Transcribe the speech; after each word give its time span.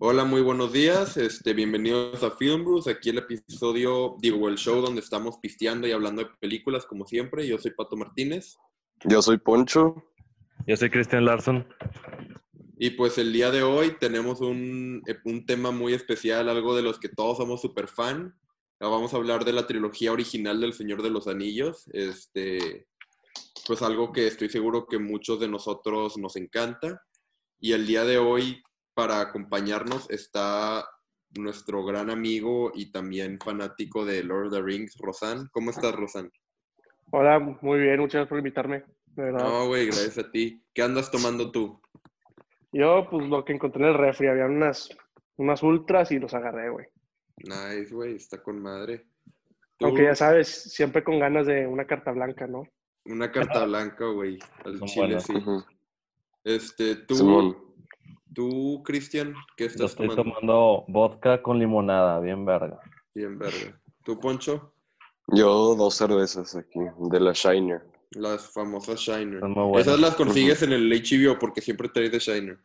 Hola, 0.00 0.24
muy 0.24 0.40
buenos 0.42 0.72
días. 0.72 1.16
Este, 1.16 1.54
bienvenidos 1.54 2.20
a 2.24 2.32
Film 2.32 2.64
Brews. 2.64 2.88
Aquí 2.88 3.10
el 3.10 3.18
episodio, 3.18 4.16
digo, 4.18 4.48
el 4.48 4.56
show 4.56 4.80
donde 4.80 5.00
estamos 5.00 5.38
pisteando 5.38 5.86
y 5.86 5.92
hablando 5.92 6.24
de 6.24 6.30
películas, 6.40 6.84
como 6.84 7.06
siempre. 7.06 7.46
Yo 7.46 7.58
soy 7.58 7.70
Pato 7.70 7.96
Martínez. 7.96 8.56
Yo 9.04 9.22
soy 9.22 9.38
Poncho. 9.38 10.02
Yo 10.66 10.76
soy 10.76 10.90
Cristian 10.90 11.24
Larson. 11.24 11.68
Y 12.76 12.90
pues 12.90 13.16
el 13.18 13.32
día 13.32 13.52
de 13.52 13.62
hoy 13.62 13.96
tenemos 14.00 14.40
un, 14.40 15.04
un 15.24 15.46
tema 15.46 15.70
muy 15.70 15.94
especial, 15.94 16.48
algo 16.48 16.74
de 16.74 16.82
los 16.82 16.98
que 16.98 17.08
todos 17.08 17.36
somos 17.36 17.60
súper 17.60 17.86
fan. 17.86 18.34
Vamos 18.80 19.14
a 19.14 19.16
hablar 19.16 19.44
de 19.44 19.52
la 19.52 19.68
trilogía 19.68 20.10
original 20.10 20.60
del 20.60 20.72
Señor 20.72 21.02
de 21.02 21.10
los 21.10 21.28
Anillos. 21.28 21.88
Este, 21.92 22.88
pues 23.66 23.82
algo 23.82 24.12
que 24.12 24.26
estoy 24.26 24.48
seguro 24.48 24.86
que 24.86 24.98
muchos 24.98 25.40
de 25.40 25.48
nosotros 25.48 26.18
nos 26.18 26.36
encanta. 26.36 27.02
Y 27.60 27.72
el 27.72 27.86
día 27.86 28.04
de 28.04 28.18
hoy, 28.18 28.62
para 28.94 29.20
acompañarnos, 29.20 30.10
está 30.10 30.84
nuestro 31.38 31.84
gran 31.84 32.10
amigo 32.10 32.72
y 32.74 32.90
también 32.90 33.38
fanático 33.38 34.04
de 34.04 34.22
Lord 34.22 34.48
of 34.48 34.52
the 34.54 34.62
Rings, 34.62 34.96
Rosan. 34.98 35.48
¿Cómo 35.52 35.70
estás, 35.70 35.94
Rosan? 35.94 36.30
Hola, 37.10 37.38
muy 37.38 37.80
bien, 37.80 38.00
muchas 38.00 38.14
gracias 38.14 38.28
por 38.28 38.38
invitarme. 38.38 38.84
De 39.06 39.24
verdad. 39.24 39.44
No, 39.44 39.66
güey, 39.68 39.86
gracias 39.86 40.18
a 40.18 40.30
ti. 40.30 40.62
¿Qué 40.74 40.82
andas 40.82 41.10
tomando 41.10 41.50
tú? 41.50 41.80
Yo, 42.72 43.06
pues 43.10 43.26
lo 43.28 43.44
que 43.44 43.52
encontré 43.52 43.82
en 43.82 43.90
el 43.90 43.98
refri, 43.98 44.28
había 44.28 44.46
unas, 44.46 44.88
unas 45.36 45.62
ultras 45.62 46.10
y 46.10 46.18
los 46.18 46.32
agarré, 46.32 46.70
güey. 46.70 46.86
Nice, 47.36 47.94
güey, 47.94 48.16
está 48.16 48.42
con 48.42 48.60
madre. 48.62 49.06
¿Tú? 49.76 49.86
Aunque 49.86 50.04
ya 50.04 50.14
sabes, 50.14 50.48
siempre 50.48 51.04
con 51.04 51.18
ganas 51.18 51.46
de 51.46 51.66
una 51.66 51.86
carta 51.86 52.12
blanca, 52.12 52.46
¿no? 52.46 52.64
Una 53.04 53.30
carta 53.32 53.64
blanca, 53.64 54.06
güey, 54.06 54.38
al 54.64 54.78
Son 54.78 54.88
chile, 54.88 55.06
buenas. 55.06 55.24
sí. 55.24 55.34
Este, 56.44 56.96
tú, 56.96 57.14
Simón. 57.16 57.56
tú, 58.34 58.82
Cristian, 58.84 59.34
¿qué 59.56 59.64
Yo 59.64 59.70
estás 59.70 59.90
estoy 59.92 60.08
tomando? 60.08 60.30
tomando 60.30 60.84
vodka 60.88 61.42
con 61.42 61.58
limonada, 61.58 62.20
bien 62.20 62.44
verga. 62.44 62.80
Bien, 63.14 63.38
verga. 63.38 63.80
¿Tú, 64.04 64.18
Poncho? 64.18 64.72
Yo 65.28 65.74
dos 65.76 65.94
cervezas 65.94 66.54
aquí, 66.56 66.80
de 67.10 67.20
la 67.20 67.32
Shiner. 67.32 67.82
Las 68.10 68.50
famosas 68.52 68.98
Shiner. 69.00 69.40
Son 69.40 69.52
muy 69.52 69.64
buenas. 69.68 69.86
Esas 69.86 70.00
las 70.00 70.14
consigues 70.16 70.62
en 70.62 70.72
el 70.72 70.90
HBO 70.90 71.38
porque 71.38 71.60
siempre 71.60 71.88
traes 71.88 72.12
de 72.12 72.18
Shiner. 72.18 72.58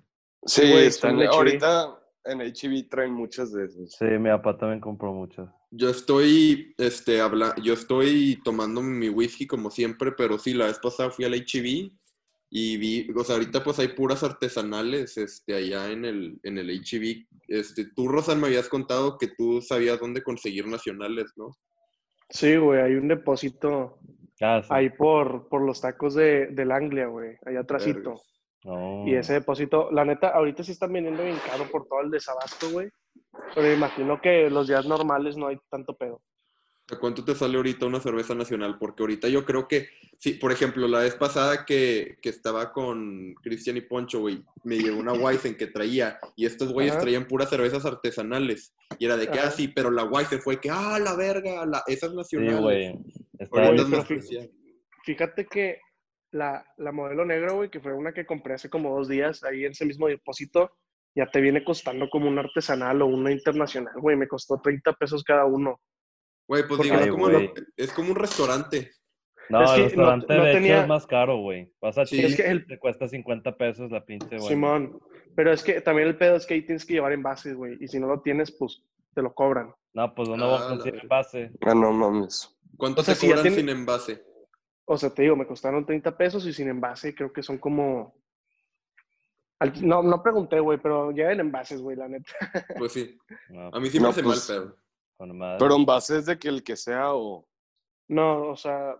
Sí, 0.45 0.61
güey, 0.61 0.85
están, 0.87 1.11
son 1.11 1.19
de 1.19 1.27
ahorita 1.27 1.96
en 2.27 2.39
HB 2.39 2.89
traen 2.89 3.13
muchas 3.13 3.51
de 3.51 3.65
esas. 3.65 3.91
Sí, 3.91 4.05
mi 4.05 4.29
papá 4.29 4.57
también 4.57 4.79
compró 4.79 5.13
muchas. 5.13 5.49
Yo 5.71 5.89
estoy, 5.89 6.73
este, 6.77 7.19
habla 7.21 7.53
yo 7.61 7.73
estoy 7.73 8.39
tomando 8.43 8.81
mi 8.81 9.09
whisky 9.09 9.47
como 9.47 9.69
siempre, 9.69 10.11
pero 10.11 10.37
sí, 10.37 10.53
la 10.53 10.67
vez 10.67 10.79
pasada 10.79 11.09
fui 11.09 11.25
al 11.25 11.33
HB 11.33 11.91
y 12.49 12.77
vi, 12.77 13.09
o 13.13 13.23
sea, 13.23 13.35
ahorita 13.35 13.63
pues 13.63 13.79
hay 13.79 13.89
puras 13.89 14.23
artesanales, 14.23 15.17
este, 15.17 15.55
allá 15.55 15.91
en 15.91 16.05
el, 16.05 16.39
en 16.43 16.57
el 16.57 16.69
HB. 16.69 17.27
Este, 17.47 17.85
tú, 17.93 18.07
Rosan, 18.07 18.39
me 18.39 18.47
habías 18.47 18.69
contado 18.69 19.17
que 19.17 19.27
tú 19.27 19.61
sabías 19.61 19.99
dónde 19.99 20.23
conseguir 20.23 20.67
nacionales, 20.67 21.33
¿no? 21.35 21.57
Sí, 22.29 22.55
güey, 22.57 22.81
hay 22.81 22.95
un 22.95 23.07
depósito 23.07 23.99
Ah, 24.41 24.61
sí. 24.61 24.69
ahí 24.71 24.89
por, 24.89 25.47
por 25.49 25.61
los 25.61 25.81
tacos 25.81 26.13
de, 26.13 26.47
del 26.47 26.71
Anglia, 26.71 27.07
güey, 27.07 27.37
allá 27.45 27.61
atrásito. 27.61 28.21
No. 28.63 29.07
Y 29.07 29.15
ese 29.15 29.33
depósito, 29.33 29.89
la 29.91 30.03
neta, 30.03 30.29
ahorita 30.29 30.63
sí 30.63 30.71
están 30.71 30.91
vendiendo 30.93 31.23
bien 31.23 31.37
caro 31.45 31.65
por 31.71 31.87
todo 31.87 32.01
el 32.01 32.11
desabasto, 32.11 32.69
güey. 32.71 32.89
Pero 33.55 33.67
me 33.67 33.73
imagino 33.75 34.19
que 34.21 34.49
los 34.49 34.67
días 34.67 34.85
normales 34.85 35.37
no 35.37 35.47
hay 35.47 35.57
tanto 35.69 35.95
pedo. 35.95 36.21
¿A 36.89 36.97
cuánto 36.97 37.23
te 37.25 37.35
sale 37.35 37.57
ahorita 37.57 37.85
una 37.85 37.99
cerveza 37.99 38.33
nacional? 38.33 38.77
Porque 38.79 39.03
ahorita 39.03 39.27
yo 39.27 39.43
creo 39.45 39.67
que, 39.67 39.89
sí, 40.19 40.33
por 40.33 40.53
ejemplo, 40.53 40.87
la 40.87 40.99
vez 40.99 41.15
pasada 41.15 41.65
que, 41.65 42.17
que 42.21 42.29
estaba 42.29 42.71
con 42.71 43.33
Cristian 43.43 43.75
y 43.75 43.81
Poncho, 43.81 44.21
güey, 44.21 44.41
me 44.63 44.77
llegó 44.77 44.97
una 44.97 45.11
Weizen 45.11 45.57
que 45.57 45.67
traía, 45.67 46.17
y 46.37 46.45
estos 46.45 46.71
güeyes 46.71 46.93
Ajá. 46.93 47.01
traían 47.01 47.27
puras 47.27 47.49
cervezas 47.49 47.85
artesanales. 47.85 48.73
Y 48.99 49.05
era 49.05 49.17
de 49.17 49.27
que, 49.27 49.37
Ajá. 49.37 49.49
ah, 49.49 49.51
sí, 49.51 49.67
pero 49.67 49.91
la 49.91 50.05
Weizen 50.05 50.39
fue 50.41 50.61
que, 50.61 50.69
ah, 50.69 50.97
la 50.97 51.15
verga, 51.17 51.65
la, 51.65 51.83
esa 51.87 52.05
es 52.05 52.11
Sí, 52.11 52.17
nacional. 52.17 52.61
güey. 52.61 52.95
Está 53.37 53.65
Ahorita 53.65 53.83
Güey, 53.83 53.99
es 54.19 54.31
más. 54.33 54.47
Fíjate 55.03 55.45
que 55.45 55.79
la, 56.31 56.65
la 56.77 56.91
modelo 56.91 57.25
negro, 57.25 57.55
güey, 57.57 57.69
que 57.69 57.79
fue 57.79 57.93
una 57.93 58.13
que 58.13 58.25
compré 58.25 58.55
hace 58.55 58.69
como 58.69 58.95
dos 58.95 59.07
días, 59.07 59.43
ahí 59.43 59.65
en 59.65 59.71
ese 59.71 59.85
mismo 59.85 60.07
depósito, 60.07 60.71
ya 61.15 61.25
te 61.27 61.41
viene 61.41 61.63
costando 61.63 62.09
como 62.09 62.27
una 62.27 62.41
artesanal 62.41 63.01
o 63.01 63.07
una 63.07 63.31
internacional, 63.31 63.93
güey. 63.99 64.15
Me 64.17 64.27
costó 64.27 64.59
30 64.61 64.93
pesos 64.93 65.23
cada 65.23 65.45
uno. 65.45 65.79
Güey, 66.47 66.63
pues 66.67 66.77
Porque- 66.77 66.83
digo, 66.83 66.95
es 66.95 67.01
Ay, 67.03 67.09
como, 67.09 67.29
güey. 67.29 67.51
es 67.75 67.93
como 67.93 68.09
un 68.11 68.15
restaurante. 68.15 68.91
No, 69.49 69.63
Es 69.63 69.71
el 69.71 69.77
no- 69.77 69.83
restaurante 69.85 70.35
no 70.37 70.43
de 70.43 70.49
hecho 70.51 70.57
tenía- 70.59 70.81
es 70.81 70.87
más 70.87 71.07
caro, 71.07 71.37
güey. 71.37 71.71
Vas 71.81 71.97
a 71.97 72.05
Sí. 72.05 72.17
Chile 72.17 72.27
Es 72.27 72.35
que 72.35 72.43
el- 72.47 72.67
te 72.67 72.77
cuesta 72.77 73.07
50 73.07 73.55
pesos 73.57 73.89
la 73.91 74.03
pinche, 74.05 74.37
güey. 74.37 74.47
Simón. 74.49 74.99
Pero 75.35 75.53
es 75.53 75.63
que 75.63 75.79
también 75.81 76.07
el 76.09 76.17
pedo 76.17 76.35
es 76.35 76.45
que 76.45 76.55
ahí 76.55 76.61
tienes 76.63 76.85
que 76.85 76.93
llevar 76.95 77.13
envases, 77.13 77.55
güey. 77.55 77.77
Y 77.79 77.87
si 77.87 77.99
no 77.99 78.07
lo 78.07 78.21
tienes, 78.21 78.51
pues 78.51 78.83
te 79.15 79.21
lo 79.21 79.33
cobran. 79.33 79.73
No, 79.93 80.13
pues 80.13 80.27
no 80.29 80.35
Ah, 80.45 80.47
vas 80.47 80.61
a 80.63 80.69
conseguir 80.69 81.07
base. 81.07 81.51
Ah, 81.61 81.73
no 81.73 81.91
mames. 81.93 82.53
¿Cuánto 82.75 83.01
O 83.01 83.03
sea, 83.03 83.13
te 83.13 83.21
si 83.21 83.27
cobran 83.27 83.43
tiene- 83.43 83.57
sin 83.57 83.69
envase? 83.69 84.23
O 84.89 84.97
sea, 84.97 85.09
te 85.09 85.23
digo, 85.23 85.35
me 85.35 85.45
costaron 85.45 85.85
30 85.85 86.15
pesos 86.15 86.45
y 86.45 86.53
sin 86.53 86.69
envase 86.69 87.13
creo 87.13 87.31
que 87.33 87.43
son 87.43 87.57
como... 87.57 88.15
No, 89.81 90.03
no 90.03 90.21
pregunté, 90.21 90.59
güey, 90.59 90.77
pero 90.77 91.11
ya 91.11 91.31
en 91.31 91.39
envases, 91.39 91.81
güey, 91.81 91.97
la 91.97 92.07
neta. 92.07 92.31
Pues 92.77 92.93
sí. 92.93 93.17
No, 93.49 93.69
A 93.73 93.79
mí 93.79 93.89
sí 93.89 93.97
me 93.99 94.03
No, 94.03 94.09
hace 94.09 94.23
pues- 94.23 94.49
mal 95.19 95.33
madre. 95.33 95.57
Pero 95.59 95.75
en 95.75 95.85
base 95.85 96.17
es 96.19 96.25
de 96.27 96.37
que 96.39 96.47
el 96.47 96.63
que 96.63 96.75
sea 96.77 97.13
o... 97.13 97.45
No, 98.07 98.43
o 98.49 98.55
sea, 98.55 98.95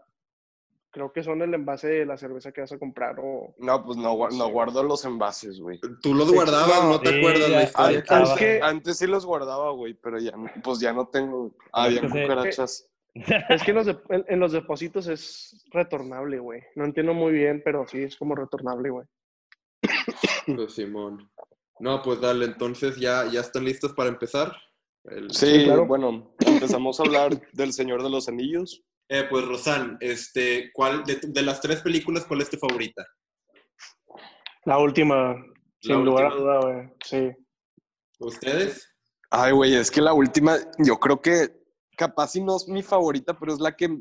creo 0.89 1.13
que 1.13 1.23
son 1.23 1.41
el 1.43 1.53
envase 1.53 1.87
de 1.87 2.05
la 2.05 2.17
cerveza 2.17 2.51
que 2.51 2.61
vas 2.61 2.71
a 2.71 2.79
comprar 2.79 3.15
o... 3.19 3.53
No, 3.59 3.85
pues 3.85 3.97
no, 3.97 4.27
no 4.29 4.49
guardo 4.49 4.83
los 4.83 5.05
envases, 5.05 5.59
güey. 5.61 5.79
Tú 6.01 6.13
los 6.15 6.27
Sí, 6.27 6.33
guardabas, 6.35 6.83
no. 6.83 6.89
no 6.89 6.99
te 6.99 7.09
Sí, 7.11 7.19
acuerdas 7.19 7.49
ya- 7.49 7.55
la 7.57 7.63
historia. 7.63 8.03
Ah, 8.09 8.23
Es 8.23 8.31
que, 8.39 8.59
Antes 8.61 8.97
sí 8.97 9.07
los 9.07 9.25
guardaba, 9.25 9.71
güey, 9.71 9.93
pero 9.93 10.19
ya, 10.19 10.31
no- 10.35 10.49
pues 10.63 10.79
ya 10.79 10.91
no 10.91 11.07
tengo... 11.07 11.55
Había 11.71 12.01
que 12.01 12.09
sí. 12.09 12.21
cucarachas. 12.23 12.89
Es 13.49 13.63
que 13.63 13.71
en 13.71 13.77
los, 13.77 13.85
de- 13.85 13.97
en, 14.09 14.25
en 14.27 14.39
los 14.39 14.51
depósitos 14.51 15.07
es 15.07 15.65
retornable, 15.71 16.39
güey. 16.39 16.61
No 16.75 16.85
entiendo 16.85 17.13
muy 17.13 17.31
bien, 17.33 17.61
pero 17.63 17.85
sí, 17.87 18.03
es 18.03 18.15
como 18.17 18.35
retornable, 18.35 18.89
güey. 18.89 19.05
Pues 20.45 20.73
Simón. 20.73 21.29
No, 21.79 22.01
pues 22.01 22.19
dale, 22.19 22.45
entonces 22.45 22.95
ya, 22.97 23.25
ya 23.31 23.41
están 23.41 23.65
listos 23.65 23.93
para 23.93 24.09
empezar. 24.09 24.55
El- 25.03 25.31
Sí, 25.31 25.65
claro. 25.65 25.85
bueno, 25.85 26.33
empezamos 26.45 26.99
a 26.99 27.03
hablar 27.03 27.39
del 27.53 27.71
Señor 27.73 28.03
de 28.03 28.09
los 28.09 28.27
Anillos. 28.27 28.83
Eh, 29.09 29.25
pues 29.29 29.45
Rosan, 29.45 29.97
este, 30.01 30.69
¿cuál 30.73 31.03
de, 31.05 31.19
de 31.23 31.41
las 31.41 31.61
tres 31.61 31.81
películas, 31.81 32.25
cuál 32.25 32.41
es 32.41 32.49
tu 32.49 32.57
favorita? 32.57 33.05
La 34.65 34.79
última, 34.79 35.35
sin 35.79 36.03
lugar 36.03 36.25
a 36.25 36.35
duda, 36.35 36.59
güey. 36.59 36.89
Sí. 37.05 37.31
¿Ustedes? 38.19 38.93
Ay, 39.29 39.53
güey, 39.53 39.75
es 39.75 39.89
que 39.91 40.01
la 40.01 40.13
última, 40.13 40.57
yo 40.79 40.97
creo 40.99 41.21
que 41.21 41.51
capaz 41.97 42.29
si 42.29 42.41
no 42.41 42.55
es 42.55 42.67
mi 42.69 42.81
favorita, 42.83 43.37
pero 43.37 43.53
es 43.53 43.59
la 43.59 43.75
que 43.75 43.99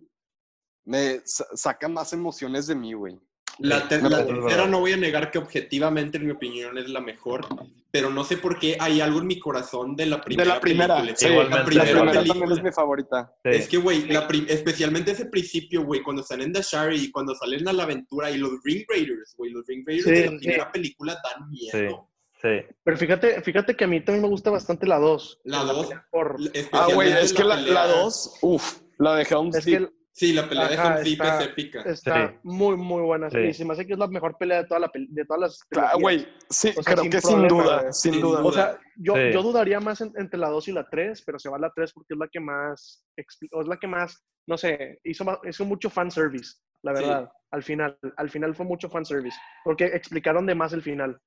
me 0.85 1.21
sa- 1.25 1.47
saca 1.55 1.89
más 1.89 2.13
emociones 2.13 2.67
de 2.69 2.75
mí, 2.77 2.93
güey. 2.93 3.19
La, 3.59 3.89
ter- 3.89 4.03
la 4.03 4.27
tercera 4.27 4.67
no 4.67 4.81
voy 4.81 4.93
a 4.93 4.99
negar 4.99 5.31
que 5.31 5.39
objetivamente, 5.39 6.19
en 6.19 6.27
mi 6.27 6.31
opinión, 6.33 6.77
es 6.77 6.91
la 6.91 7.01
mejor, 7.01 7.47
pero 7.91 8.11
no 8.11 8.23
sé 8.23 8.37
por 8.37 8.59
qué 8.59 8.77
hay 8.79 9.01
algo 9.01 9.19
en 9.21 9.27
mi 9.27 9.39
corazón 9.39 9.97
de 9.97 10.05
la 10.05 10.21
primera. 10.21 10.47
de 10.51 10.55
la 10.57 10.61
primera, 10.61 10.97
película. 10.97 11.17
sí, 11.17 11.27
Igualmente, 11.27 11.57
la 11.57 11.59
la 11.59 11.65
primera, 11.67 11.89
primera 11.91 12.13
película. 12.21 12.41
también 12.41 12.59
es 12.59 12.65
mi 12.65 12.73
favorita. 12.73 13.33
Sí. 13.45 13.51
Es 13.53 13.69
que, 13.69 13.79
güey, 13.79 14.07
la 14.09 14.29
especialmente 14.49 15.13
ese 15.13 15.25
principio, 15.27 15.85
güey, 15.87 16.03
cuando 16.03 16.21
están 16.21 16.43
en 16.43 16.53
The 16.53 16.61
Shire 16.61 16.95
y 16.97 17.11
cuando 17.11 17.35
salen 17.35 17.67
a 17.67 17.73
la 17.73 17.85
aventura 17.85 18.31
y 18.31 18.37
los 18.37 18.51
Ring 18.63 18.85
Raiders, 18.89 19.35
güey, 19.39 19.51
los 19.53 19.67
Ring 19.67 19.85
Raiders 19.87 20.05
Sí, 20.05 20.11
de 20.13 20.25
la 20.27 20.31
sí. 20.33 20.39
primera 20.39 20.71
película 20.71 21.15
dan 21.15 21.49
miedo. 21.51 22.11
Sí. 22.43 22.49
Pero 22.85 22.97
fíjate, 22.97 23.41
fíjate 23.43 23.75
que 23.75 23.85
a 23.85 23.87
mí 23.89 24.01
también 24.05 24.23
me 24.23 24.29
gusta 24.29 24.51
bastante 24.51 24.87
la 24.87 24.99
2. 24.99 25.41
La 25.45 25.63
dos. 25.65 25.89
Por... 26.11 26.37
Ah, 26.73 26.89
güey, 26.93 27.11
es 27.13 27.33
que 27.33 27.43
la, 27.45 27.57
pelea- 27.57 27.73
la 27.75 27.87
dos, 27.87 28.39
uff, 28.43 28.79
la 28.99 29.17
de 29.17 29.23
Helm's 29.29 29.57
Es 29.57 29.65
Deep. 29.65 29.77
el- 29.79 29.93
Sí, 30.13 30.33
la 30.33 30.49
pelea 30.49 30.69
de 30.69 30.75
Ajá, 30.77 30.89
Helm's 30.95 31.05
Deep 31.05 31.21
está- 31.23 31.41
es 31.43 31.49
épica. 31.49 31.83
está 31.83 32.29
Sí. 32.29 32.35
muy, 32.43 32.77
muy 32.79 33.03
buena. 33.03 33.29
Sí. 33.29 33.39
Y 33.39 33.53
se 33.53 33.65
me 33.67 33.75
hace 33.75 33.87
que 33.87 33.93
es 33.93 33.99
la 33.99 34.07
mejor 34.07 34.39
pelea 34.39 34.63
de, 34.63 34.65
toda 34.67 34.81
la 34.81 34.91
de 34.95 35.25
todas 35.27 35.41
las 35.43 35.65
Claro, 35.65 35.99
güey, 35.99 36.27
sí, 36.49 36.71
O 36.77 36.83
sea, 36.83 36.95
creo 36.95 37.03
sin 37.03 37.11
que 37.11 37.19
problema, 37.21 37.49
sin 37.49 37.49
duda, 37.59 37.93
sin 37.93 38.13
Sin 38.15 38.23
duda. 38.23 38.41
duda. 38.41 38.49
O 38.49 38.53
sea, 38.53 38.79
yo, 38.97 39.15
Sí. 39.15 39.21
yo 39.35 39.43
dudaría 39.43 39.79
más 39.81 40.01
en- 40.01 40.13
entre 40.17 40.39
la 40.41 40.49
2 40.49 40.69
y 40.69 40.73
la 40.73 40.89
3, 40.89 41.23
pero 41.27 41.39
se 41.39 41.51
va 41.51 41.57
a 41.57 41.61
la 41.61 41.71
3 41.75 41.93
porque 41.93 42.15
es 42.15 42.19
la 42.19 42.29
que 42.29 42.41
más, 42.41 43.05
o 43.53 43.61
es 43.61 43.69
la 43.69 43.77
que 43.79 43.87
más, 43.89 44.25
no 44.47 44.57
sé, 44.57 45.01
hizo, 45.05 45.25
ma- 45.25 45.39
hizo 45.47 45.67
mucho 45.67 45.91
fanservice, 45.91 46.55
la 46.83 46.95
Sí. 46.97 47.03
verdad. 47.03 47.31
Al 47.51 47.63
final, 47.63 47.99
al 48.17 48.31
final 48.31 48.55
fue 48.55 48.65
mucho 48.65 48.89
fanservice, 48.89 49.37
porque 49.65 49.85
explicaron 49.85 50.47
de 50.47 50.55
más 50.55 50.73
el 50.73 50.81
final. 50.83 51.19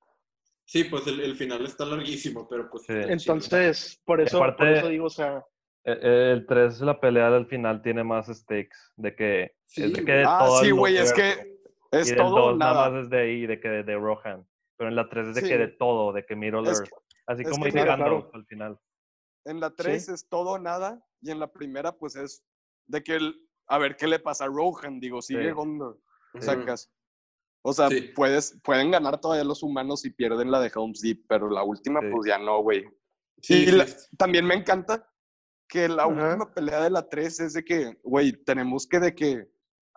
Sí, 0.71 0.83
pues 0.83 1.07
el, 1.07 1.19
el 1.21 1.35
final 1.35 1.65
está 1.65 1.83
larguísimo, 1.83 2.47
pero 2.47 2.69
pues... 2.69 2.83
Sí. 2.83 2.93
Entonces, 2.93 3.99
por 4.05 4.21
eso, 4.21 4.37
por 4.37 4.49
aparte- 4.49 4.77
eso 4.77 4.87
digo, 4.89 5.05
o 5.05 5.09
sea, 5.09 5.43
Eh, 5.83 6.31
El 6.33 6.45
3, 6.45 6.81
la 6.81 6.99
pelea 6.99 7.31
del 7.31 7.47
final 7.47 7.81
tiene 7.81 8.03
más 8.03 8.27
stakes. 8.27 8.77
De 8.95 9.15
que. 9.15 9.55
Sí, 9.65 9.83
es 9.85 9.93
de 9.93 10.05
que 10.05 10.11
de 10.11 10.25
Ah, 10.27 10.43
todo 10.45 10.59
sí, 10.61 10.69
güey, 10.69 10.97
es 10.97 11.11
que 11.11 11.57
Y 11.91 11.97
es 11.97 12.09
del 12.09 12.17
todo 12.17 12.35
o 12.35 12.49
2 12.49 12.57
nada 12.59 12.73
nada. 12.73 12.89
más 12.91 13.03
es 13.05 13.09
de 13.09 13.19
ahí, 13.19 13.47
de 13.47 13.59
que 13.59 13.67
de 13.69 13.95
Rohan. 13.95 14.45
Pero 14.77 14.89
en 14.89 14.95
la 14.95 15.09
3 15.09 15.29
es 15.29 15.35
de 15.35 15.41
Sí. 15.41 15.47
que 15.47 15.57
de 15.57 15.67
todo, 15.69 16.13
de 16.13 16.23
que 16.25 16.35
Middle 16.35 16.69
Es 16.69 16.79
Earth. 16.81 16.91
Así 17.25 17.43
como 17.45 17.65
dice 17.65 17.79
Gandalf 17.79 17.99
claro. 18.25 18.31
al 18.35 18.45
final. 18.45 18.79
En 19.45 19.59
la 19.59 19.71
3 19.71 20.09
es 20.09 20.27
todo 20.29 20.51
o 20.51 20.59
nada 20.59 21.03
y 21.21 21.31
en 21.31 21.39
la 21.39 21.51
primera 21.51 21.93
pues 21.93 22.15
es 22.15 22.43
de 22.85 23.01
que 23.01 23.15
el, 23.15 23.35
a 23.67 23.79
ver 23.79 23.95
qué 23.95 24.05
le 24.05 24.19
pasa 24.19 24.43
a 24.45 24.47
Rohan, 24.49 24.99
digo, 24.99 25.19
sigue 25.23 25.45
Sí. 25.47 25.51
Gondor, 25.51 25.97
sacas. 26.39 26.91
O 27.61 27.73
sea, 27.73 27.89
Sí. 27.89 28.01
puedes, 28.15 28.57
pueden 28.63 28.91
ganar 28.91 29.19
todavía 29.19 29.43
los 29.43 29.63
humanos 29.63 30.05
y 30.05 30.09
pierden 30.11 30.49
la 30.51 30.59
de 30.61 30.71
Helm's 30.73 31.01
Deep, 31.01 31.25
pero 31.27 31.49
la 31.49 31.63
última, 31.63 31.99
Sí. 31.99 32.07
pues 32.11 32.27
ya 32.27 32.37
no, 32.37 32.61
güey. 32.61 32.85
Sí, 33.41 33.63
y 33.67 33.71
la- 33.71 33.85
también 34.17 34.45
me 34.45 34.55
encanta 34.55 35.05
que 35.67 35.87
la 35.89 36.03
Ajá. 36.03 36.07
última 36.11 36.53
pelea 36.53 36.81
de 36.83 36.89
la 36.89 37.07
3 37.07 37.39
es 37.41 37.53
de 37.53 37.63
que, 37.63 37.97
güey, 38.03 38.31
tenemos 38.43 38.87
que 38.87 38.99
de 38.99 39.13
que 39.15 39.47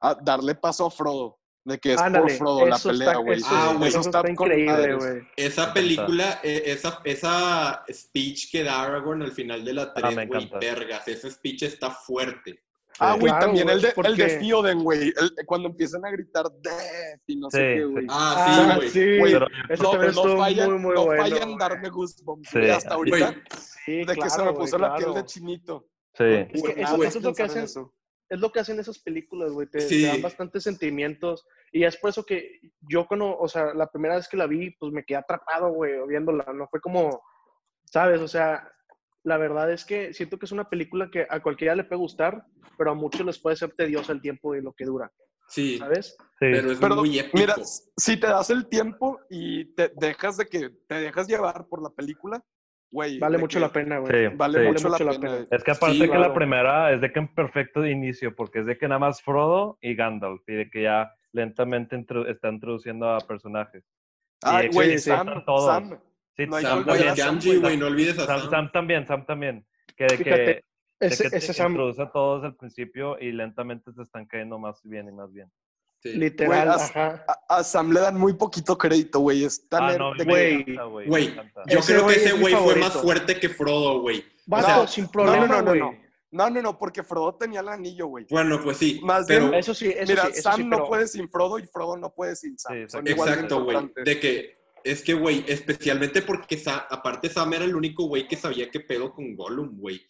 ah, 0.04 0.18
darle 0.20 0.54
paso 0.56 0.86
a 0.86 0.90
Frodo. 0.90 1.38
De 1.64 1.78
que 1.78 1.92
es 1.92 2.00
Ándale, 2.00 2.24
por 2.26 2.32
Frodo 2.38 2.66
la 2.66 2.74
eso 2.74 2.88
pelea, 2.88 3.08
está- 3.12 3.20
güey. 3.22 3.38
eso- 3.38 3.46
Ah, 3.52 3.74
güey, 3.78 3.88
eso 3.88 4.00
está 4.00 4.20
con 4.22 4.30
increíble, 4.32 4.94
güey. 4.96 5.22
Esa 5.36 5.72
película, 5.72 6.40
eh, 6.42 6.62
esa, 6.66 7.00
esa 7.04 7.84
speech 7.88 8.50
que 8.50 8.64
da 8.64 8.82
Aragorn 8.82 9.22
al 9.22 9.30
final 9.30 9.64
de 9.64 9.72
la 9.72 9.94
3, 9.94 10.18
Ah, 10.18 10.24
güey, 10.26 10.50
vergas, 10.60 11.06
ese 11.06 11.30
speech 11.30 11.62
está 11.62 11.90
fuerte. 11.92 12.64
Ah, 12.98 13.14
Sí. 13.14 13.20
güey, 13.20 13.30
Claro, 13.32 13.46
también 13.46 13.68
el 13.70 13.80
de, 13.80 13.88
el 13.88 13.94
de 13.94 13.94
porque- 13.94 14.26
Theoden, 14.38 14.82
güey. 14.84 15.08
el- 15.08 15.46
Cuando 15.46 15.68
empiezan 15.68 16.04
a 16.04 16.10
gritar 16.10 16.44
Death 16.62 17.20
y 17.26 17.36
no 17.36 17.50
sé 17.50 17.58
Sí, 17.58 17.64
qué, 17.64 17.76
sí. 17.78 17.92
güey. 17.92 18.06
Ah, 18.10 18.34
Ah, 18.36 18.54
sí, 18.54 18.76
güey. 18.76 18.88
sí. 18.90 19.18
Güey, 19.18 19.32
Pero- 19.32 19.46
Ese 19.68 19.82
no, 19.82 19.92
no 20.12 20.36
fallan, 20.36 20.70
muy, 20.72 20.78
muy 20.80 20.94
no 20.94 21.04
bueno, 21.06 21.22
fallan 21.22 21.48
güey. 21.48 21.58
darme 21.58 21.88
goosebumps, 21.88 22.48
Sí. 22.50 22.70
hasta 22.70 22.94
ahorita. 22.94 23.16
Güey, 23.18 23.42
Sí, 23.84 24.04
de 24.04 24.14
que 24.16 24.30
se 24.30 24.38
me 24.38 24.44
güey, 24.50 24.54
puso 24.56 24.78
la 24.78 24.94
piel 24.96 25.14
de 25.14 25.24
chinito. 25.24 25.88
Sí. 26.14 26.24
Es 26.24 26.62
que 26.62 26.80
eso, 26.82 27.02
eso 27.02 27.18
es 27.18 27.24
lo 27.24 27.34
que 27.34 27.42
hacen, 27.42 27.64
eso. 27.64 27.94
es 28.28 28.38
lo 28.40 28.50
que 28.52 28.60
hacen 28.60 28.78
esas 28.80 28.98
películas, 29.00 29.50
güey. 29.52 29.66
Te, 29.68 29.78
te 29.78 29.88
Sí. 29.88 30.06
dan 30.06 30.22
bastantes 30.22 30.62
sentimientos. 30.62 31.44
Y 31.72 31.84
es 31.84 31.96
por 31.96 32.10
eso 32.10 32.24
que 32.24 32.60
yo 32.80 33.06
cuando, 33.06 33.36
o 33.36 33.48
sea, 33.48 33.74
la 33.74 33.86
primera 33.90 34.14
vez 34.16 34.28
que 34.28 34.36
la 34.36 34.46
vi, 34.46 34.70
pues 34.78 34.92
me 34.92 35.04
quedé 35.04 35.18
atrapado, 35.18 35.70
güey, 35.72 35.92
viéndola. 36.08 36.44
No 36.54 36.66
fue 36.68 36.80
como, 36.80 37.22
¿sabes? 37.86 38.20
O 38.20 38.28
sea, 38.28 38.66
la 39.24 39.36
verdad 39.38 39.70
es 39.72 39.84
que 39.84 40.12
siento 40.14 40.38
que 40.38 40.46
es 40.46 40.52
una 40.52 40.69
película 40.69 41.08
que 41.10 41.26
a 41.28 41.40
cualquiera 41.40 41.74
le 41.74 41.84
puede 41.84 42.00
gustar, 42.00 42.44
pero 42.76 42.90
a 42.90 42.94
muchos 42.94 43.24
les 43.24 43.38
puede 43.38 43.56
ser 43.56 43.72
tediosa 43.74 44.12
el 44.12 44.20
tiempo 44.20 44.54
y 44.54 44.62
lo 44.62 44.72
que 44.72 44.84
dura, 44.84 45.10
Sí, 45.48 45.78
¿sabes? 45.78 46.16
Sí. 46.19 46.24
pero 46.40 46.72
es 46.72 46.78
Pero, 46.78 46.96
muy 46.96 47.19
épico. 47.19 47.38
Mira, 47.38 47.54
si 47.96 48.16
te 48.19 48.26
das 48.26 48.50
el 48.50 48.66
tiempo 48.69 49.20
y 49.30 49.66
te 49.74 49.92
dejas 49.96 50.36
de 50.38 50.46
que 50.46 50.70
te 50.88 50.94
dejas 50.96 51.28
llevar 51.28 51.66
por 51.69 51.82
la 51.82 51.90
película, 51.90 52.42
güey. 52.90 53.19
Vale 53.19 53.36
de 53.36 53.42
mucho 53.42 53.58
que 53.58 53.60
la 53.60 53.72
pena, 53.72 53.98
güey. 53.98 54.28
Sí, 54.30 54.34
Vale 54.36 54.60
sí. 54.60 54.66
mucho, 54.69 54.88
Vale 54.90 55.04
la, 55.04 55.10
mucho 55.12 55.20
la 55.20 55.28
pena. 55.28 55.34
pena. 55.44 55.56
Es 55.56 55.64
que 55.64 55.70
aparte 55.70 55.94
Sí, 55.94 56.00
que 56.00 56.08
claro. 56.08 56.22
la 56.28 56.34
primera 56.34 56.92
es 56.92 57.00
de 57.00 57.12
que 57.12 57.19
en 57.20 57.34
perfecto 57.34 57.86
inicio, 57.86 58.34
porque 58.34 58.60
es 58.60 58.66
de 58.66 58.76
que 58.78 58.88
nada 58.88 58.98
más 58.98 59.22
Frodo 59.22 59.78
y 59.80 59.94
Gandalf, 59.94 60.42
y 60.48 60.54
de 60.54 60.70
que 60.70 60.82
ya 60.82 61.12
lentamente 61.32 61.96
intro- 61.96 62.26
está 62.28 62.48
introduciendo 62.48 63.08
a 63.10 63.19
personajes. 63.20 63.84
Sí, 64.44 64.69
güey, 64.72 64.98
Sam. 64.98 65.44
Sam. 65.46 66.00
Sí, 66.37 66.46
No 66.46 66.56
hay 66.56 66.64
Sam, 66.64 66.79
que 66.84 66.90
güey, 67.58 67.75
a 67.75 67.76
no 67.76 67.87
olvides 67.87 68.19
a 68.19 68.26
Sam, 68.26 68.40
Sam. 68.40 68.50
Sam 68.50 68.73
también, 68.73 69.06
Sam 69.06 69.26
también. 69.26 69.67
Que 69.96 70.05
de 70.05 70.17
que, 70.17 70.25
Fíjate, 70.25 70.44
de 70.44 70.62
ese, 71.00 71.31
que 71.31 71.37
ese 71.37 71.52
Sam, 71.52 71.73
introduce 71.73 72.00
a 72.02 72.11
todos 72.11 72.44
al 72.44 72.56
principio 72.56 73.19
y 73.20 73.32
lentamente 73.32 73.93
se 73.93 74.02
están 74.02 74.26
cayendo 74.26 74.58
más 74.58 74.81
bien 74.82 75.08
y 75.08 75.12
más 75.12 75.32
bien. 75.32 75.50
Sí. 76.00 76.14
literal, 76.14 76.49
Güey, 76.67 76.75
as- 76.75 76.90
ajá. 76.90 77.25
A, 77.49 77.58
a 77.58 77.62
Sam 77.64 77.93
le 77.93 78.00
dan 78.00 78.19
muy 78.19 78.32
poquito 78.32 78.76
crédito, 78.76 79.20
güey. 79.20 79.44
Es 79.44 79.69
tan 79.69 79.84
Ah, 79.84 79.96
no, 79.96 80.12
que- 80.14 80.25
güey, 80.25 80.64
güey. 81.06 81.34
Yo 81.69 81.79
Ese 81.79 81.93
creo 81.93 81.99
que 81.99 82.14
güey 82.14 82.17
ese 82.17 82.32
güey 82.32 82.55
fue 82.56 82.75
más 82.76 82.93
fuerte 82.94 83.38
que 83.38 83.49
Frodo, 83.49 84.00
güey. 84.00 84.25
Vato, 84.46 84.67
sea, 84.67 84.87
sin 84.88 85.05
no, 85.05 85.11
problema, 85.12 85.46
no, 85.46 85.62
no, 85.62 85.69
güey. 85.69 85.81
no. 85.81 85.94
No, 86.32 86.49
no, 86.50 86.62
no, 86.62 86.79
porque 86.79 87.05
Frodo 87.05 87.34
tenía 87.37 87.61
el 87.61 87.69
anillo, 87.69 88.06
güey. 88.06 88.26
Bueno, 88.31 88.58
pues 88.64 88.79
sí. 88.79 89.00
Más 89.05 89.26
pero, 89.29 89.43
bien, 89.50 89.55
Eso 89.61 89.75
sí, 89.75 89.90
eso 89.94 90.11
Mira, 90.11 90.23
sí, 90.25 90.31
eso 90.32 90.43
Sam 90.43 90.56
sí, 90.56 90.64
no 90.64 90.76
pero- 90.79 90.88
puede 90.88 91.06
sin 91.06 91.29
Frodo 91.31 91.58
y 91.61 91.67
Frodo 91.67 91.96
no 91.99 92.12
puede 92.12 92.34
sin 92.34 92.58
Sam. 92.58 92.73
Sí, 92.75 92.79
exacto. 93.12 93.62
güey. 93.64 93.93
De 94.05 94.19
que, 94.19 94.56
es 94.84 95.02
que, 95.02 95.14
güey, 95.14 95.44
especialmente 95.49 96.23
porque 96.23 96.56
Sa- 96.56 96.87
aparte 96.90 97.29
Sam 97.29 97.52
era 97.55 97.64
el 97.64 97.75
único 97.76 98.05
güey 98.06 98.26
que 98.29 98.37
sabía 98.37 98.70
qué 98.70 98.81
pedo 98.81 99.12
con 99.12 99.34
Gollum, 99.37 99.79
güey. 99.79 100.00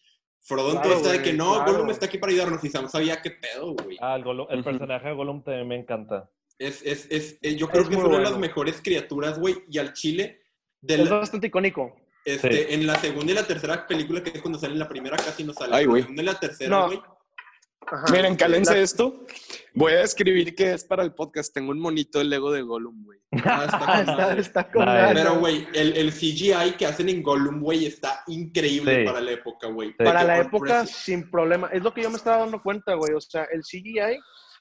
Frodo 0.44 0.72
Claro, 0.72 0.78
entonces 0.84 0.98
está 1.02 1.12
de 1.12 1.18
güey, 1.18 1.30
que 1.30 1.36
no, 1.36 1.54
claro. 1.54 1.72
Gollum 1.72 1.90
está 1.90 2.06
aquí 2.06 2.18
para 2.18 2.32
ayudarnos 2.32 2.64
y 2.64 2.68
Sam 2.68 2.88
sabía 2.88 3.22
qué 3.22 3.30
pedo, 3.30 3.74
güey. 3.74 3.96
Ah, 4.00 4.16
el, 4.16 4.24
Gollum- 4.24 4.46
el 4.50 4.60
Ujú. 4.60 4.70
personaje 4.70 5.08
de 5.08 5.14
Gollum 5.14 5.42
también 5.44 5.68
me 5.68 5.76
encanta. 5.76 6.30
Es, 6.58 6.82
es, 6.84 7.06
es, 7.10 7.38
eh, 7.42 7.56
yo 7.56 7.68
creo 7.68 7.82
Es 7.82 7.88
que 7.88 7.94
es 7.96 8.02
una 8.02 8.18
de 8.18 8.24
las 8.24 8.38
mejores 8.38 8.80
criaturas, 8.82 9.38
güey, 9.38 9.56
y 9.70 9.78
al 9.78 9.92
chile, 9.94 10.40
de 10.80 10.94
Es 11.02 11.08
bastante 11.10 11.46
icónico. 11.46 11.96
este, 12.24 12.52
Sí. 12.68 12.74
en 12.74 12.86
la 12.86 12.94
segunda 12.96 13.32
y 13.32 13.34
la 13.34 13.46
tercera 13.46 13.86
película, 13.86 14.22
que 14.22 14.30
es 14.30 14.40
cuando 14.42 14.58
sale 14.58 14.72
en 14.74 14.78
la 14.80 14.88
primera, 14.88 15.16
casi 15.16 15.42
no 15.44 15.52
sale. 15.52 15.74
Ay, 15.76 15.86
güey. 15.86 16.02
La 16.02 16.06
segunda 16.06 16.22
y 16.22 16.26
la 16.26 16.40
tercera, 16.40 16.70
No. 16.70 17.11
Ajá. 17.86 18.04
Miren, 18.12 18.36
cálense 18.36 18.74
La- 18.74 18.80
esto. 18.80 19.24
Voy 19.74 19.92
a 19.92 20.00
describir 20.00 20.54
qué 20.54 20.72
es 20.74 20.84
para 20.84 21.02
el 21.02 21.14
podcast. 21.14 21.52
Tengo 21.54 21.70
un 21.72 21.80
monito 21.80 22.18
de 22.18 22.24
Lego 22.26 22.52
de 22.52 22.62
Gollum, 22.62 23.04
güey. 23.04 23.18
Ah, 23.44 23.64
está 23.64 23.78
con 23.78 23.88
Ah, 23.88 24.00
está, 24.00 24.38
está 24.38 24.70
con. 24.70 24.84
Pero, 25.14 25.38
güey, 25.40 25.66
el, 25.74 25.96
el 25.96 26.12
CGI 26.12 26.76
que 26.78 26.86
hacen 26.86 27.08
en 27.08 27.22
Gollum, 27.22 27.60
güey, 27.60 27.86
está 27.86 28.22
increíble 28.26 29.00
Sí. 29.00 29.04
para 29.06 29.20
la 29.20 29.30
época, 29.32 29.68
güey. 29.68 29.88
Sí. 29.90 29.94
Para 29.98 30.22
la 30.24 30.34
que 30.34 30.40
época, 30.42 30.80
on-press- 30.82 30.90
sin 30.90 31.30
problema. 31.30 31.68
Es 31.72 31.82
lo 31.82 31.92
que 31.94 32.02
yo 32.02 32.10
me 32.10 32.16
estaba 32.16 32.38
dando 32.38 32.60
cuenta, 32.60 32.94
güey. 32.94 33.14
O 33.14 33.20
sea, 33.20 33.44
el 33.52 33.62
CGI, 33.62 34.18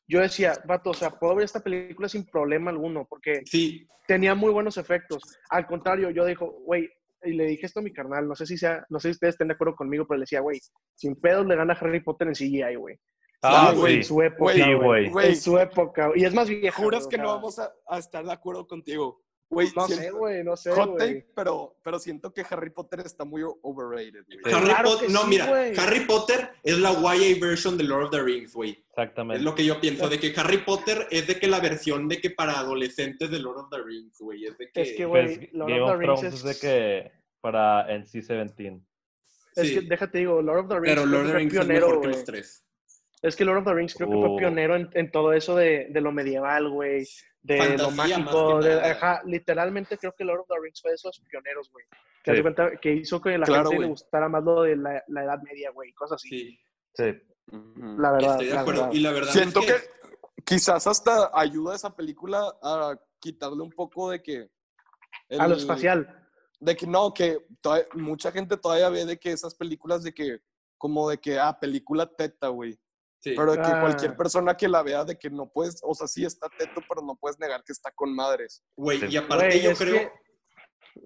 yo 0.07 0.21
decía, 0.21 0.53
vato, 0.65 0.91
o 0.91 0.94
sea, 0.94 1.09
puedo 1.12 1.35
ver 1.35 1.45
esta 1.45 1.59
película 1.62 2.07
sin 2.09 2.25
problema 2.25 2.71
alguno, 2.71 3.06
porque 3.09 3.41
Sí, 3.45 3.88
tenía 4.07 4.33
muy 4.35 4.51
buenos 4.51 4.77
efectos. 4.77 5.21
Al 5.50 5.67
contrario, 5.67 6.09
yo 6.09 6.25
dijo, 6.25 6.51
güey, 6.65 6.89
y 7.24 7.33
le 7.33 7.45
dije 7.45 7.65
esto 7.67 7.81
a 7.81 7.83
mi 7.83 7.94
carnal, 7.94 8.27
no 8.27 8.35
sé 8.35 8.45
si 8.47 8.57
sea, 8.57 8.83
no 8.89 9.00
sé 9.00 9.09
si 9.09 9.12
ustedes 9.12 9.35
estén 9.35 9.50
de 9.50 9.53
acuerdo 9.53 9.75
conmigo, 9.75 10.06
pero 10.07 10.17
le 10.17 10.24
decía, 10.24 10.39
güey, 10.39 10.59
sin 10.95 11.15
pedos 11.15 11.45
le 11.45 11.56
gana 11.56 11.77
Harry 11.79 12.00
Potter 12.00 12.27
en 12.29 12.33
CGI, 12.33 12.75
güey. 12.75 12.97
Ah, 13.43 13.71
Sí, 13.73 13.77
güey, 13.79 13.91
sí. 13.93 13.97
en 13.97 14.03
su 14.05 14.21
época, 14.21 14.53
En 14.53 15.35
su 15.35 15.57
época. 15.57 16.11
Y 16.15 16.25
es 16.25 16.33
más 16.33 16.47
vieja. 16.49 16.75
juras 16.81 17.07
que 17.07 17.17
no 17.17 17.27
vamos 17.27 17.57
a, 17.59 17.73
a 17.88 17.97
estar 17.97 18.23
de 18.23 18.31
acuerdo 18.31 18.67
contigo. 18.67 19.21
Güey, 19.49 19.67
No 19.75 19.85
siento- 19.85 20.03
sé, 20.05 20.11
güey, 20.11 20.43
no 20.45 20.55
sé, 20.55 20.71
hot 20.71 20.91
güey. 20.91 20.97
take, 20.99 21.27
pero, 21.35 21.75
pero 21.83 21.99
siento 21.99 22.33
que 22.33 22.45
Harry 22.49 22.69
Potter 22.69 23.01
está 23.01 23.25
muy 23.25 23.41
overrated, 23.63 24.23
güey. 24.25 24.39
Sí. 24.45 24.49
Harry 24.55 24.65
Claro 24.65 24.89
Potter, 24.91 25.07
que 25.07 25.13
no, 25.13 25.21
sí, 25.23 25.27
mira. 25.27 25.45
Harry 25.77 25.99
Potter 26.05 26.49
es 26.63 26.77
la 26.79 26.93
YA 26.93 27.38
version 27.41 27.77
de 27.77 27.83
Lord 27.83 28.05
of 28.05 28.11
the 28.11 28.21
Rings, 28.23 28.53
güey. 28.53 28.81
Exactamente. 28.91 29.39
Es 29.39 29.43
lo 29.43 29.53
que 29.53 29.65
yo 29.65 29.81
pienso, 29.81 30.07
de 30.07 30.19
que 30.19 30.33
Harry 30.38 30.59
Potter 30.59 31.05
es 31.11 31.27
de 31.27 31.38
que 31.38 31.47
la 31.47 31.59
versión 31.59 32.07
de 32.07 32.21
que 32.21 32.29
para 32.29 32.59
adolescentes 32.59 33.29
de 33.29 33.39
Lord 33.39 33.57
of 33.59 33.69
the 33.71 33.81
Rings, 33.83 34.17
güey. 34.21 34.45
Es 34.45 34.57
de 34.57 34.69
que... 34.71 34.81
Es 34.83 34.93
que, 34.93 35.03
güey, 35.05 35.35
Pues, 35.38 35.53
Lord 35.53 35.69
Game 35.69 35.81
of 35.81 35.91
the 35.91 35.97
Rings 35.97 36.23
es- 36.23 36.33
es 36.35 36.43
de 36.43 36.55
que 36.67 37.11
para 37.41 37.89
NC-17. 37.89 38.81
Es 39.57 39.67
Sí. 39.67 39.73
que, 39.73 39.81
déjate 39.81 40.19
digo, 40.19 40.41
Lord 40.41 40.59
of 40.59 40.67
the 40.69 40.75
Rings, 40.79 40.88
Pero 40.95 41.05
Lord 41.05 41.25
of 41.25 41.27
the 41.31 41.38
Rings 41.39 41.53
es 41.53 41.59
pionero, 41.59 41.88
mejor 41.88 42.01
que 42.03 42.07
los 42.07 42.23
tres. 42.23 42.63
Es 43.21 43.35
que 43.35 43.45
Lord 43.45 43.59
of 43.59 43.65
the 43.65 43.73
Rings 43.73 43.94
creo 43.95 44.09
que 44.09 44.15
Oh. 44.15 44.27
fue 44.29 44.38
pionero 44.39 44.75
en, 44.75 44.89
en 44.94 45.12
todo 45.12 45.33
eso 45.33 45.56
de, 45.56 45.88
de 45.89 46.01
lo 46.01 46.12
medieval, 46.12 46.69
güey. 46.69 47.07
De 47.44 47.57
Fantasía, 47.57 47.85
lo 47.85 47.91
mágico. 47.91 48.59
de- 48.62 48.81
ajá, 48.81 49.21
literalmente 49.25 49.97
creo 49.97 50.13
que 50.15 50.23
Lord 50.23 50.41
of 50.41 50.47
the 50.47 50.59
Rings 50.62 50.81
fue 50.81 50.91
de 50.91 50.95
esos 50.95 51.19
pioneros, 51.29 51.69
güey. 51.71 51.85
Que, 52.23 52.35
Sí. 52.35 52.41
cuenta 52.41 52.71
que 52.79 52.94
hizo 52.94 53.19
que 53.21 53.33
a 53.33 53.38
la 53.38 53.45
Claro, 53.45 53.69
gente 53.69 53.81
le 53.83 53.88
gustara 53.89 54.29
más 54.29 54.44
lo 54.44 54.62
de 54.63 54.75
la, 54.75 55.03
la 55.07 55.23
Edad 55.23 55.39
Media, 55.44 55.71
güey. 55.71 55.91
Cosas 55.94 56.15
así. 56.23 56.59
Sí. 56.94 57.13
La 57.97 58.12
verdad. 58.12 58.31
estoy 58.33 58.47
de 58.47 58.53
la 58.53 58.62
acuerdo. 58.62 58.81
verdad. 58.81 58.94
Y 58.95 59.00
la 59.01 59.12
verdad 59.12 59.31
Siento 59.31 59.59
es 59.62 59.65
que... 59.65 59.74
que... 59.74 60.44
quizás 60.45 60.85
hasta 60.88 61.31
ayuda 61.33 61.74
a 61.74 61.75
esa 61.75 61.95
película 61.95 62.53
a 62.62 62.95
quitarle 63.19 63.62
un 63.62 63.71
poco 63.71 64.12
de 64.12 64.21
que... 64.21 64.47
A 65.38 65.47
lo 65.47 65.55
espacial. 65.55 66.15
De 66.60 66.75
que 66.75 66.86
no, 66.86 67.12
que 67.13 67.39
todavía- 67.62 67.88
mucha 67.93 68.31
gente 68.31 68.55
todavía 68.57 68.89
ve 68.89 69.05
de 69.05 69.17
que 69.19 69.31
esas 69.31 69.55
películas 69.55 70.03
de 70.03 70.13
que, 70.13 70.39
como 70.77 71.10
de 71.10 71.17
que, 71.17 71.39
ah, 71.39 71.57
película 71.60 72.05
teta, 72.05 72.50
güey. 72.50 72.77
Sí. 73.24 73.34
Pero 73.38 73.51
de 73.51 73.58
que 73.62 73.68
Ah. 73.68 73.82
cualquier 73.82 74.18
persona 74.18 74.58
que 74.58 74.68
la 74.68 74.82
vea, 74.82 75.06
de 75.06 75.18
que 75.18 75.30
no 75.30 75.48
puedes, 75.48 75.80
o 75.84 75.94
sea, 75.94 76.08
sí 76.08 76.25
está 76.25 76.48
teto, 76.58 76.82
pero 76.90 77.01
no 77.06 77.16
puedes 77.16 77.38
negar 77.40 77.63
que 77.63 77.72
está 77.72 77.92
con 77.92 78.13
madres. 78.16 78.63
Güey, 78.75 79.00
y 79.13 79.18
aparte 79.18 79.46
Güey, 79.48 79.62
yo 79.62 79.74
creo... 79.75 79.94
que- 79.94 80.12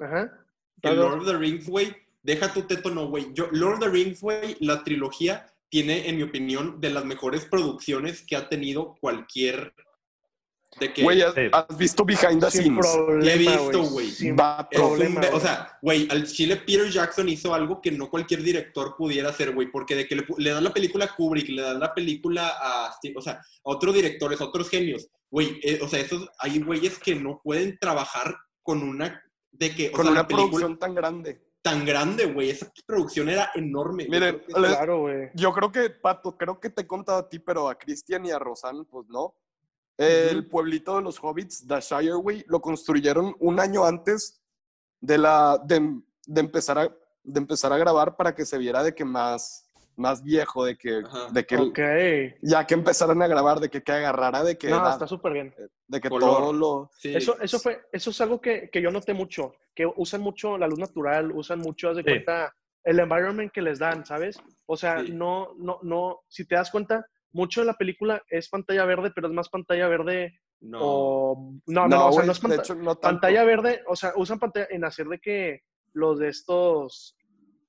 Ajá. 0.06 0.46
que. 0.82 0.92
Lord 0.92 1.20
of 1.22 1.26
the 1.28 1.38
Rings, 1.38 1.68
güey, 1.68 1.96
deja 2.24 2.54
tu 2.54 2.62
teto, 2.64 2.90
no, 2.90 3.08
güey. 3.10 3.34
Yo, 3.34 3.48
Lord 3.52 3.74
of 3.76 3.80
the 3.82 3.90
Rings, 3.90 4.22
güey, 4.22 4.56
la 4.62 4.84
trilogía 4.84 5.46
tiene, 5.70 6.08
en 6.10 6.16
mi 6.18 6.24
opinión, 6.24 6.80
de 6.80 6.90
las 6.90 7.04
mejores 7.06 7.46
producciones 7.46 8.26
que 8.26 8.36
ha 8.36 8.48
tenido 8.50 8.96
cualquier... 9.02 9.74
De 10.80 10.92
que 10.94 11.04
Güey, 11.04 11.22
¿has, 11.22 11.78
visto 11.78 12.04
Behind 12.04 12.44
the 12.44 12.52
Scenes? 12.52 12.86
problema, 12.86 13.24
Le 13.24 13.34
he 13.34 13.38
visto, 13.38 13.84
güey. 13.84 14.12
O 15.34 15.40
sea, 15.40 15.78
güey, 15.82 16.08
al 16.12 16.26
Chile 16.28 16.58
Peter 16.58 16.90
Jackson 16.90 17.30
hizo 17.30 17.54
algo 17.54 17.82
que 17.82 17.92
no 17.92 18.10
cualquier 18.10 18.44
director 18.44 18.96
pudiera 18.98 19.30
hacer, 19.30 19.54
güey, 19.54 19.72
porque 19.72 19.96
de 19.96 20.06
que 20.08 20.18
le, 20.38 20.50
dan 20.50 20.64
la 20.64 20.74
película 20.74 21.06
a 21.06 21.16
Kubrick, 21.16 21.48
le 21.50 21.62
dan 21.62 21.80
la 21.80 21.94
película 21.94 22.52
a, 22.60 22.92
Steve- 22.94 23.16
o 23.18 23.22
sea, 23.22 23.34
a 23.34 23.42
otros 23.64 23.96
directores, 23.96 24.42
a 24.42 24.46
otros 24.46 24.70
genios, 24.70 25.08
güey, 25.32 25.60
eh, 25.64 25.80
o 25.82 25.88
sea, 25.88 26.00
esos, 26.02 26.30
hay 26.40 26.60
güeyes 26.60 27.00
que 27.00 27.16
no 27.16 27.40
pueden 27.42 27.78
trabajar 27.80 28.36
con 28.62 28.84
una, 28.84 29.24
de 29.52 29.74
que, 29.74 29.90
o 29.90 29.92
con 29.94 30.04
sea, 30.04 30.12
una 30.12 30.28
producción 30.28 30.78
tan 30.78 30.94
grande. 30.94 31.42
tan 31.62 31.86
grande, 31.86 32.26
güey, 32.26 32.50
esa 32.50 32.70
producción 32.86 33.30
era 33.30 33.50
enorme. 33.56 34.06
Yo 34.06 34.12
Miren, 34.12 34.40
creo 34.40 34.46
que- 34.48 34.54
Claro, 34.54 35.00
güey. 35.00 35.30
Yo 35.36 35.54
creo 35.54 35.72
que, 35.72 35.90
Pato, 35.90 36.36
creo 36.38 36.60
que 36.60 36.70
te 36.70 36.82
he 36.82 36.88
contado 36.88 37.20
a 37.20 37.30
ti, 37.30 37.40
pero 37.40 37.70
a 37.70 37.76
Cristian 37.76 38.26
y 38.26 38.32
a 38.32 38.40
Rosan, 38.40 38.84
pues 38.86 39.08
no. 39.08 39.36
El 39.98 40.48
pueblito 40.48 40.98
de 40.98 41.02
los 41.04 41.20
hobbits, 41.24 41.66
The 41.68 41.80
Shire, 41.80 42.16
güey, 42.16 42.44
lo 42.48 42.60
construyeron 42.62 43.36
un 43.40 43.60
año 43.60 43.86
antes 43.86 44.42
de, 45.00 45.18
la, 45.18 45.58
de, 45.64 46.02
de 46.26 46.42
empezar 46.42 46.78
a, 46.80 46.96
de 47.24 47.40
empezar 47.40 47.72
a 47.72 47.78
grabar 47.78 48.16
para 48.18 48.36
que 48.36 48.46
se 48.46 48.58
viera 48.58 48.84
de 48.84 48.94
que 48.94 49.06
más, 49.06 49.72
más 49.96 50.22
viejo, 50.22 50.66
de 50.66 50.78
que, 50.78 51.02
Ajá. 51.06 51.30
de 51.32 51.46
que 51.46 51.56
Ok. 51.58 51.80
ya 52.42 52.68
que 52.68 52.74
empezaran 52.74 53.22
a 53.22 53.28
grabar, 53.28 53.60
de 53.62 53.70
que, 53.70 53.82
que 53.82 53.92
agarrara, 53.94 54.44
de 54.44 54.58
que, 54.58 54.70
No, 54.70 54.78
era- 54.82 54.92
está 54.92 55.08
súper 55.08 55.32
bien. 55.32 55.56
de 55.88 56.02
que 56.02 56.10
Color. 56.10 56.30
todo 56.30 56.54
lo... 56.54 56.92
Sí. 56.98 57.16
Eso, 57.16 57.40
eso 57.40 57.58
fue, 57.60 57.82
eso 57.92 58.10
es 58.10 58.20
algo 58.20 58.42
que, 58.42 58.70
que 58.70 58.82
yo 58.82 58.92
noté 58.92 59.14
mucho, 59.14 59.54
que 59.74 59.86
usan 59.96 60.20
mucho 60.22 60.58
la 60.58 60.68
luz 60.68 60.80
natural, 60.80 61.32
usan 61.32 61.60
mucho, 61.60 61.90
haz 61.90 61.96
de 61.98 62.04
Sí. 62.04 62.10
cuenta, 62.10 62.54
el 62.84 63.00
environment 63.00 63.52
que 63.52 63.62
les 63.62 63.80
dan, 63.80 64.06
¿sabes? 64.06 64.38
O 64.66 64.76
sea, 64.76 65.04
Sí. 65.06 65.12
no, 65.14 65.54
no, 65.58 65.80
no, 65.84 66.20
si 66.28 66.46
te 66.46 66.56
das 66.56 66.70
cuenta, 66.70 67.06
mucho 67.36 67.62
de 67.62 67.68
la 67.68 67.74
película 67.74 68.24
es 68.30 68.50
pantalla 68.50 68.86
verde, 68.86 69.12
pero 69.14 69.28
es 69.28 69.34
más 69.34 69.50
pantalla 69.50 69.88
verde 69.88 70.40
No. 70.62 70.80
O, 70.82 71.54
no, 71.68 71.88
no, 71.88 71.88
no, 71.88 72.08
o 72.08 72.12
sea, 72.14 72.24
no 72.26 72.32
es 72.32 72.40
de 72.42 72.48
panta- 72.48 72.62
hecho, 72.64 72.76
no 72.76 72.96
tanto. 72.96 73.02
pantalla 73.02 73.44
verde, 73.44 73.84
o 73.88 73.96
sea, 73.96 74.14
usan 74.16 74.40
pantalla 74.40 74.68
en 74.70 74.86
hacer 74.86 75.08
de 75.08 75.20
que 75.20 75.62
los 75.94 76.18
de 76.20 76.30
estos, 76.30 77.18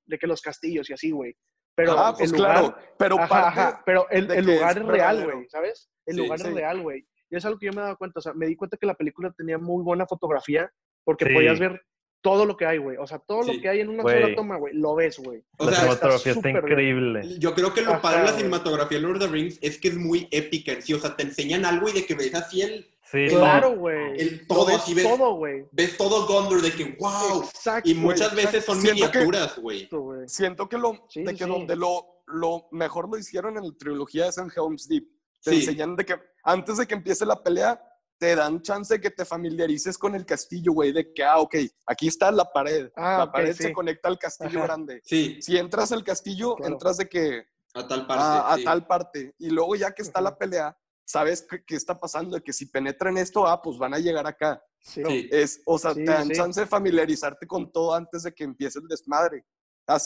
de 0.07 0.19
que 0.19 0.27
los 0.27 0.41
castillos 0.41 0.89
y 0.89 0.93
así, 0.95 1.11
güey. 1.11 1.35
Pero 1.75 1.99
ah, 1.99 2.11
el 2.11 2.17
pues 2.17 2.33
lugar, 2.33 2.53
claro, 2.59 2.77
pero 2.97 3.19
Ajá, 3.19 3.29
parte, 3.29 3.61
ajá, 3.61 3.83
pero 3.85 4.07
el, 4.11 4.31
el 4.31 4.47
lugar 4.47 4.71
es 4.71 4.83
es 4.83 4.87
real, 4.87 5.25
güey, 5.25 5.49
¿sabes? 5.51 5.91
El 6.07 6.15
Sí, 6.15 6.21
lugar 6.23 6.39
sí. 6.39 6.49
es 6.49 6.55
real, 6.55 6.81
güey. 6.83 7.07
Y 7.29 7.37
es 7.37 7.45
algo 7.45 7.59
que 7.59 7.67
yo 7.67 7.73
me 7.73 7.81
he 7.81 7.85
dado 7.85 7.97
cuenta, 7.99 8.21
o 8.21 8.23
sea, 8.23 8.33
me 8.35 8.47
di 8.47 8.57
cuenta 8.57 8.77
que 8.77 8.87
la 8.87 8.95
película 8.95 9.33
tenía 9.37 9.59
muy 9.59 9.83
buena 9.83 10.07
fotografía 10.07 10.71
porque 11.05 11.27
Sí. 11.27 11.35
podías 11.35 11.59
ver 11.59 11.83
todo 12.21 12.45
lo 12.45 12.57
que 12.57 12.67
hay, 12.67 12.79
güey. 12.79 12.97
O 12.97 13.07
sea, 13.07 13.19
todo 13.21 13.43
Sí. 13.45 13.55
lo 13.55 13.61
que 13.63 13.69
hay 13.69 13.81
en 13.81 13.89
una 13.89 14.03
sola 14.03 14.35
toma, 14.35 14.57
güey, 14.57 14.75
lo 14.75 14.95
ves, 14.95 15.19
güey. 15.19 15.45
O 15.59 15.65
la 15.65 15.71
sea, 15.73 15.81
cinematografía 15.83 16.33
está 16.33 16.49
bien. 16.49 16.57
increíble. 16.57 17.39
Yo 17.39 17.55
creo 17.55 17.73
que 17.73 17.83
lo 17.83 17.93
Ajá, 17.93 18.03
padre 18.03 18.19
de 18.21 18.25
la 18.27 18.33
cinematografía 18.33 18.99
de 18.99 19.03
Lord 19.03 19.17
of 19.17 19.23
the 19.23 19.29
Rings 19.29 19.59
es 19.63 19.79
que 19.79 19.89
es 19.89 19.97
muy 19.97 20.27
épica 20.31 20.73
en 20.73 20.83
sí. 20.83 20.93
O 20.95 20.99
sea, 20.99 21.15
te 21.17 21.23
enseñan 21.23 21.65
algo 21.65 21.89
y 21.89 21.93
de 21.93 22.05
que 22.07 22.15
ves 22.15 22.35
así 22.35 22.63
el, 22.63 22.87
Sí, 23.09 23.27
Claro, 23.29 23.77
güey. 23.77 24.19
el 24.21 24.49
todo, 24.49 24.67
ves 24.67 24.93
ves, 24.93 25.05
todo, 25.05 25.35
güey. 25.37 25.65
ves 25.71 25.97
todo 25.97 26.27
Gondor 26.27 26.61
de 26.61 26.73
que 26.73 26.97
wow. 26.99 27.45
Exacto. 27.45 27.89
Y 27.89 27.95
muchas 27.95 28.35
veces 28.35 28.65
son 28.65 28.81
Siento 28.81 29.07
miniaturas, 29.07 29.57
güey. 29.61 29.77
exacto, 29.79 30.01
güey. 30.01 30.29
siento 30.29 30.69
que 30.69 30.77
lo, 30.77 31.07
Sí, 31.09 31.23
de 31.23 31.33
que 31.37 31.45
sí. 31.45 31.49
donde 31.49 31.77
lo, 31.77 32.05
lo 32.27 32.67
mejor 32.73 33.09
lo 33.09 33.17
hicieron 33.17 33.57
en 33.59 33.63
la 33.65 33.73
trilogía 33.79 34.27
es 34.27 34.39
en 34.39 34.51
Helm's 34.55 34.89
Deep. 34.89 35.05
Te 35.41 35.53
Sí. 35.53 35.57
enseñan 35.59 35.95
de 35.95 36.05
que 36.05 36.17
antes 36.43 36.79
de 36.79 36.87
que 36.89 36.95
empiece 36.95 37.25
la 37.25 37.41
pelea, 37.41 37.81
te 38.19 38.35
dan 38.35 38.63
chance 38.63 38.95
de 38.95 39.01
que 39.01 39.11
te 39.11 39.25
familiarices 39.25 39.99
con 39.99 40.15
el 40.15 40.25
castillo, 40.25 40.73
güey, 40.73 40.93
de 40.93 41.13
que, 41.13 41.23
ah, 41.23 41.39
ok, 41.39 41.57
aquí 41.87 42.09
está 42.09 42.31
la 42.31 42.45
pared. 42.51 42.91
Ah, 42.97 43.19
la 43.27 43.33
pared 43.33 43.55
sí. 43.55 43.65
se 43.65 43.73
conecta 43.73 44.09
al 44.09 44.19
castillo 44.19 44.59
Ajá. 44.59 44.67
grande. 44.67 45.03
Sí, 45.05 45.41
Si 45.43 45.57
entras 45.57 45.93
al 45.93 46.03
castillo, 46.05 46.55
Claro. 46.57 46.73
entras 46.73 46.97
de 46.97 47.09
que 47.09 47.47
a 47.75 47.87
tal 47.87 48.07
parte. 48.07 48.23
a, 48.25 48.53
a 48.53 48.57
sí. 48.57 48.65
tal 48.65 48.87
parte. 48.87 49.35
Y 49.39 49.51
luego 49.51 49.77
ya 49.77 49.93
que 49.93 50.03
está 50.03 50.21
la 50.23 50.37
pelea, 50.39 50.77
sabes 51.05 51.43
qué, 51.49 51.63
qué 51.65 51.77
está 51.77 51.99
pasando, 52.01 52.37
de 52.37 52.43
que 52.43 52.53
si 52.53 52.67
penetran 52.67 53.19
esto, 53.19 53.47
ah, 53.47 53.61
pues 53.61 53.77
van 53.79 53.93
a 53.95 53.99
llegar 53.99 54.27
acá. 54.27 54.63
Sí. 54.81 55.03
Sí. 55.07 55.29
Es, 55.31 55.61
o 55.67 55.79
sea, 55.79 55.93
Sí, 55.93 56.05
te 56.05 56.11
dan 56.13 56.29
sí. 56.29 56.33
chance 56.35 56.61
de 56.61 56.67
familiarizarte 56.67 57.47
con 57.47 57.71
todo 57.71 57.95
antes 57.95 58.23
de 58.23 58.33
que 58.33 58.45
empiece 58.45 58.79
el 58.79 58.89
desmadre. 58.89 59.45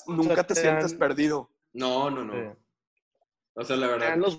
Nunca 0.09 0.43
te, 0.45 0.55
te 0.55 0.61
sientes 0.62 0.90
dan- 0.90 0.99
perdido. 0.99 1.50
No, 1.73 2.11
no, 2.11 2.25
no. 2.25 2.33
sí. 2.33 2.59
O 3.55 3.64
sea, 3.64 3.76
la 3.76 3.87
Te 3.87 3.90
dan 3.93 4.00
verdad. 4.00 4.17
los 4.19 4.38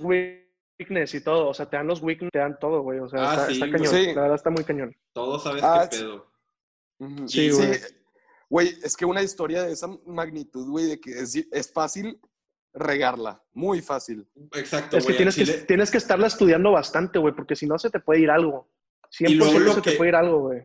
weakness 0.82 1.14
y 1.16 1.22
todo. 1.22 1.50
O 1.50 1.54
sea, 1.54 1.70
te 1.70 1.78
dan 1.78 1.88
los 1.88 2.02
weakness, 2.02 2.32
te 2.32 2.40
dan 2.40 2.58
todo, 2.60 2.82
güey. 2.82 3.00
O 3.00 3.08
sea, 3.10 3.20
Ah, 3.30 3.34
está, 3.34 3.46
sí, 3.48 3.54
está 3.54 3.66
güey. 3.68 3.78
cañón. 3.78 3.94
Sí. 3.94 4.06
La 4.14 4.22
verdad 4.22 4.36
está 4.36 4.50
muy 4.50 4.64
cañón. 4.64 4.96
Todos 5.14 5.44
sabes 5.44 5.64
Ah, 5.64 5.88
qué 5.90 5.98
pedo. 5.98 6.28
Sí, 7.28 7.50
güey. 7.52 7.72
Güey, 8.50 8.68
es 8.84 8.98
que 8.98 9.06
una 9.06 9.24
historia 9.24 9.64
de 9.64 9.72
esa 9.72 9.88
magnitud, 10.06 10.68
güey, 10.70 10.86
de 10.86 11.00
que 11.00 11.12
es, 11.12 11.36
es 11.36 11.72
fácil 11.72 12.20
regarla. 12.74 13.42
Muy 13.54 13.82
fácil. 13.82 14.28
Exacto, 14.54 14.98
Es 14.98 15.04
que 15.06 15.14
güey. 15.14 15.18
tienes, 15.18 15.36
que 15.36 15.46
tienes 15.66 15.90
que 15.92 15.98
estarla 15.98 16.28
estudiando 16.28 16.72
bastante, 16.72 17.18
güey, 17.20 17.34
porque 17.34 17.56
si 17.56 17.66
no 17.66 17.78
se 17.80 17.90
te 17.90 18.00
puede 18.00 18.22
ir 18.22 18.30
algo. 18.30 18.70
100% 19.10 19.36
luego 19.38 19.60
lo 19.60 19.74
se 19.74 19.82
que- 19.82 19.92
te 19.92 19.98
puede 19.98 20.10
ir 20.10 20.16
algo, 20.16 20.40
güey. 20.42 20.64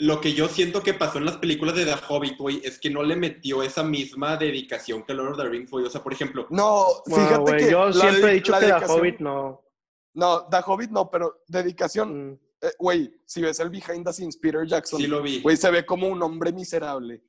Lo 0.00 0.20
que 0.20 0.32
yo 0.32 0.48
siento 0.48 0.82
que 0.82 0.94
pasó 0.94 1.18
en 1.18 1.26
las 1.26 1.36
películas 1.36 1.74
de 1.76 1.84
The 1.84 1.94
Hobbit, 2.08 2.38
güey, 2.38 2.62
es 2.64 2.78
que 2.78 2.88
no 2.88 3.02
le 3.02 3.16
metió 3.16 3.62
esa 3.62 3.82
misma 3.82 4.36
dedicación 4.38 5.02
que 5.02 5.12
Lord 5.12 5.32
of 5.32 5.36
the 5.36 5.48
Rings, 5.48 5.70
güey. 5.70 5.84
O 5.84 5.90
sea, 5.90 6.02
por 6.02 6.12
ejemplo, 6.12 6.46
No, 6.50 6.86
Bueno, 7.06 7.26
fíjate 7.28 7.56
que. 7.58 7.70
yo 7.70 7.92
siempre 7.92 8.30
he 8.30 8.34
dicho 8.34 8.52
que 8.58 8.66
The 8.66 8.86
Hobbit 8.86 9.18
no. 9.20 9.62
No, 10.14 10.46
The 10.48 10.58
Hobbit 10.66 10.90
no, 10.90 11.10
pero 11.10 11.42
dedicación. 11.46 12.30
Mm, 12.30 12.38
eh, 12.62 12.72
Güey, 12.78 13.14
si 13.26 13.42
ves 13.42 13.60
el 13.60 13.68
behind 13.68 14.06
the 14.06 14.12
scenes, 14.12 14.36
Peter 14.38 14.66
Jackson, 14.66 15.00
sí 15.00 15.06
lo 15.06 15.22
vi. 15.22 15.40
güey, 15.42 15.56
se 15.56 15.70
ve 15.70 15.84
como 15.84 16.08
un 16.08 16.22
hombre 16.22 16.50
miserable. 16.52 17.22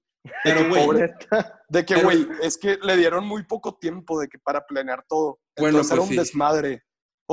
Pero, 0.44 0.70
güey. 0.70 1.10
De 1.70 1.86
que, 1.86 2.02
güey, 2.02 2.28
es 2.42 2.58
que 2.58 2.78
le 2.82 2.96
dieron 2.96 3.26
muy 3.28 3.44
poco 3.44 3.76
tiempo 3.76 4.20
de 4.20 4.28
que 4.28 4.40
para 4.40 4.66
planear 4.66 5.04
todo. 5.08 5.40
Bueno, 5.58 5.80
Entonces 5.80 5.92
era 5.92 6.00
pues 6.00 6.10
un 6.10 6.14
sí. 6.14 6.20
desmadre. 6.20 6.84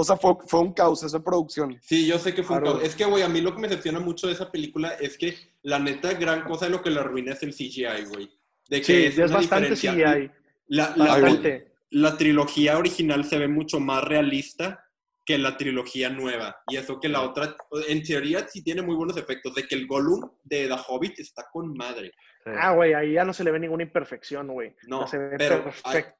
O 0.00 0.04
sea, 0.04 0.16
fue, 0.16 0.34
fue 0.46 0.60
un 0.60 0.72
caos 0.72 1.02
esa 1.02 1.18
producción. 1.24 1.76
Sí, 1.82 2.06
yo 2.06 2.18
sé 2.20 2.32
que 2.32 2.44
fue 2.44 2.56
un 2.56 2.62
Claro. 2.62 2.78
caos. 2.78 2.88
Es 2.88 2.94
que, 2.94 3.04
güey, 3.04 3.24
a 3.24 3.28
mí 3.28 3.40
lo 3.40 3.52
que 3.52 3.60
me 3.60 3.66
decepciona 3.66 3.98
mucho 3.98 4.28
de 4.28 4.34
esa 4.34 4.50
película 4.52 4.90
es 5.00 5.18
que 5.18 5.36
la 5.62 5.80
neta 5.80 6.12
gran 6.14 6.44
cosa 6.44 6.66
de 6.66 6.70
lo 6.70 6.82
que 6.82 6.90
la 6.90 7.00
arruina 7.00 7.32
es 7.32 7.42
el 7.42 7.52
CGI, 7.52 8.04
güey. 8.08 8.30
De 8.68 8.78
que 8.80 8.84
Sí, 8.84 9.04
es, 9.06 9.18
es, 9.18 9.32
bastante 9.32 9.70
diferencia. 9.70 10.14
CGI. 10.14 10.30
La, 10.68 10.92
la. 10.96 11.06
Bastante. 11.18 11.72
la 11.90 12.16
trilogía 12.16 12.78
original 12.78 13.24
se 13.24 13.38
ve 13.38 13.48
mucho 13.48 13.80
más 13.80 14.04
realista 14.04 14.84
que 15.26 15.36
la 15.36 15.56
trilogía 15.56 16.08
nueva. 16.10 16.56
Y 16.68 16.76
eso 16.76 17.00
que 17.00 17.08
la 17.08 17.22
otra, 17.22 17.56
en 17.88 18.02
teoría, 18.02 18.46
sí 18.48 18.62
tiene 18.62 18.82
muy 18.82 18.94
buenos 18.94 19.16
efectos. 19.16 19.54
De 19.54 19.66
que 19.66 19.74
el 19.74 19.86
Gollum 19.88 20.30
de 20.44 20.68
The 20.68 20.76
Hobbit 20.86 21.18
está 21.18 21.46
con 21.52 21.74
madre. 21.76 22.12
sí. 22.44 22.50
Ah, 22.56 22.72
güey, 22.72 22.94
ahí 22.94 23.14
ya 23.14 23.24
no 23.24 23.32
se 23.32 23.42
le 23.42 23.50
ve 23.50 23.58
ninguna 23.58 23.82
imperfección, 23.82 24.46
güey. 24.46 24.74
No, 24.86 25.06
se 25.08 25.18
ve 25.18 25.34
pero 25.36 25.64
perfecto. 25.64 26.14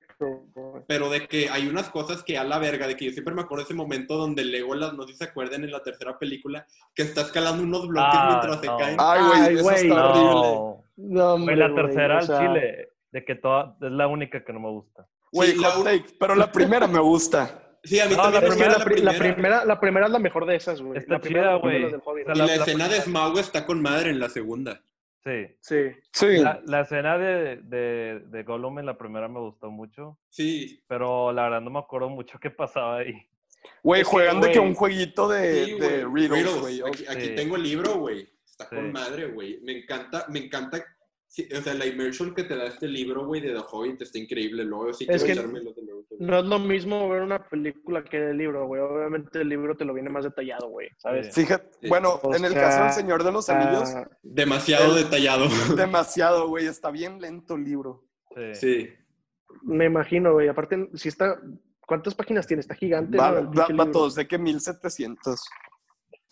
Pero 0.87 1.11
de 1.11 1.27
que 1.29 1.49
hay 1.49 1.69
unas 1.69 1.89
cosas 1.91 2.23
que 2.23 2.39
a 2.39 2.45
la 2.45 2.59
verga, 2.59 2.87
de 2.87 2.97
que 2.97 3.07
yo 3.07 3.13
siempre 3.13 3.35
me 3.35 3.43
acuerdo 3.43 3.65
ese 3.65 3.75
momento 3.75 4.17
donde 4.17 4.45
Legolas, 4.45 4.93
no 4.95 5.05
sé 5.05 5.13
si 5.13 5.19
se 5.19 5.25
acuerdan 5.25 5.65
en 5.65 5.71
la 5.71 5.83
tercera 5.83 6.19
película, 6.19 6.67
que 6.95 7.03
está 7.03 7.23
escalando 7.23 7.63
unos 7.63 7.87
bloques 7.87 8.11
Ah, 8.15 8.29
mientras 8.31 8.57
no. 8.57 8.61
se 8.79 8.83
caen. 8.83 8.97
Ay, 8.99 9.21
güey, 9.27 9.55
eso 9.55 9.63
güey, 9.65 9.77
está 9.77 10.09
horrible. 10.11 10.31
No. 10.31 10.85
No, 10.97 11.35
hombre, 11.35 11.55
Güey, 11.57 11.69
la 11.69 11.75
tercera 11.75 12.15
o 12.17 12.19
al 12.19 12.27
sea, 12.27 12.39
chile, 12.41 12.89
de 13.13 13.25
que 13.25 13.35
toda, 13.37 13.77
es 13.81 13.93
la 13.93 14.07
única 14.09 14.45
que 14.45 14.53
no 14.53 14.59
me 14.61 14.69
gusta. 14.71 15.07
Güey, 15.33 15.53
Sí, 15.53 15.59
la 15.61 15.69
hot 15.71 15.79
un- 15.79 15.85
take, 15.85 16.05
pero 16.19 16.35
la 16.35 16.51
primera 16.51 16.87
me 16.89 16.99
gusta. 16.99 17.63
Sí, 17.85 18.01
a 18.01 18.07
mí 18.07 18.17
No, 18.17 18.23
también 18.23 18.35
la 18.43 18.49
me 18.49 18.55
primera, 18.57 18.79
la, 18.79 18.85
pri- 18.85 19.03
la 19.03 19.13
primera, 19.13 19.65
la 19.65 19.81
primera 19.81 20.07
es 20.07 20.13
la 20.13 20.19
mejor 20.19 20.47
de 20.47 20.57
esas, 20.57 20.83
güey. 20.83 20.99
Está 20.99 21.13
la 21.15 21.21
primera 21.21 21.55
güey. 21.57 21.85
O 21.85 21.91
sea, 21.91 21.99
Y 21.99 22.25
la- 22.27 22.35
la, 22.35 22.47
la 22.47 22.55
escena 22.57 22.89
de 22.89 23.01
Smaug 23.01 23.39
está 23.39 23.65
con 23.65 23.81
madre 23.81 24.11
en 24.11 24.19
la 24.19 24.29
segunda. 24.29 24.81
Sí. 25.25 25.47
Sí. 25.61 25.77
Sí. 26.13 26.39
La, 26.39 26.61
la 26.67 26.81
escena 26.83 27.19
de, 27.19 27.57
de, 27.63 28.21
de 28.27 28.43
Gollum 28.45 28.79
en 28.79 28.87
la 28.87 28.97
primera 28.97 29.29
me 29.29 29.41
gustó 29.41 29.71
mucho, 29.71 30.19
Sí. 30.29 30.83
pero 30.87 31.33
la 31.33 31.43
verdad 31.45 31.61
no 31.61 31.71
me 31.71 31.79
acuerdo 31.81 32.09
mucho 32.09 32.39
qué 32.41 32.51
pasaba 32.51 32.99
ahí. 32.99 33.15
Güey, 33.83 34.05
juegan 34.05 34.41
de 34.41 34.53
que 34.53 34.61
un 34.61 34.75
jueguito 34.75 35.29
de, 35.29 35.65
Sí, 35.67 35.73
de 35.79 36.07
riddles, 36.07 36.61
güey. 36.61 36.81
Aquí, 36.87 37.05
aquí 37.09 37.27
Sí. 37.27 37.35
tengo 37.35 37.57
el 37.57 37.63
libro, 37.65 37.95
güey. 37.99 38.29
Está 38.47 38.69
Sí. 38.69 38.77
con 38.77 38.93
madre, 38.93 39.27
güey. 39.29 39.61
Me 39.63 39.73
encanta, 39.79 40.25
me 40.29 40.39
encanta. 40.39 40.83
sí, 41.31 41.47
o 41.55 41.61
sea, 41.61 41.75
la 41.75 41.85
immersion 41.85 42.35
que 42.35 42.45
te 42.45 42.57
da 42.57 42.67
este 42.69 42.89
libro, 42.89 43.27
güey, 43.27 43.43
de 43.43 43.53
The 43.53 43.61
Hobbit 43.71 44.01
está 44.01 44.19
increíble. 44.19 44.65
Luego 44.65 44.95
sí 44.95 45.05
Es 45.11 45.23
quiero 45.23 45.27
que- 45.27 45.33
echármelo 45.33 45.73
de. 45.75 45.83
No 46.21 46.39
es 46.41 46.45
lo 46.47 46.59
mismo 46.59 47.09
ver 47.09 47.23
una 47.23 47.49
película 47.49 48.03
que 48.03 48.31
el 48.31 48.37
libro, 48.39 48.67
güey. 48.67 48.81
Obviamente 48.83 49.41
el 49.41 49.49
libro 49.49 49.77
te 49.77 49.85
lo 49.85 49.95
viene 49.95 50.11
más 50.11 50.25
detallado, 50.25 50.69
güey. 50.69 50.89
¿Sabes? 50.97 51.33
Sí. 51.33 51.43
Fíjate, 51.43 51.69
Sí. 51.81 51.89
bueno, 51.89 52.15
O 52.23 52.35
en 52.35 52.45
el 52.45 52.55
caso 52.55 52.83
del 52.85 52.93
Señor 52.93 53.23
de 53.25 53.31
los 53.33 53.49
Anillos, 53.49 53.89
Ah, 53.95 54.09
Demasiado 54.23 54.95
detallado. 54.95 55.47
demasiado, 55.77 56.49
güey. 56.49 56.67
Está 56.67 56.91
bien 56.91 57.21
lento 57.21 57.55
el 57.55 57.65
libro. 57.65 58.05
Sí. 58.35 58.55
Sí. 58.55 58.89
me 59.63 59.87
imagino, 59.87 60.33
güey. 60.35 60.49
Aparte, 60.49 60.89
si 60.95 61.09
está. 61.09 61.41
¿Cuántas 61.87 62.15
páginas 62.15 62.47
tiene? 62.47 62.61
Está 62.61 62.75
gigante. 62.75 63.17
Va, 63.17 63.31
¿no? 63.41 63.51
Va, 63.53 63.67
va 63.73 63.91
todos 63.91 64.15
de 64.15 64.27
que 64.29 64.39
1700. 64.39 65.41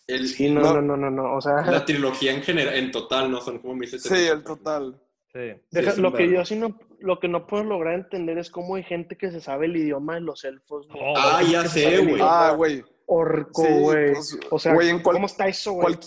El- 0.06 0.28
Sí, 0.28 0.50
no, 0.50 0.60
No. 0.60 0.74
no, 0.74 0.82
no, 0.82 0.96
no, 0.96 1.10
no. 1.10 1.34
O 1.36 1.40
sea, 1.40 1.62
La 1.64 1.84
trilogía 1.84 2.32
en 2.32 2.42
general, 2.42 2.74
en 2.74 2.90
total, 2.90 3.30
no 3.30 3.40
son 3.40 3.58
como 3.58 3.74
1700. 3.74 4.18
Sí, 4.18 4.28
el 4.28 4.42
total. 4.44 5.00
Sí. 5.32 5.60
deja- 5.70 5.96
lo 6.00 6.12
que 6.12 6.30
yo 6.30 6.44
sí 6.44 6.56
no, 6.56 6.78
lo 7.00 7.18
que 7.20 7.28
no 7.28 7.46
puedo 7.46 7.64
lograr 7.64 7.94
entender 7.94 8.38
es 8.38 8.50
cómo 8.50 8.76
hay 8.76 8.82
gente 8.82 9.16
que 9.16 9.30
se 9.30 9.40
sabe 9.40 9.66
el 9.66 9.76
idioma 9.76 10.14
de 10.14 10.20
los 10.22 10.44
elfos. 10.44 10.86
güey. 10.88 11.00
Oh, 11.02 11.14
Ah, 11.16 11.42
ya 11.42 11.64
sé, 11.68 12.04
güey. 12.04 12.20
Ah, 12.22 12.52
güey. 12.56 12.84
Orco, 13.06 13.62
Sí, 13.62 13.68
güey. 13.80 14.12
pues, 14.14 14.38
o 14.50 14.58
sea, 14.58 14.74
güey, 14.74 14.88
en 14.88 15.00
cual- 15.00 15.14
¿cómo 15.16 15.26
está 15.26 15.46
eso, 15.46 15.72
güey? 15.72 15.94
Cual- 15.94 16.00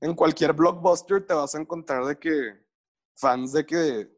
en 0.00 0.14
cualquier 0.14 0.52
blockbuster 0.52 1.26
te 1.26 1.34
vas 1.34 1.54
a 1.54 1.60
encontrar 1.60 2.04
de 2.04 2.16
que 2.18 2.52
fans 3.14 3.52
de 3.52 3.66
que, 3.66 4.08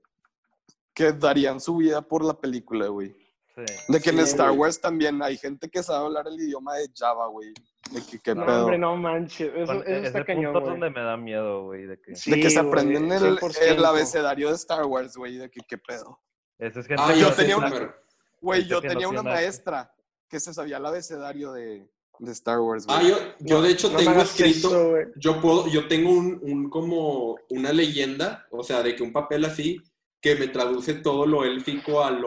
que 0.95 1.13
darían 1.13 1.59
su 1.61 1.77
vida 1.77 2.03
por 2.03 2.25
la 2.25 2.35
película, 2.35 2.87
güey. 2.89 3.17
Sí. 3.57 3.65
De 3.89 4.01
que 4.01 4.11
en 4.11 4.21
Star 4.21 4.49
güey. 4.49 4.61
Wars 4.61 4.81
también 4.81 5.23
hay 5.23 5.37
gente 5.37 5.69
que 5.69 5.83
sabe 5.83 6.07
hablar 6.07 6.27
el 6.29 6.41
idioma 6.41 6.77
de 6.77 6.89
Java, 6.97 7.27
güey. 7.27 7.53
De 7.91 8.01
que 8.09 8.19
qué 8.21 8.35
No, 8.35 8.47
pedo. 8.47 8.61
hombre, 8.63 8.79
no 8.79 8.97
manches. 8.97 9.51
Eso, 9.55 9.73
eso 9.85 10.07
está 10.07 10.25
cañón, 10.25 10.53
punto 10.53 10.61
güey. 10.61 10.71
donde 10.81 10.91
me 10.91 11.05
da 11.05 11.17
miedo, 11.17 11.65
güey, 11.65 11.87
de 11.87 12.01
que 12.01 12.15
Sí, 12.15 12.31
de 12.31 12.41
que 12.41 12.51
se 12.51 12.61
güey, 12.61 12.69
aprenden 12.69 13.11
el, 13.13 13.39
100%. 13.39 13.59
el 13.63 13.85
abecedario 13.85 14.49
de 14.51 14.55
Star 14.55 14.85
Wars, 14.87 15.17
güey. 15.17 15.37
De 15.37 15.51
que 15.51 15.61
qué 15.69 15.79
pedo. 15.79 16.21
esa 16.59 16.81
es 16.81 16.87
gente 16.87 17.03
Ah, 17.05 17.13
que 17.13 17.21
yo 17.21 17.29
no 17.31 17.35
tenía 17.35 17.57
una-. 17.57 17.95
Güey, 18.41 18.67
yo 18.67 18.81
tenía 18.81 19.09
una 19.09 19.23
maestra 19.23 19.93
que 20.29 20.39
se 20.41 20.55
sabía 20.55 20.77
el 20.79 20.87
abecedario 20.87 21.53
de, 21.53 21.91
de 22.21 22.33
Star 22.33 22.61
Wars, 22.61 22.87
güey. 22.87 22.99
Ah, 22.99 23.03
yo, 23.03 23.17
yo 23.41 23.61
de 23.63 23.71
hecho 23.71 23.91
No 23.91 23.99
tengo 23.99 24.23
escrito. 24.23 24.97
eso, 24.97 25.11
yo 25.17 25.41
puedo, 25.41 25.67
yo 25.69 25.89
tengo 25.89 26.11
un, 26.11 26.39
un 26.43 26.71
como 26.71 27.37
una 27.51 27.73
leyenda, 27.73 28.47
o 28.51 28.63
sea, 28.63 28.83
de 28.83 28.95
que 28.95 29.03
un 29.03 29.13
papel 29.13 29.45
así 29.45 29.83
que 30.21 30.35
me 30.37 30.49
traduce 30.49 30.95
todo 30.95 31.25
lo 31.27 31.45
élfico 31.45 32.05
al, 32.05 32.23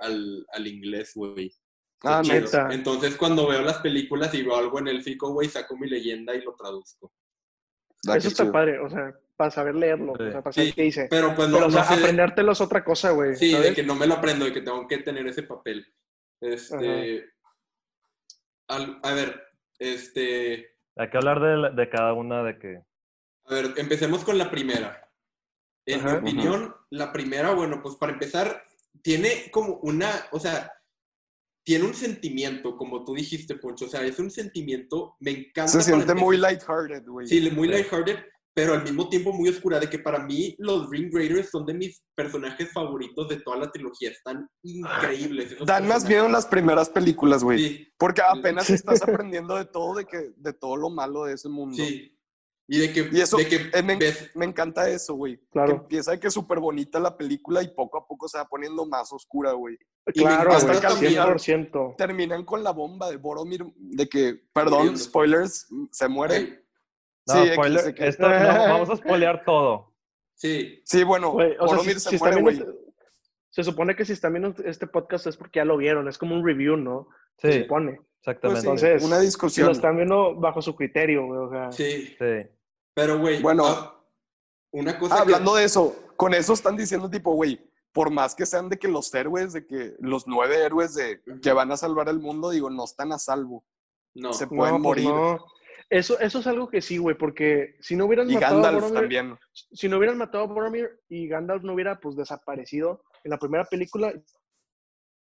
al, 0.00 0.46
al 0.52 0.66
inglés, 0.66 1.12
güey. 1.14 1.52
Ah, 2.02 2.22
neta. 2.24 2.68
Entonces, 2.70 3.16
cuando 3.16 3.46
veo 3.48 3.62
las 3.62 3.78
películas 3.78 4.32
y 4.34 4.42
veo 4.42 4.56
algo 4.56 4.78
en 4.78 4.88
élfico, 4.88 5.32
güey, 5.32 5.48
saco 5.48 5.76
mi 5.76 5.88
leyenda 5.88 6.34
y 6.34 6.42
lo 6.42 6.54
traduzco. 6.54 7.12
Ah, 8.06 8.16
Eso 8.18 8.28
está 8.28 8.42
chido. 8.44 8.52
padre, 8.52 8.78
o 8.78 8.88
sea, 8.90 9.14
para 9.36 9.50
saber 9.50 9.74
leerlo, 9.74 10.12
Sí. 10.16 10.22
o 10.24 10.30
sea, 10.30 10.42
para 10.42 10.52
saber 10.52 10.68
Sí, 10.68 10.74
qué 10.74 10.82
dice. 10.82 11.06
Pero 11.08 11.34
pues 11.34 11.48
no, 11.48 11.56
Pero, 11.56 11.66
o 11.66 11.70
no 11.70 11.74
sea, 11.74 11.84
sé 11.84 11.94
de- 11.96 12.00
aprendértelo 12.02 12.52
es 12.52 12.60
otra 12.60 12.84
cosa, 12.84 13.10
güey. 13.12 13.34
Sí, 13.36 13.52
de 13.54 13.72
que 13.74 13.82
no 13.82 13.94
me 13.94 14.06
lo 14.06 14.14
aprendo, 14.14 14.44
de 14.44 14.52
que 14.52 14.60
tengo 14.60 14.86
que 14.86 14.98
tener 14.98 15.26
ese 15.26 15.42
papel. 15.44 15.86
Este. 16.40 17.30
al- 18.68 19.00
a 19.02 19.12
ver, 19.14 19.42
este. 19.78 20.76
Hay 20.96 21.10
que 21.10 21.16
hablar 21.16 21.40
de, 21.40 21.56
la- 21.56 21.70
de 21.70 21.88
cada 21.90 22.12
una 22.12 22.42
de 22.44 22.58
que... 22.58 22.80
A 23.46 23.54
ver, 23.54 23.72
empecemos 23.76 24.22
con 24.24 24.38
la 24.38 24.50
primera. 24.50 25.03
En 25.86 26.00
Ajá. 26.00 26.20
mi 26.20 26.30
opinión, 26.30 26.74
la 26.90 27.12
primera, 27.12 27.54
bueno, 27.54 27.80
pues 27.82 27.96
para 27.96 28.12
empezar, 28.12 28.62
tiene 29.02 29.50
como 29.50 29.78
una, 29.82 30.10
o 30.32 30.40
sea, 30.40 30.70
tiene 31.64 31.84
un 31.84 31.94
sentimiento, 31.94 32.76
como 32.76 33.04
tú 33.04 33.14
dijiste, 33.14 33.56
Poncho, 33.56 33.86
o 33.86 33.88
sea, 33.88 34.04
es 34.04 34.18
un 34.18 34.30
sentimiento, 34.30 35.16
me 35.20 35.30
encanta. 35.30 35.68
Se 35.68 35.82
siente 35.82 36.14
muy 36.14 36.36
lighthearted, 36.36 37.06
güey. 37.06 37.26
Sí, 37.26 37.50
muy 37.50 37.68
lighthearted, 37.68 38.18
pero 38.54 38.74
al 38.74 38.84
mismo 38.84 39.08
tiempo 39.08 39.32
muy 39.32 39.48
oscura, 39.48 39.80
de 39.80 39.88
que 39.90 39.98
para 39.98 40.20
mí 40.20 40.54
los 40.58 40.88
Ring 40.90 41.10
Raiders 41.12 41.50
son 41.50 41.66
de 41.66 41.74
mis 41.74 42.04
personajes 42.14 42.70
favoritos 42.72 43.28
de 43.28 43.40
toda 43.40 43.56
la 43.56 43.72
trilogía, 43.72 44.10
están 44.10 44.48
increíbles. 44.62 45.56
Dan 45.66 45.88
más 45.88 46.06
miedo 46.06 46.26
en 46.26 46.32
las 46.32 46.46
primeras 46.46 46.88
películas, 46.90 47.42
güey. 47.42 47.58
Sí, 47.58 47.88
Porque 47.98 48.22
apenas 48.22 48.68
estás 48.70 49.02
aprendiendo 49.02 49.56
de 49.56 49.64
todo, 49.64 49.94
de, 49.96 50.04
que, 50.04 50.32
de 50.36 50.52
todo 50.52 50.76
lo 50.76 50.90
malo 50.90 51.24
de 51.24 51.34
ese 51.34 51.48
mundo. 51.48 51.76
sí. 51.76 52.10
Y 52.66 52.78
de 52.78 52.92
que, 52.92 53.08
Y 53.12 53.20
eso, 53.20 53.36
de 53.36 53.46
que 53.46 53.56
eh, 53.74 53.82
me, 53.82 53.96
ves- 53.96 54.30
me 54.34 54.46
encanta 54.46 54.88
eso, 54.88 55.14
güey. 55.14 55.38
Claro. 55.52 55.68
Que 55.68 55.76
empieza 55.82 56.12
de 56.12 56.20
que 56.20 56.28
es 56.28 56.34
súper 56.34 56.60
bonita 56.60 56.98
la 56.98 57.14
película 57.16 57.62
y 57.62 57.68
poco 57.68 57.98
a 57.98 58.06
poco 58.06 58.26
se 58.26 58.38
va 58.38 58.46
poniendo 58.48 58.86
más 58.86 59.12
oscura, 59.12 59.52
güey. 59.52 59.76
Y 60.14 60.20
me 60.24 60.30
Claro, 60.30 60.52
encanta 60.54 60.88
también- 60.88 61.12
100%. 61.14 61.94
Terminan 61.98 62.44
con 62.44 62.64
la 62.64 62.70
bomba 62.72 63.10
de 63.10 63.16
Boromir, 63.18 63.64
de 63.76 64.08
que, 64.08 64.40
perdón, 64.54 64.96
spoilers, 64.98 65.66
se 65.90 66.08
muere. 66.08 66.64
No, 67.26 67.34
Sí, 67.42 67.50
spoiler, 67.52 67.94
esto, 67.98 68.28
no, 68.28 68.28
vamos 68.78 68.90
a 68.90 68.96
spoilear 68.96 69.44
todo. 69.44 69.94
sí, 70.34 70.80
Sí, 70.84 71.04
bueno, 71.04 71.32
Güey, 71.32 71.52
o 71.52 71.66
sea, 71.68 71.76
Boromir 71.76 71.94
si- 72.00 72.00
se 72.00 72.10
si 72.10 72.18
muere, 72.18 72.40
güey. 72.40 72.64
Se 73.54 73.62
supone 73.62 73.94
que 73.94 74.04
si 74.04 74.12
están 74.12 74.32
viendo 74.32 74.52
este 74.64 74.88
podcast 74.88 75.28
es 75.28 75.36
porque 75.36 75.60
ya 75.60 75.64
lo 75.64 75.76
vieron, 75.76 76.08
es 76.08 76.18
como 76.18 76.34
un 76.34 76.44
review, 76.44 76.76
¿no? 76.76 77.06
Sí, 77.38 77.52
Se 77.52 77.62
supone. 77.62 77.92
Pues 77.96 78.08
exactamente. 78.36 78.60
sí, 78.60 78.66
Entonces, 78.66 79.04
una 79.04 79.18
Si 79.20 79.26
discusión. 79.26 79.66
lo 79.66 79.72
están 79.72 79.96
viendo 79.96 80.34
bajo 80.34 80.60
su 80.60 80.74
criterio, 80.74 81.26
güey, 81.26 81.38
o 81.40 81.50
sea. 81.50 81.70
sí. 81.72 82.16
Sí. 82.18 82.48
Pero, 82.94 83.18
güey, 83.20 83.40
Bueno. 83.40 83.64
ah, 83.66 84.04
una 84.72 84.98
cosa 84.98 85.14
Ah, 85.14 85.16
que- 85.18 85.22
hablando 85.22 85.54
de 85.54 85.64
eso, 85.64 85.94
con 86.16 86.34
eso 86.34 86.52
están 86.52 86.76
diciendo 86.76 87.08
tipo, 87.08 87.32
güey, 87.34 87.60
por 87.92 88.10
más 88.10 88.34
que 88.34 88.44
sean 88.44 88.68
de 88.68 88.76
que 88.76 88.88
los 88.88 89.14
héroes, 89.14 89.52
de 89.52 89.66
que 89.66 89.94
los 90.00 90.26
nueve 90.26 90.56
héroes 90.64 90.94
de 90.94 91.20
que 91.40 91.52
van 91.52 91.70
a 91.70 91.76
salvar 91.76 92.08
el 92.08 92.18
mundo, 92.18 92.50
digo, 92.50 92.70
no 92.70 92.84
están 92.84 93.12
a 93.12 93.18
salvo. 93.20 93.64
No, 94.14 94.32
se 94.32 94.48
pueden 94.48 94.76
No, 94.76 94.82
pues 94.82 95.04
morir. 95.04 95.08
no. 95.08 95.44
Eso, 95.90 96.18
eso 96.18 96.38
es 96.40 96.46
algo 96.48 96.68
que 96.68 96.80
sí, 96.80 96.98
güey, 96.98 97.16
porque 97.16 97.76
si 97.80 97.94
no 97.94 98.06
hubieran 98.06 98.28
Y 98.30 98.34
matado 98.34 98.64
a 98.66 98.70
Boromir, 98.72 98.94
también. 99.00 99.38
si 99.52 99.88
no 99.88 99.98
hubieran 99.98 100.18
matado 100.18 100.44
a 100.44 100.46
Boromir 100.48 100.88
y 101.08 101.28
Gandalf 101.28 101.62
no 101.62 101.74
hubiera 101.74 102.00
pues 102.00 102.16
desaparecido 102.16 103.02
en 103.24 103.30
la 103.30 103.38
primera 103.38 103.64
película, 103.64 104.12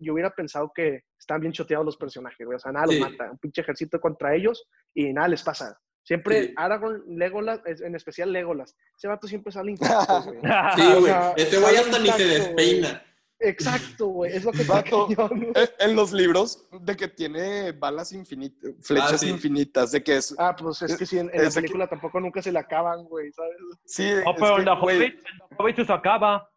yo 0.01 0.13
hubiera 0.13 0.31
pensado 0.31 0.71
que 0.75 1.03
están 1.19 1.41
bien 1.41 1.53
choteados 1.53 1.85
los 1.85 1.97
personajes, 1.97 2.47
güey. 2.47 2.57
O 2.57 2.61
sea, 2.61 2.71
nada 2.73 2.87
Sí. 2.87 2.99
los 3.01 3.11
mata. 3.11 3.31
Un 3.33 3.39
pinche 3.39 3.63
ejército 3.63 4.01
contra 4.01 4.35
ellos 4.35 4.69
y 4.95 5.13
nada 5.13 5.29
les 5.29 5.43
pasa. 5.43 5.77
Siempre 6.05 6.45
Sí. 6.49 6.55
Aragorn, 6.57 7.03
Legolas, 7.19 7.61
en 7.67 7.95
especial 7.97 8.33
Legolas. 8.33 8.77
Ese 8.97 9.09
vato 9.09 9.27
siempre 9.27 9.53
sale 9.53 9.73
intacto, 10.07 10.23
güey. 10.25 10.41
sí, 10.77 10.83
o 10.83 11.01
güey. 11.01 11.05
sea, 11.13 11.33
Este 11.37 11.59
güey 11.59 11.77
hasta 11.77 11.99
ni 11.99 12.09
se 12.11 12.25
despeina. 12.27 13.03
Exacto, 13.41 14.07
güey. 14.07 14.33
Es 14.37 14.45
lo 14.45 14.51
que 14.53 14.63
Vato, 14.65 15.07
cañón. 15.09 15.53
Eh, 15.55 15.69
En 15.81 15.95
los 15.97 16.13
libros, 16.13 16.69
de 16.81 16.97
que 16.97 17.07
tiene 17.09 17.71
balas 17.73 18.13
infinitas, 18.13 18.73
flechas 18.83 19.13
Ah, 19.15 19.19
sí. 19.19 19.29
infinitas, 19.29 19.93
de 19.93 20.03
que 20.03 20.17
es. 20.17 20.35
Ah, 20.39 20.55
pues 20.59 20.83
es 20.83 20.97
que 20.97 21.07
sí, 21.07 21.19
en, 21.19 21.31
en 21.33 21.43
la 21.45 21.49
que- 21.49 21.55
película 21.55 21.87
tampoco 21.89 22.19
nunca 22.21 22.41
se 22.43 22.51
le 22.53 22.59
acaban, 22.59 23.05
güey, 23.05 23.31
¿sabes? 23.33 23.57
Sí, 23.85 24.11
Oh, 24.27 24.31
es 24.31 24.37
pero 24.41 24.55
que, 24.57 24.61
en 24.61 24.65
The 24.65 25.57
Hobbit 25.59 25.87
se 25.87 25.93
acaba. 25.93 26.49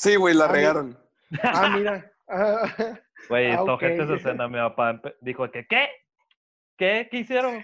Sí, 0.00 0.16
güey, 0.16 0.34
la 0.34 0.46
Ah, 0.46 0.48
regaron. 0.48 0.98
Ah, 1.42 1.76
mira. 1.76 2.12
Ah, 2.26 2.62
Güey, 3.28 3.48
Ah, 3.50 3.54
esto 3.54 3.74
ok. 3.74 3.80
gente 3.80 4.02
esa 4.04 4.14
escena, 4.14 4.48
mi 4.48 4.56
papá 4.56 5.00
dijo 5.20 5.50
que, 5.50 5.66
¿qué? 5.66 5.88
¿Qué? 6.78 7.06
¿Qué 7.10 7.18
hicieron? 7.18 7.62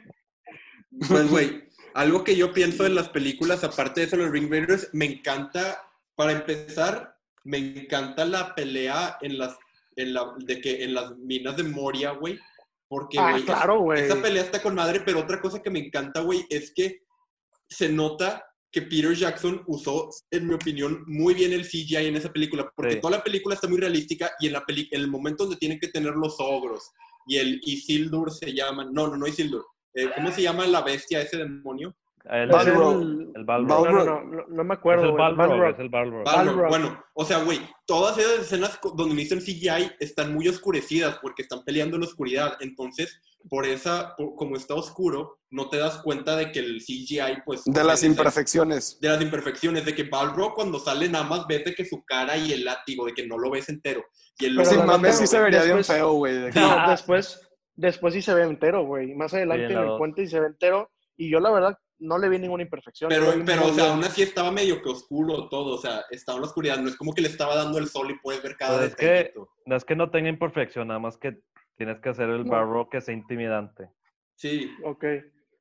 Pues, 1.09 1.31
güey, 1.31 1.65
algo 1.95 2.23
que 2.25 2.37
yo 2.37 2.53
pienso 2.53 2.85
en 2.85 2.95
las 2.95 3.09
películas, 3.09 3.65
aparte 3.65 4.01
de 4.03 4.07
eso, 4.07 4.17
los 4.17 4.31
Ring 4.31 4.51
Raiders, 4.51 4.91
me 4.93 5.07
encanta, 5.07 5.83
para 6.15 6.33
empezar, 6.33 7.17
me 7.45 7.57
encanta 7.59 8.27
la 8.27 8.55
pelea 8.55 9.17
en 9.23 9.39
las, 9.39 9.57
en 9.97 10.13
la, 10.13 10.35
de 10.39 10.61
que, 10.61 10.85
en 10.85 10.93
las 10.95 11.17
minas 11.17 11.57
de 11.57 11.63
Moria, 11.65 12.11
güey. 12.11 12.39
Porque, 12.87 13.19
Ah, 13.19 13.37
claro, 13.47 13.81
güey. 13.81 14.03
esa 14.05 14.21
pelea 14.21 14.43
está 14.43 14.61
con 14.63 14.75
madre, 14.75 15.01
pero 15.01 15.21
otra 15.21 15.41
cosa 15.41 15.63
que 15.63 15.71
me 15.71 15.79
encanta, 15.81 16.21
güey, 16.21 16.45
es 16.51 16.71
que 16.75 17.01
se 17.69 17.89
nota 17.89 18.45
que 18.73 18.83
Peter 18.83 19.15
Jackson 19.15 19.63
usó, 19.67 20.11
en 20.31 20.47
mi 20.49 20.55
opinión, 20.55 21.05
muy 21.07 21.35
bien 21.35 21.53
el 21.53 21.65
CGI 21.67 22.07
en 22.07 22.17
esa 22.17 22.33
película, 22.33 22.71
porque 22.77 22.95
Sí. 22.95 23.01
toda 23.01 23.17
la 23.19 23.25
película 23.25 23.55
está 23.55 23.69
muy 23.69 23.79
realística 23.79 24.33
y 24.41 24.49
en, 24.49 24.53
la 24.53 24.65
peli 24.65 24.89
en 24.91 25.01
el 25.01 25.09
momento 25.09 25.45
donde 25.45 25.59
tienen 25.59 25.79
que 25.79 25.89
tener 25.89 26.15
los 26.15 26.37
ogros 26.39 26.91
y 27.27 27.37
el 27.39 27.61
Isildur 27.65 28.31
se 28.31 28.53
llama, 28.53 28.85
no, 28.85 29.09
no, 29.09 29.17
no 29.17 29.27
Isildur, 29.27 29.65
eh, 29.95 30.11
¿cómo 30.15 30.31
se 30.31 30.43
llama 30.43 30.67
la 30.67 30.83
bestia, 30.83 31.23
ese 31.23 31.39
demonio? 31.39 31.97
El, 32.29 32.51
Es 32.51 32.57
Balrog. 32.57 33.03
el- 33.03 33.31
el 33.37 33.41
No, 33.41 33.45
Balrog. 33.47 33.87
no, 33.89 34.05
no, 34.05 34.25
no, 34.25 34.47
no 34.49 34.65
me 34.65 34.75
Es 34.75 34.79
acuerdo. 34.81 35.05
el 35.05 35.11
güey. 35.13 35.23
Balrog, 35.23 35.49
Balrog. 35.49 35.75
es 35.75 35.79
el 35.79 35.89
Balrog. 35.89 36.25
Balrog. 36.25 36.69
Bueno, 36.69 37.05
o 37.15 37.25
sea, 37.25 37.39
güey, 37.45 37.61
todas 37.87 38.19
esas 38.19 38.41
escenas 38.41 38.79
donde 38.97 39.15
dicen 39.15 39.41
CGI 39.41 39.93
están 40.01 40.35
muy 40.35 40.49
oscurecidas 40.49 41.19
porque 41.23 41.43
están 41.43 41.63
peleando 41.65 41.95
en 41.97 42.01
la 42.03 42.09
oscuridad. 42.09 42.57
Entonces, 42.61 43.21
por 43.49 43.67
esa, 43.67 44.15
por- 44.17 44.35
como 44.35 44.57
está 44.57 44.75
oscuro, 44.75 45.39
no 45.51 45.69
te 45.69 45.77
das 45.79 45.99
cuenta 46.03 46.37
de 46.37 46.51
que 46.53 46.59
el 46.61 46.81
CGI, 46.81 47.43
pues. 47.45 47.63
De 47.65 47.85
las 47.85 48.03
imperfecciones. 48.03 48.99
De 49.01 49.09
las 49.09 49.23
imperfecciones, 49.23 49.85
de 49.85 49.95
que 49.95 50.05
Balrog 50.05 50.55
cuando 50.55 50.79
sale 50.79 51.09
nada 51.09 51.25
más 51.25 51.47
ves 51.47 51.65
de 51.65 51.75
que 51.75 51.85
su 51.85 52.03
cara 52.05 52.37
y 52.37 52.53
el 52.53 52.65
látigo, 52.65 53.07
de 53.07 53.15
que 53.15 53.27
no 53.27 53.39
lo 53.39 53.51
ves 53.51 53.69
entero. 53.69 54.05
Y 54.39 54.47
el 54.47 54.57
Pero 54.57 54.71
logo- 54.73 54.87
mames, 54.87 55.19
sí 55.19 55.27
se 55.27 55.41
vería 55.41 55.63
bien 55.63 55.77
después- 55.79 55.97
feo, 55.99 56.13
güey. 56.15 56.35
de 56.35 56.51
No, 56.87 56.91
después, 56.91 57.41
después 57.75 58.15
sí 58.15 58.23
se 58.23 58.35
ve 58.35 58.43
entero, 58.43 58.85
güey. 58.85 59.15
Más 59.15 59.33
adelante 59.35 59.73
en 59.73 59.79
el 59.79 59.97
puente 59.99 60.23
sí 60.25 60.31
se 60.33 60.41
ve 60.41 60.47
entero. 60.49 60.91
Y 61.17 61.31
yo, 61.31 61.41
la 61.41 61.51
verdad, 61.51 61.79
no 61.99 62.19
le 62.19 62.29
vi 62.29 62.39
ninguna 62.39 62.63
imperfección. 62.63 63.09
Pero, 63.09 63.33
pero 63.47 63.63
o 63.63 63.73
sea, 63.73 63.85
bien. 63.85 63.87
aún 63.95 64.05
así 64.05 64.21
estaba 64.23 64.51
medio 64.51 64.83
que 64.83 64.91
oscuro 64.91 65.49
todo, 65.49 65.77
o 65.77 65.79
sea, 65.79 66.05
estaba 66.11 66.37
en 66.37 66.43
la 66.43 66.49
oscuridad. 66.49 66.79
No 66.79 66.91
es 66.91 66.97
como 66.97 67.15
que 67.15 67.23
le 67.23 67.29
estaba 67.29 67.57
dando 67.57 67.79
el 67.79 67.89
sol 67.89 68.11
y 68.11 68.19
puedes 68.19 68.43
ver 68.43 68.55
cada 68.57 68.77
Pues 68.79 68.91
es 68.91 68.97
que-. 68.97 69.33
No 69.65 69.77
es 69.77 69.85
que 69.85 69.97
no 69.97 70.11
tenga 70.11 70.29
imperfección, 70.29 70.89
nada 70.89 71.01
más 71.01 71.17
que 71.17 71.39
tienes 71.77 72.01
que 72.01 72.09
hacer 72.09 72.29
el 72.31 72.45
No. 72.45 72.51
Balrog 72.53 72.89
que 72.91 73.01
sea 73.01 73.15
intimidante. 73.15 73.91
Sí, 74.35 74.71
Ok. 74.85 75.05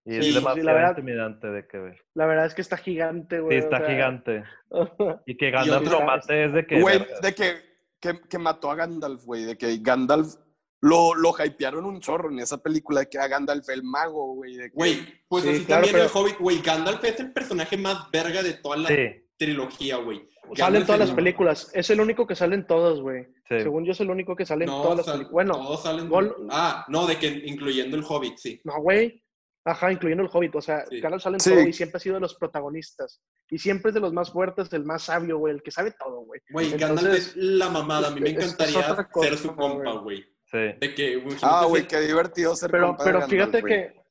Y 0.07 0.11
Sí, 0.11 0.17
es 0.19 0.25
sí, 0.27 0.33
demasiado 0.35 0.65
la 0.67 0.73
verdad- 0.73 0.89
intimidante 0.91 1.47
de 1.47 1.67
que 1.67 1.77
ver. 1.79 2.05
La 2.13 2.27
verdad 2.27 2.45
es 2.45 2.53
que 2.53 2.61
está 2.61 2.77
gigante, 2.77 3.37
Sí, 3.37 3.41
güey. 3.41 3.57
o 3.57 3.59
está 3.59 3.79
sea, 3.79 3.87
gigante. 3.89 4.43
Y 5.25 5.35
que 5.35 5.49
Gandalf 5.49 5.89
lo 5.91 6.01
mate 6.01 6.45
es 6.45 6.53
de 6.53 6.65
que... 6.67 6.79
Güey, 6.79 6.99
de 7.23 7.33
que, 7.33 7.55
que, 7.99 8.21
que 8.29 8.37
mató 8.37 8.69
a 8.69 8.75
Gandalf, 8.75 9.23
güey. 9.25 9.45
De 9.45 9.57
que 9.57 9.77
Gandalf 9.81 10.35
lo, 10.81 11.15
lo 11.15 11.31
hypearon 11.43 11.85
un 11.85 11.99
chorro 12.01 12.29
en 12.29 12.37
esa 12.37 12.61
película 12.61 12.99
de 12.99 13.09
que 13.09 13.17
a 13.17 13.27
Gandalf 13.27 13.67
el 13.69 13.81
mago, 13.81 14.35
güey. 14.35 14.55
de 14.57 14.69
que- 14.69 14.75
güey, 14.75 14.99
pues 15.27 15.43
Sí, 15.43 15.49
así 15.49 15.65
claro, 15.65 15.87
también 15.87 16.05
pero- 16.07 16.21
el 16.21 16.23
Hobbit, 16.25 16.39
güey, 16.39 16.61
Gandalf 16.61 17.03
es 17.03 17.19
el 17.19 17.33
personaje 17.33 17.75
más 17.75 18.11
verga 18.11 18.43
de 18.43 18.53
toda 18.53 18.77
la 18.77 18.89
Sí, 18.89 19.24
trilogía, 19.37 19.97
güey. 19.97 20.19
Sale 20.19 20.49
en 20.51 20.55
Gandalf 20.57 20.85
todas 20.85 20.99
las 20.99 21.11
películas. 21.11 21.71
Es 21.73 21.89
el 21.89 21.99
único 21.99 22.27
que 22.27 22.35
sale 22.35 22.55
en 22.55 22.67
todas, 22.67 22.99
güey. 22.99 23.25
sí. 23.49 23.59
Según 23.61 23.83
yo, 23.85 23.91
es 23.93 23.99
el 23.99 24.09
único 24.09 24.35
que 24.35 24.45
sale 24.45 24.65
en 24.65 24.71
No, 24.71 24.81
todas 24.81 24.97
las 24.97 25.05
sal- 25.05 25.15
películas. 25.17 25.33
Bueno, 25.33 25.53
todos 25.65 25.83
salen. 25.83 26.09
Gol- 26.09 26.47
Ah, 26.49 26.85
no, 26.87 27.05
de 27.07 27.17
que 27.17 27.27
incluyendo 27.45 27.97
el 27.97 28.03
Hobbit, 28.07 28.37
sí. 28.37 28.61
no, 28.63 28.79
güey. 28.81 29.21
Ajá, 29.67 29.91
incluyendo 29.91 30.23
el 30.23 30.29
Hobbit. 30.31 30.55
O 30.55 30.61
sea, 30.61 30.85
Sí. 30.87 30.99
Gandalf 31.01 31.23
sale 31.23 31.37
en 31.37 31.39
Sí. 31.39 31.49
todo 31.49 31.61
y 31.61 31.73
siempre 31.73 31.97
ha 31.97 31.99
sido 31.99 32.15
de 32.15 32.21
los 32.21 32.35
protagonistas. 32.35 33.21
Y 33.49 33.57
siempre 33.57 33.89
es 33.89 33.95
de 33.95 33.99
los 34.01 34.13
más 34.13 34.31
fuertes, 34.31 34.71
el 34.73 34.85
más 34.85 35.03
sabio, 35.03 35.39
güey, 35.39 35.55
el 35.55 35.63
que 35.63 35.71
sabe 35.71 35.91
todo, 35.91 36.19
güey. 36.21 36.39
Güey, 36.51 36.71
Gandalf 36.77 37.13
es 37.17 37.35
la 37.35 37.69
mamada. 37.69 38.09
A 38.09 38.11
mí 38.11 38.21
me 38.21 38.29
es- 38.29 38.37
es 38.37 38.43
encantaría 38.53 38.95
cosa, 38.95 39.09
ser 39.27 39.37
su 39.39 39.55
compa, 39.55 39.91
güey. 39.93 40.23
sí. 40.51 40.57
De 40.79 40.93
que, 40.95 41.23
Ah, 41.41 41.65
güey, 41.67 41.87
qué 41.87 41.99
divertido 42.01 42.55
ser 42.55 42.69
Pero, 42.69 42.87
compa 42.89 43.03
de 43.03 43.09
pero 43.09 43.19
Gandalf, 43.21 43.31
fíjate 43.51 43.63
que. 43.67 44.01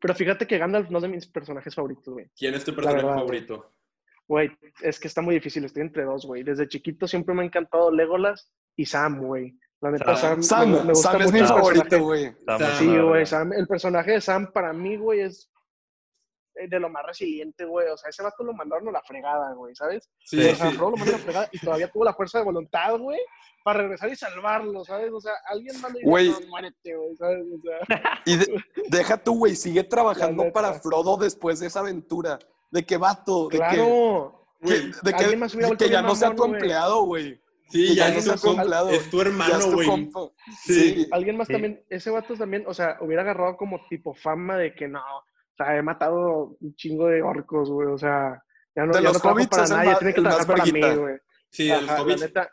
Pero 0.00 0.14
fíjate 0.14 0.46
que 0.46 0.58
Gandalf 0.58 0.88
no 0.90 0.98
es 0.98 1.02
de 1.02 1.08
mis 1.08 1.26
personajes 1.26 1.74
favoritos, 1.74 2.12
güey. 2.12 2.26
¿Quién 2.36 2.54
es 2.54 2.64
tu 2.64 2.74
personaje 2.74 3.02
verdad, 3.04 3.18
favorito? 3.18 3.72
Güey, 4.26 4.50
es 4.82 4.98
que 4.98 5.08
está 5.08 5.20
muy 5.20 5.34
difícil, 5.34 5.64
estoy 5.64 5.82
entre 5.82 6.04
dos, 6.04 6.24
güey. 6.26 6.42
Desde 6.42 6.66
chiquito 6.68 7.06
siempre 7.06 7.34
me 7.34 7.42
ha 7.42 7.46
encantado 7.46 7.90
Legolas 7.90 8.50
y 8.76 8.86
Sam, 8.86 9.20
güey. 9.20 9.58
La 9.80 9.90
neta, 9.90 10.16
Sam. 10.16 10.42
Sam, 10.42 10.70
me- 10.70 10.76
Sam, 10.78 10.86
me 10.86 10.92
gusta 10.94 11.12
Sam 11.12 11.20
es 11.20 11.26
mucho 11.26 11.32
mi 11.34 11.40
el 11.40 11.46
favorito, 11.46 11.82
personaje. 11.84 12.02
güey. 12.04 12.34
Sí, 12.78 12.98
güey. 13.00 13.26
Sam, 13.26 13.52
el 13.52 13.66
personaje 13.66 14.10
de 14.12 14.20
Sam 14.22 14.50
para 14.52 14.72
mí, 14.72 14.96
güey, 14.96 15.20
es 15.20 15.50
de 16.54 16.80
lo 16.80 16.88
más 16.88 17.04
resiliente, 17.04 17.64
güey. 17.66 17.88
O 17.88 17.96
sea, 17.96 18.08
ese 18.10 18.22
vato 18.22 18.44
lo 18.44 18.54
mandaron 18.54 18.88
a 18.88 18.92
la 18.92 19.02
fregada, 19.02 19.52
güey, 19.54 19.74
¿sabes? 19.74 20.08
Sí, 20.24 20.38
o 20.38 20.42
sí. 20.50 20.54
sea, 20.54 20.70
Frodo 20.70 20.92
lo 20.92 20.96
mandaron 20.96 21.14
a 21.14 21.18
la 21.18 21.24
fregada 21.24 21.48
y 21.52 21.58
todavía 21.58 21.88
tuvo 21.90 22.04
la 22.04 22.14
fuerza 22.14 22.38
de 22.38 22.44
voluntad, 22.44 22.96
güey, 22.96 23.18
para 23.64 23.80
regresar 23.82 24.08
y 24.08 24.16
salvarlo, 24.16 24.84
¿sabes? 24.84 25.10
O 25.12 25.20
sea, 25.20 25.32
alguien 25.48 25.78
manda 25.80 25.98
y 26.00 26.04
Güey. 26.04 26.28
dice, 26.28 26.40
no, 26.44 26.48
muérete, 26.48 26.96
güey, 26.96 27.16
¿sabes? 27.16 27.44
O 27.52 27.60
sea, 27.60 28.22
Y 28.24 28.36
de- 28.36 28.64
deja 28.88 29.16
tú, 29.18 29.36
güey, 29.38 29.54
sigue 29.56 29.82
trabajando 30.40 30.50
para 30.52 30.72
Frodo 30.74 31.16
después 31.18 31.58
de 31.60 31.66
esa 31.66 31.80
aventura. 31.80 32.38
De 32.74 32.84
que 32.84 32.96
vato, 32.96 33.48
de 33.48 33.56
claro. 33.56 34.48
que, 34.60 34.66
que- 34.68 34.80
de 35.02 35.12
que, 35.12 35.22
alguien 35.22 35.38
más 35.38 35.52
de 35.56 35.76
que 35.76 35.88
ya 35.88 36.02
no 36.02 36.14
sea 36.16 36.30
tu 36.34 36.42
güey. 36.42 36.52
empleado, 36.54 37.04
güey. 37.04 37.40
Sí, 37.70 37.88
que 37.88 37.94
ya 37.94 38.08
no 38.08 38.14
tu 38.16 38.20
sea 38.22 38.36
tu 38.36 38.50
empleado. 38.50 38.90
es 38.90 39.10
tu 39.10 39.20
hermano, 39.20 39.70
güey. 39.72 40.10
Sí. 40.64 40.74
Sí. 40.94 41.08
Alguien 41.12 41.36
más 41.36 41.46
Sí. 41.46 41.52
también, 41.52 41.84
ese 41.88 42.10
vato 42.10 42.34
también, 42.34 42.64
o 42.66 42.74
sea, 42.74 42.98
hubiera 43.00 43.22
agarrado 43.22 43.56
como 43.56 43.80
tipo 43.88 44.12
fama 44.12 44.56
de 44.56 44.74
que 44.74 44.88
no, 44.88 44.98
o 45.00 45.22
sea, 45.56 45.76
he 45.76 45.82
matado 45.82 46.56
un 46.60 46.74
chingo 46.74 47.06
de 47.06 47.22
orcos, 47.22 47.70
güey, 47.70 47.88
o 47.88 47.96
sea, 47.98 48.42
ya 48.74 48.84
no, 48.84 48.92
De 48.92 48.98
ya 48.98 49.04
los 49.04 49.14
no 49.14 49.20
trabajo 49.20 49.36
hobbits 49.38 49.48
para 49.56 49.68
nadie, 49.68 49.96
tiene 49.98 50.14
que 50.14 50.20
trabajar 50.20 50.46
para 50.48 50.64
mí, 50.64 50.80
güey. 50.80 51.16
Sí, 51.50 51.70
el 51.70 51.88
Ajá, 51.88 52.02
Hobbit. 52.02 52.18
La 52.18 52.26
neta, 52.26 52.50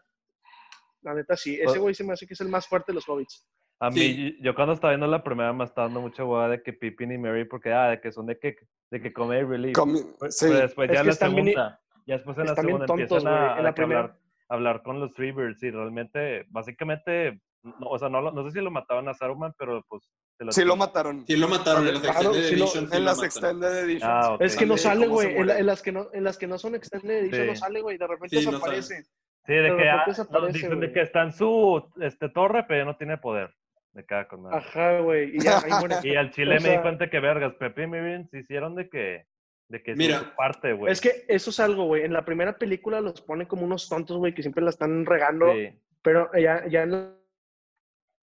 la 1.01 1.13
neta 1.15 1.35
sí, 1.35 1.59
ese 1.59 1.79
güey 1.79 1.95
se 1.95 2.03
me 2.03 2.13
hace 2.13 2.27
que 2.27 2.35
es 2.35 2.41
el 2.41 2.49
más 2.49 2.67
fuerte 2.67 2.91
de 2.91 2.95
los 2.95 3.09
hobbits. 3.09 3.43
A 3.81 3.89
mí, 3.89 3.95
Sí. 3.99 4.37
yo 4.41 4.53
cuando 4.53 4.73
estaba 4.73 4.91
viendo 4.93 5.07
la 5.07 5.23
primera 5.23 5.51
me 5.53 5.63
estaba 5.65 5.87
dando 5.87 6.01
mucha 6.01 6.23
hueá 6.23 6.47
de 6.47 6.61
que 6.61 6.71
Pippin 6.71 7.11
y 7.13 7.17
Mary, 7.17 7.45
porque 7.45 7.73
ah, 7.73 7.89
de 7.89 7.99
que 7.99 8.11
son 8.11 8.27
de 8.27 8.37
que, 8.37 8.55
de 8.91 9.01
que 9.01 9.11
come. 9.11 9.41
Comi- 9.43 10.05
Pero 10.19 10.31
sí. 10.31 10.47
después 10.49 10.87
Es 10.89 10.93
ya 10.95 10.99
la 10.99 11.03
bien- 11.03 11.15
segunda, 11.15 11.79
ya 12.05 12.15
después 12.15 12.37
en 12.37 12.45
la 12.45 12.55
segunda 12.55 12.85
tontos, 12.85 13.23
empiezan 13.23 13.27
a, 13.33 13.57
En 13.57 13.63
la 13.63 13.69
a 13.69 13.81
hablar, 13.83 14.17
hablar 14.49 14.83
con 14.83 14.99
los 14.99 15.11
Treebirds 15.13 15.63
y 15.63 15.71
realmente, 15.71 16.45
básicamente, 16.49 17.41
no, 17.63 17.73
o 17.87 17.97
sea, 17.97 18.09
no, 18.09 18.21
lo- 18.21 18.31
no 18.31 18.43
sé 18.45 18.51
si 18.51 18.61
lo 18.63 18.69
mataban 18.69 19.07
a 19.09 19.15
Saruman, 19.15 19.53
pero 19.57 19.83
pues... 19.89 20.03
se 20.49 20.61
Sí 20.61 20.63
lo 20.67 20.75
mataron. 20.75 21.25
Sí 21.25 21.35
lo 21.35 21.47
mataron 21.47 21.87
en 21.87 21.93
las 21.95 22.03
Claro, 22.03 22.19
Extended 22.35 22.53
Editions. 22.53 22.89
sí 22.91 22.97
en 22.97 23.05
las 23.05 23.15
matan. 23.17 23.25
Extended 23.25 23.77
Editions. 23.83 24.03
Ah. 24.03 24.37
Es 24.39 24.55
que 24.57 24.65
no 24.67 24.77
Sale 24.77 25.07
güey. 25.07 25.27
En, 25.27 25.33
la- 25.33 25.43
muere. 25.45 25.59
en 25.59 25.65
las 25.65 25.81
que 25.81 25.91
no, 25.91 26.07
en 26.13 26.23
las 26.23 26.37
que 26.37 26.45
no 26.47 26.59
son 26.59 26.75
extended 26.75 27.17
edition 27.17 27.41
Sí. 27.41 27.47
no 27.47 27.55
sale, 27.55 27.81
güey. 27.81 27.97
De 27.97 28.05
repente 28.07 28.37
Sí, 28.39 28.45
no 28.45 28.51
desaparece. 28.51 29.03
Sí, 29.43 29.53
de 29.53 29.61
de 29.61 29.69
que, 29.69 29.73
repente 29.73 29.89
ah, 29.89 30.03
desaparece, 30.05 30.69
de 30.69 30.93
que 30.93 31.01
está 31.01 31.23
en 31.23 31.33
su 31.33 31.83
este, 31.99 32.29
torre, 32.29 32.63
pero 32.67 32.81
ya 32.81 32.85
no 32.85 32.95
tiene 32.95 33.17
poder. 33.17 33.51
De 33.93 34.05
cada 34.05 34.27
con 34.27 34.43
nada. 34.43 34.57
Ajá, 34.57 34.99
güey. 35.01 35.35
Y. 35.35 35.39
Y 36.03 36.15
al 36.15 36.31
chile 36.31 36.51
O 36.57 36.61
me 36.61 36.69
di 36.69 36.73
sea- 36.75 36.81
cuenta 36.81 37.09
que 37.09 37.19
vergas, 37.19 37.53
Pepe 37.55 37.83
y 37.83 37.87
Mirin 37.87 38.29
se 38.29 38.39
hicieron 38.39 38.73
de 38.75 38.89
que, 38.89 39.27
de 39.67 39.83
que 39.83 39.95
Mira, 39.95 40.19
su 40.19 40.35
parte, 40.35 40.73
güey. 40.73 40.91
Es 40.91 41.01
que 41.01 41.25
eso 41.27 41.49
es 41.49 41.59
algo, 41.59 41.85
güey. 41.85 42.03
En 42.03 42.13
la 42.13 42.23
primera 42.23 42.57
película 42.57 43.01
los 43.01 43.21
ponen 43.21 43.47
como 43.47 43.63
unos 43.65 43.89
tontos, 43.89 44.17
güey, 44.17 44.33
que 44.33 44.41
siempre 44.41 44.63
la 44.63 44.69
están 44.69 45.05
regando. 45.05 45.51
Sí, 45.53 45.69
Pero 46.01 46.29
ya, 46.33 46.65
ya 46.69 46.83
en 46.83 46.91
la 46.91 47.15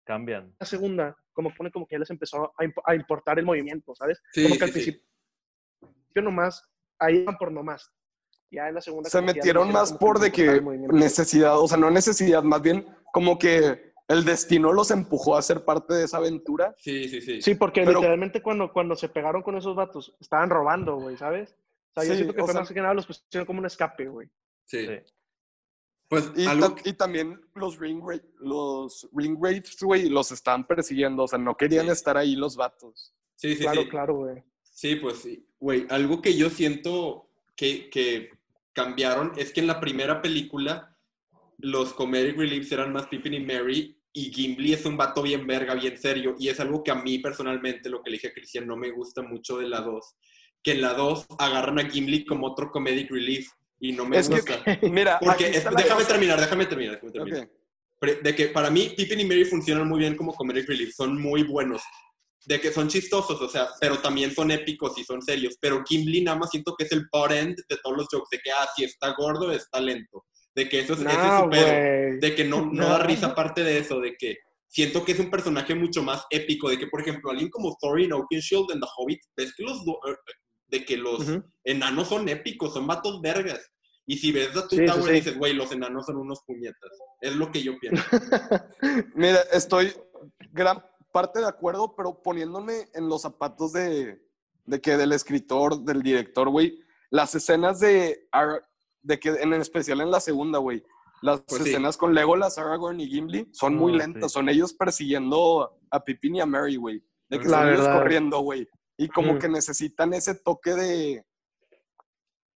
cambian. 0.05 0.53
segunda, 0.61 1.15
como 1.31 1.53
pone 1.53 1.71
como 1.71 1.87
que 1.87 1.95
ya 1.95 1.99
les 1.99 2.09
empezó 2.09 2.53
a, 2.57 2.63
imp- 2.65 2.81
a 2.85 2.95
importar 2.95 3.39
el 3.39 3.45
movimiento, 3.45 3.95
¿sabes? 3.95 4.21
Sí, 4.33 4.43
como 4.43 4.55
que 4.55 4.59
sí, 4.59 4.63
al 4.63 4.69
sí. 4.69 4.73
principio 4.91 6.21
nomás, 6.23 6.69
ahí 6.99 7.19
iban 7.19 7.37
por 7.37 7.51
nomás. 7.51 7.89
Ya 8.51 8.67
en 8.67 8.75
la 8.75 8.81
segunda. 8.81 9.09
Se 9.09 9.21
metieron 9.21 9.71
más 9.71 9.93
por 9.93 10.19
de 10.19 10.31
que 10.31 10.61
necesidad, 10.91 11.57
o 11.59 11.67
sea, 11.67 11.77
no 11.77 11.89
necesidad, 11.89 12.43
más 12.43 12.61
bien 12.61 12.85
como 13.11 13.39
que 13.39 13.92
el 14.07 14.25
destino 14.25 14.73
los 14.73 14.91
empujó 14.91 15.35
a 15.37 15.41
ser 15.41 15.63
parte 15.65 15.93
de 15.93 16.05
esa 16.05 16.17
aventura. 16.17 16.73
Sí, 16.77 17.07
sí, 17.09 17.21
sí. 17.21 17.41
Sí, 17.41 17.55
porque 17.55 17.81
Pero- 17.83 17.99
literalmente 17.99 18.41
cuando, 18.41 18.71
cuando 18.71 18.95
se 18.95 19.09
pegaron 19.09 19.41
con 19.41 19.55
esos 19.57 19.75
vatos, 19.75 20.15
estaban 20.19 20.49
robando, 20.49 20.95
güey, 20.97 21.17
¿sabes? 21.17 21.55
O 21.95 22.01
sea, 22.01 22.09
yo 22.09 22.15
siento 22.15 22.33
que 22.33 22.41
fue 22.41 22.51
sea- 22.51 22.61
más 22.61 22.71
que 22.71 22.81
nada 22.81 22.93
los 22.93 23.05
pusieron 23.05 23.45
como 23.45 23.59
un 23.59 23.65
escape, 23.65 24.07
güey. 24.07 24.27
Sí. 24.65 24.85
Sí. 24.87 24.93
Pues 26.09 26.31
Y, 26.35 26.45
algo 26.45 26.75
ta- 26.75 26.81
y 26.89 26.93
también 26.93 27.39
los 27.55 27.79
ring, 27.79 28.01
ra- 28.05 28.21
los 28.39 29.09
ring 29.13 29.35
güey, 29.35 30.09
los 30.09 30.31
estaban 30.31 30.67
persiguiendo, 30.67 31.23
o 31.23 31.27
sea, 31.27 31.39
no 31.39 31.55
querían 31.57 31.85
Sí. 31.85 31.91
estar 31.91 32.17
ahí 32.17 32.35
los 32.35 32.55
vatos. 32.55 33.13
Sí, 33.35 33.55
sí, 33.55 33.61
claro, 33.63 33.81
sí. 33.83 33.89
claro, 33.89 34.15
güey. 34.15 34.43
Sí, 34.63 34.95
pues 34.97 35.19
sí. 35.19 35.47
Güey, 35.59 35.87
algo 35.89 36.21
que 36.21 36.35
yo 36.35 36.49
siento 36.49 37.29
que, 37.55 37.89
que 37.89 38.29
cambiaron 38.73 39.31
es 39.37 39.51
que 39.53 39.61
en 39.61 39.67
la 39.67 39.79
primera 39.79 40.21
película 40.21 40.92
los 41.63 41.93
comedic 41.93 42.37
reliefs 42.37 42.71
eran 42.73 42.91
más 42.93 43.07
Pippin 43.07 43.33
y 43.35 43.39
Mary 43.39 43.97
y 44.11 44.31
Gimli 44.33 44.73
es 44.73 44.85
un 44.85 44.97
vato 44.97 45.21
bien 45.23 45.47
verga, 45.47 45.73
bien 45.75 45.97
serio 45.97 46.35
y 46.37 46.49
es 46.49 46.59
algo 46.59 46.83
que 46.83 46.91
a 46.91 46.95
mí 46.95 47.19
personalmente, 47.19 47.89
lo 47.89 48.03
que 48.03 48.11
le 48.11 48.17
dije 48.17 48.27
a 48.27 48.33
Cristian, 48.33 48.67
no 48.67 48.75
me 48.77 48.91
gusta 48.91 49.21
mucho 49.21 49.57
de 49.57 49.67
la 49.69 49.79
2. 49.81 50.15
Que 50.61 50.73
en 50.73 50.81
la 50.81 50.93
2 50.93 51.25
agarran 51.39 51.79
a 51.79 51.89
Gimli 51.89 52.25
como 52.25 52.47
otro 52.47 52.69
comedic 52.69 53.09
relief 53.09 53.49
y 53.79 53.93
no 53.93 54.05
me 54.05 54.17
Es 54.19 54.27
que, 54.29 54.35
gusta. 54.35 54.61
mira, 54.91 55.19
Porque 55.19 55.47
es- 55.47 55.63
déjame 55.75 56.05
terminar, 56.05 56.39
déjame 56.39 56.65
terminar, 56.65 56.95
déjame 56.95 57.11
terminar. 57.13 57.43
Ok. 57.45 57.49
Pre- 57.99 58.15
de 58.21 58.35
que 58.35 58.47
para 58.47 58.69
mí 58.69 58.93
Pippin 58.97 59.21
y 59.21 59.25
Mary 59.25 59.45
funcionan 59.45 59.87
muy 59.87 59.99
bien 59.99 60.15
como 60.17 60.33
comedic 60.33 60.67
relief, 60.67 60.93
son 60.93 61.19
muy 61.21 61.43
buenos. 61.43 61.81
De 62.45 62.59
que 62.59 62.73
son 62.73 62.89
chistosos, 62.89 63.41
o 63.41 63.47
sea, 63.47 63.69
pero 63.79 63.99
también 63.99 64.35
son 64.35 64.51
épicos 64.51 64.97
y 64.97 65.05
son 65.05 65.21
serios. 65.21 65.55
Pero 65.61 65.81
Gimli 65.87 66.21
nada 66.21 66.37
más 66.37 66.49
siento 66.49 66.75
que 66.77 66.83
es 66.83 66.91
el 66.91 67.07
pot 67.09 67.31
end 67.31 67.55
de 67.69 67.77
todos 67.81 67.95
los 67.95 68.07
jokes, 68.11 68.27
de 68.35 68.39
que, 68.43 68.51
ah, 68.51 68.67
si 68.75 68.83
está 68.83 69.13
gordo, 69.17 69.49
está 69.53 69.79
lento. 69.79 70.25
De 70.55 70.69
que 70.69 70.79
eso 70.81 70.93
es, 70.93 70.99
ese 70.99 71.09
es 71.09 71.39
su 71.43 71.49
pedo. 71.49 72.19
De 72.19 72.35
que 72.35 72.43
no, 72.45 72.65
no 72.71 72.87
da 72.87 72.99
risa 72.99 73.27
aparte 73.27 73.63
de 73.63 73.79
eso, 73.79 73.99
de 73.99 74.15
que 74.15 74.37
siento 74.67 75.03
que 75.05 75.11
es 75.13 75.19
un 75.19 75.29
personaje 75.29 75.75
mucho 75.75 76.01
más 76.03 76.25
épico, 76.29 76.69
de 76.69 76.77
que, 76.79 76.87
por 76.87 77.01
ejemplo, 77.01 77.31
alguien 77.31 77.49
como 77.49 77.75
Thorin 77.79 78.13
Oakenshield 78.13 78.71
en 78.71 78.79
The 78.79 78.87
Hobbit, 78.97 79.21
ves 79.37 79.53
que 79.55 79.63
los, 79.63 79.79
eh, 79.81 80.15
de 80.67 80.85
que 80.85 80.97
los 80.97 81.23
enanos 81.63 82.07
son 82.09 82.27
épicos, 82.29 82.73
son 82.73 82.87
vatos 82.87 83.21
vergas. 83.21 83.59
Y 84.05 84.17
si 84.17 84.31
ves 84.31 84.49
a 84.57 84.67
tu 84.67 84.75
Sí, 84.75 84.81
sí, 84.81 84.85
Tower 84.85 85.03
sí. 85.05 85.11
dices, 85.11 85.37
güey, 85.37 85.53
los 85.53 85.71
enanos 85.71 86.05
son 86.07 86.17
unos 86.17 86.41
puñetas. 86.45 86.91
Es 87.21 87.35
lo 87.35 87.51
que 87.51 87.61
yo 87.63 87.73
pienso. 87.79 88.03
Mira, 89.15 89.39
estoy 89.51 89.93
gran 90.51 90.83
parte 91.11 91.39
de 91.39 91.47
acuerdo, 91.47 91.95
pero 91.95 92.21
poniéndome 92.21 92.89
en 92.93 93.07
los 93.07 93.21
zapatos 93.21 93.71
de, 93.73 94.19
de 94.65 94.81
que 94.81 94.97
del 94.97 95.13
escritor, 95.13 95.83
del 95.83 96.01
director, 96.01 96.49
güey, 96.49 96.79
las 97.11 97.33
escenas 97.35 97.79
de, 97.79 98.27
Ar- 98.31 98.61
de 99.03 99.19
que 99.19 99.29
en 99.29 99.53
especial 99.53 100.01
en 100.01 100.09
la 100.11 100.19
segunda, 100.19 100.57
güey, 100.59 100.83
las 101.21 101.41
Pues 101.41 101.63
sí. 101.63 101.69
escenas 101.69 101.95
con 101.97 102.13
Legolas, 102.13 102.57
Aragorn 102.57 102.99
y 102.99 103.07
Gimli 103.07 103.47
son 103.51 103.75
muy 103.75 103.93
Oh, 103.93 103.97
lentas, 103.97 104.31
sí. 104.31 104.33
son 104.33 104.49
ellos 104.49 104.73
persiguiendo 104.73 105.77
a 105.91 106.03
Pippin 106.03 106.35
y 106.37 106.41
a 106.41 106.45
Mary, 106.45 106.75
güey, 106.77 107.03
de 107.29 107.39
que 107.39 107.47
La 107.47 107.59
son 107.59 107.69
ellos 107.73 107.87
corriendo, 107.87 108.39
güey, 108.39 108.67
y 108.97 109.07
como 109.07 109.33
Mm. 109.33 109.39
que 109.39 109.49
necesitan 109.49 110.13
ese 110.13 110.35
toque 110.35 110.71
de... 110.73 111.25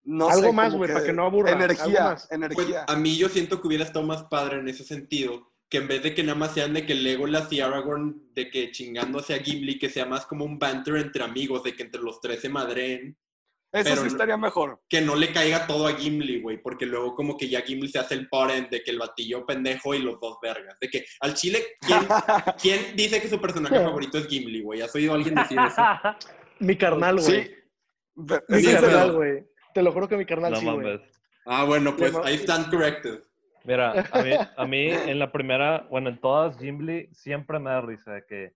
No 0.03 0.29
Algo 0.29 0.47
sé, 0.47 0.53
más, 0.53 0.73
güey, 0.73 0.91
para 0.91 1.05
que 1.05 1.11
no 1.13 1.25
aburra, 1.25 1.51
Energía, 1.51 2.03
más. 2.03 2.27
Pues 2.27 2.31
energía. 2.31 2.85
a 2.87 2.95
mí 2.95 3.17
yo 3.17 3.27
siento 3.27 3.59
que 3.59 3.67
hubiera 3.67 3.83
estado 3.83 4.05
más 4.05 4.23
padre 4.23 4.59
en 4.59 4.69
ese 4.69 4.85
sentido, 4.85 5.51
que 5.69 5.79
en 5.79 5.87
vez 5.89 6.01
de 6.01 6.15
que 6.15 6.23
nada 6.23 6.37
más 6.39 6.53
sean 6.53 6.73
de 6.73 6.85
que 6.85 6.95
Legolas 6.95 7.51
y 7.51 7.59
Aragorn 7.59 8.33
de 8.33 8.49
que 8.49 8.71
chingándose 8.71 9.33
a 9.33 9.39
Gimli, 9.39 9.77
que 9.77 9.89
sea 9.89 10.05
más 10.05 10.25
como 10.25 10.45
un 10.45 10.57
banter 10.59 10.95
entre 10.95 11.23
amigos, 11.25 11.63
de 11.63 11.73
que 11.75 11.83
entre 11.83 12.01
los 12.01 12.21
tres 12.21 12.39
se 12.39 12.47
madreen, 12.47 13.17
Eso 13.71 13.89
pero 13.89 14.01
sí 14.01 14.07
estaría 14.07 14.37
mejor. 14.37 14.81
que 14.87 15.01
no 15.01 15.15
le 15.15 15.33
caiga 15.33 15.67
todo 15.67 15.87
a 15.87 15.93
Gimli, 15.93 16.41
güey, 16.41 16.57
porque 16.57 16.85
luego 16.85 17.15
como 17.15 17.37
que 17.37 17.49
ya 17.49 17.61
Gimli 17.61 17.89
se 17.89 17.99
hace 17.99 18.13
el 18.13 18.29
parent 18.29 18.69
de 18.69 18.81
que 18.81 18.91
el 18.91 18.99
batillo 18.99 19.45
pendejo 19.45 19.93
y 19.93 19.99
los 19.99 20.19
dos 20.21 20.37
vergas. 20.41 20.79
De 20.79 20.89
que 20.89 21.05
al 21.19 21.33
chile, 21.33 21.63
¿quién, 21.81 21.99
quién 22.61 22.95
dice 22.95 23.21
que 23.21 23.27
su 23.27 23.41
personaje 23.41 23.75
favorito 23.75 24.17
es 24.17 24.27
Gimli, 24.27 24.61
güey? 24.61 24.81
¿Has 24.81 24.95
oído 24.95 25.11
a 25.11 25.15
alguien 25.15 25.35
decir 25.35 25.59
eso? 25.59 25.81
Mi 26.59 26.77
carnal, 26.77 27.19
güey. 27.19 27.25
Sí. 27.25 27.51
Mi 28.47 28.61
serio. 28.61 28.81
carnal, 28.81 29.11
güey. 29.11 29.45
Te 29.73 29.83
lo 29.83 29.91
juro 29.91 30.07
que 30.07 30.17
mi 30.17 30.25
carnal 30.25 30.53
No 30.53 30.59
sí, 30.59 30.65
güey. 30.65 30.99
Ah, 31.45 31.65
bueno, 31.65 31.95
pues 31.95 32.15
ahí 32.23 32.35
están 32.35 32.69
corrected. 32.69 33.21
Mira, 33.63 34.07
a 34.11 34.21
mí, 34.23 34.31
a 34.57 34.65
mí 34.65 34.89
en 34.89 35.19
la 35.19 35.31
primera, 35.31 35.85
bueno, 35.89 36.09
en 36.09 36.19
todas, 36.19 36.57
Gimli 36.57 37.09
siempre 37.11 37.59
me 37.59 37.69
da 37.69 37.81
risa 37.81 38.13
de 38.13 38.25
que 38.25 38.53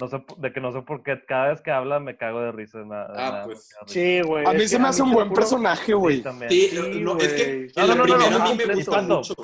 no 0.00 0.08
sé, 0.08 0.24
de 0.38 0.52
que 0.52 0.60
no 0.60 0.72
sé 0.72 0.82
por 0.82 1.02
qué 1.02 1.22
cada 1.26 1.48
vez 1.48 1.60
que 1.60 1.70
habla 1.70 2.00
me 2.00 2.16
cago 2.16 2.40
de 2.40 2.52
risa. 2.52 2.78
me 2.84 2.96
Ah, 2.96 3.42
pues. 3.44 3.68
Sí, 3.86 4.20
güey. 4.22 4.44
A 4.46 4.52
mí 4.52 4.66
se 4.66 4.78
me 4.78 4.88
hace 4.88 5.02
un 5.02 5.12
buen 5.12 5.32
personaje, 5.32 5.86
Sí, 5.86 5.92
güey. 5.92 6.22
también. 6.22 6.50
Sí, 6.50 6.68
Sí, 6.68 7.00
no, 7.00 7.16
es 7.18 7.32
que 7.32 7.44
güey. 7.44 7.62
en 7.64 7.72
No, 7.76 7.86
no, 7.86 7.86
la 7.86 7.94
no, 7.94 7.96
no, 7.96 8.04
primera 8.04 8.30
no, 8.38 8.44
a 8.44 8.48
mí 8.48 8.54
me 8.56 8.66
no, 8.66 8.74
gusta 8.74 8.90
Pato. 8.92 9.16
mucho. 9.18 9.34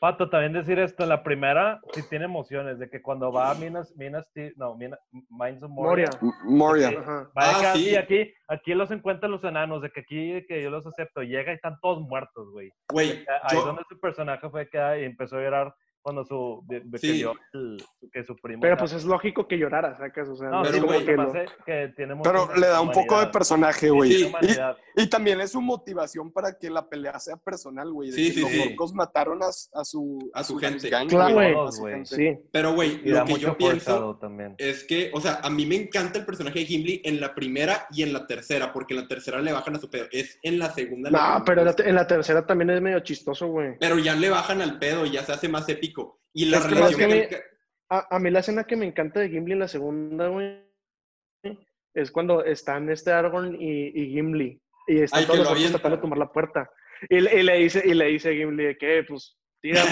Pato, 0.00 0.30
también 0.30 0.52
decir 0.52 0.78
esto, 0.78 1.02
en 1.02 1.08
la 1.08 1.24
primera 1.24 1.80
sí 1.92 2.02
tiene 2.08 2.26
emociones, 2.26 2.78
de 2.78 2.88
que 2.88 3.02
cuando 3.02 3.32
va 3.32 3.50
a 3.50 3.54
Minas, 3.56 3.92
Minas, 3.96 4.30
no, 4.54 4.76
Minas, 4.76 5.00
Mines 5.28 5.60
of 5.64 5.70
Moria, 5.70 6.08
Moria. 6.20 6.32
Moria. 6.44 6.88
Sí. 6.90 6.96
Ajá. 7.00 7.30
va 7.36 7.44
de 7.60 7.66
Ah, 7.66 7.72
sí. 7.74 7.96
aquí, 7.96 8.32
aquí 8.46 8.74
los 8.74 8.92
encuentran 8.92 9.32
los 9.32 9.42
enanos, 9.42 9.82
de 9.82 9.90
que 9.90 10.00
aquí 10.00 10.46
que 10.46 10.62
yo 10.62 10.70
los 10.70 10.86
acepto, 10.86 11.22
llega 11.22 11.50
y 11.50 11.56
están 11.56 11.78
todos 11.82 12.00
muertos, 12.00 12.48
güey. 12.52 12.70
Güey, 12.92 13.24
Ahí 13.42 13.56
yo- 13.56 13.64
donde 13.66 13.82
su 13.88 13.98
personaje 13.98 14.48
fue 14.48 14.68
que 14.70 14.78
y 15.00 15.04
empezó 15.04 15.36
a 15.36 15.40
llorar 15.40 15.74
cuando 16.08 16.24
su, 16.24 16.62
de- 16.66 16.80
de 16.80 16.90
que 16.98 17.06
Sí. 17.06 17.12
vio 17.12 17.34
el- 17.52 17.84
que 18.10 18.24
su 18.24 18.34
primo... 18.36 18.60
Pero 18.62 18.72
era- 18.72 18.80
pues 18.80 18.92
es 18.94 19.04
lógico 19.04 19.46
que 19.46 19.58
llorara, 19.58 19.98
¿sacas? 19.98 20.26
O 20.28 20.36
sea, 20.36 20.48
No, 20.48 20.62
pero, 20.62 20.84
güey, 20.84 21.00
que 21.04 21.10
se 21.12 21.16
lo- 21.16 21.32
que 21.66 21.92
Pero 22.22 22.48
le 22.56 22.66
da 22.66 22.80
un 22.80 22.90
poco 22.90 23.20
de 23.20 23.26
personaje, 23.26 23.90
güey. 23.90 24.12
Sí, 24.12 24.32
Y, 24.96 25.06
también 25.08 25.40
es 25.40 25.52
su 25.52 25.60
motivación 25.60 26.32
para 26.32 26.58
que 26.58 26.70
la 26.70 26.88
pelea 26.88 27.18
sea 27.20 27.36
personal, 27.36 27.92
güey. 27.92 28.10
de 28.10 28.16
Sí, 28.16 28.28
que 28.28 28.32
sí, 28.32 28.40
los 28.40 28.50
sí. 28.50 28.68
orcos 28.70 28.94
mataron 28.94 29.42
a, 29.42 29.48
a 29.48 29.84
su, 29.84 30.30
A 30.34 30.42
su 30.42 30.56
gente. 30.58 30.88
gang, 30.88 31.08
Claro, 31.08 31.34
güey. 31.78 32.04
Sí. 32.06 32.36
pero 32.50 32.74
güey, 32.74 33.02
lo 33.04 33.24
que 33.26 33.34
yo 33.34 33.56
pienso 33.56 34.16
también. 34.20 34.54
es 34.58 34.84
que, 34.84 35.10
o 35.14 35.20
sea, 35.20 35.40
a 35.42 35.50
mí 35.50 35.66
me 35.66 35.76
encanta 35.76 36.18
el 36.18 36.24
personaje 36.26 36.60
de 36.60 36.64
Gimli 36.64 37.02
en 37.04 37.20
la 37.20 37.34
primera 37.34 37.86
y 37.92 38.02
en 38.02 38.12
la 38.12 38.26
tercera, 38.26 38.72
porque 38.72 38.94
en 38.94 39.02
la 39.02 39.08
tercera 39.08 39.40
le 39.40 39.52
bajan 39.52 39.76
a 39.76 39.78
su 39.78 39.88
pedo. 39.90 40.06
Es 40.10 40.38
en 40.42 40.58
la 40.58 40.70
segunda. 40.72 41.10
No, 41.10 41.44
pero 41.44 41.60
en 41.60 41.66
la, 41.66 41.74
en 41.78 41.94
la 41.94 42.06
tercera 42.06 42.46
también 42.46 42.70
es 42.70 42.80
medio 42.80 43.00
chistoso, 43.00 43.46
güey. 43.48 43.76
Pero 43.78 43.98
ya 43.98 44.14
le 44.14 44.30
bajan 44.30 44.62
al 44.62 44.78
pedo 44.78 45.04
y 45.06 45.10
ya 45.12 45.22
se 45.22 45.32
hace 45.32 45.48
más 45.48 45.68
épico. 45.68 45.97
Y 46.32 46.46
la 46.46 46.58
Es 46.58 46.70
relación 46.70 47.10
que 47.10 47.40
A, 47.90 48.16
a 48.16 48.18
mí 48.18 48.30
la 48.30 48.40
escena 48.40 48.64
que 48.64 48.76
me 48.76 48.86
encanta 48.86 49.20
de 49.20 49.30
Gimli 49.30 49.52
en 49.54 49.58
la 49.60 49.68
segunda, 49.68 50.28
güey, 50.28 50.62
es 51.94 52.10
cuando 52.10 52.44
están 52.44 52.90
este 52.90 53.10
Aragorn 53.12 53.56
y, 53.60 53.88
y 53.88 54.10
Gimli. 54.12 54.60
Y 54.86 55.00
están 55.02 55.20
Ay, 55.20 55.26
todos 55.26 55.38
lo 55.40 55.54
los 55.54 55.70
tratando 55.70 55.96
de 55.96 56.02
tomar 56.02 56.18
la 56.18 56.30
puerta. 56.32 56.70
Y, 57.08 57.20
le- 57.20 57.40
y 57.40 57.42
le 57.42 57.56
dice, 57.58 57.82
y 57.84 57.94
le 57.94 58.06
dice 58.06 58.30
a 58.30 58.32
Gimli 58.32 58.64
de 58.64 58.76
que, 58.78 59.04
pues, 59.08 59.36
tírame. 59.60 59.90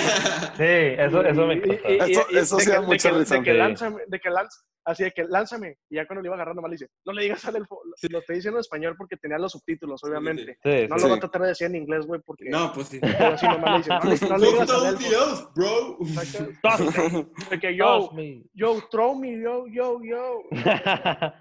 Sí, 0.57 0.63
eso, 0.99 1.25
eso 1.25 1.47
me 1.47 1.55
encanta. 1.55 1.89
Eso- 1.89 2.29
eso 2.31 2.57
de 2.57 2.63
sí 2.65 2.71
da 2.71 2.77
que- 2.77 2.81
de 2.83 2.87
mucha 2.87 3.11
que- 3.11 3.19
risa. 3.19 3.35
De 3.37 3.43
que 3.43 3.53
Sí. 3.53 3.59
lánzame, 3.59 4.03
de 4.07 4.21
que 4.21 4.31
lanza, 4.31 4.61
así 4.85 5.05
de 5.05 5.13
que 5.13 5.25
lánzame. 5.25 5.79
Y 5.91 5.97
ya 5.97 6.07
cuando 6.07 6.23
le 6.23 6.29
iba 6.29 6.35
agarrando 6.37 6.63
mal 6.63 6.71
dice, 6.71 6.89
no 7.05 7.13
le 7.13 7.23
digas 7.23 7.45
al 7.47 7.57
elfo. 7.57 7.81
Lo 8.11 8.19
estoy 8.19 8.37
diciendo 8.37 8.59
en 8.59 8.61
español 8.61 8.95
porque 8.97 9.17
tenía 9.17 9.39
los 9.39 9.53
subtítulos, 9.53 10.01
sí. 10.01 10.09
obviamente. 10.09 10.59
Sí, 10.63 10.87
No 10.89 10.97
sí. 10.97 11.03
lo 11.03 11.09
voy 11.09 11.17
a 11.17 11.21
tratar 11.21 11.43
de 11.43 11.49
decir 11.49 11.67
en 11.67 11.75
inglés, 11.77 12.07
güey, 12.07 12.21
porque... 12.25 12.45
No, 12.49 12.73
pues 12.73 12.89
sí. 12.89 12.99
Pero 13.01 13.27
así 13.35 13.47
nomás 13.47 13.71
le 13.73 13.77
dice, 13.79 13.91
no, 13.91 13.99
le- 14.05 14.29
no 14.29 14.39
le 14.39 14.47
digas 14.53 14.71
al 14.71 14.87
elfo. 14.87 15.53
bro. 15.55 15.99
Saca- 16.07 16.49
Toss 16.63 16.81
me, 17.13 17.27
De 17.51 17.61
que 17.61 17.77
yo, 17.77 18.11
yo, 18.55 18.83
throw 18.91 19.15
me, 19.19 19.41
yo, 19.43 19.67
yo, 19.69 20.01
yo. 20.03 20.43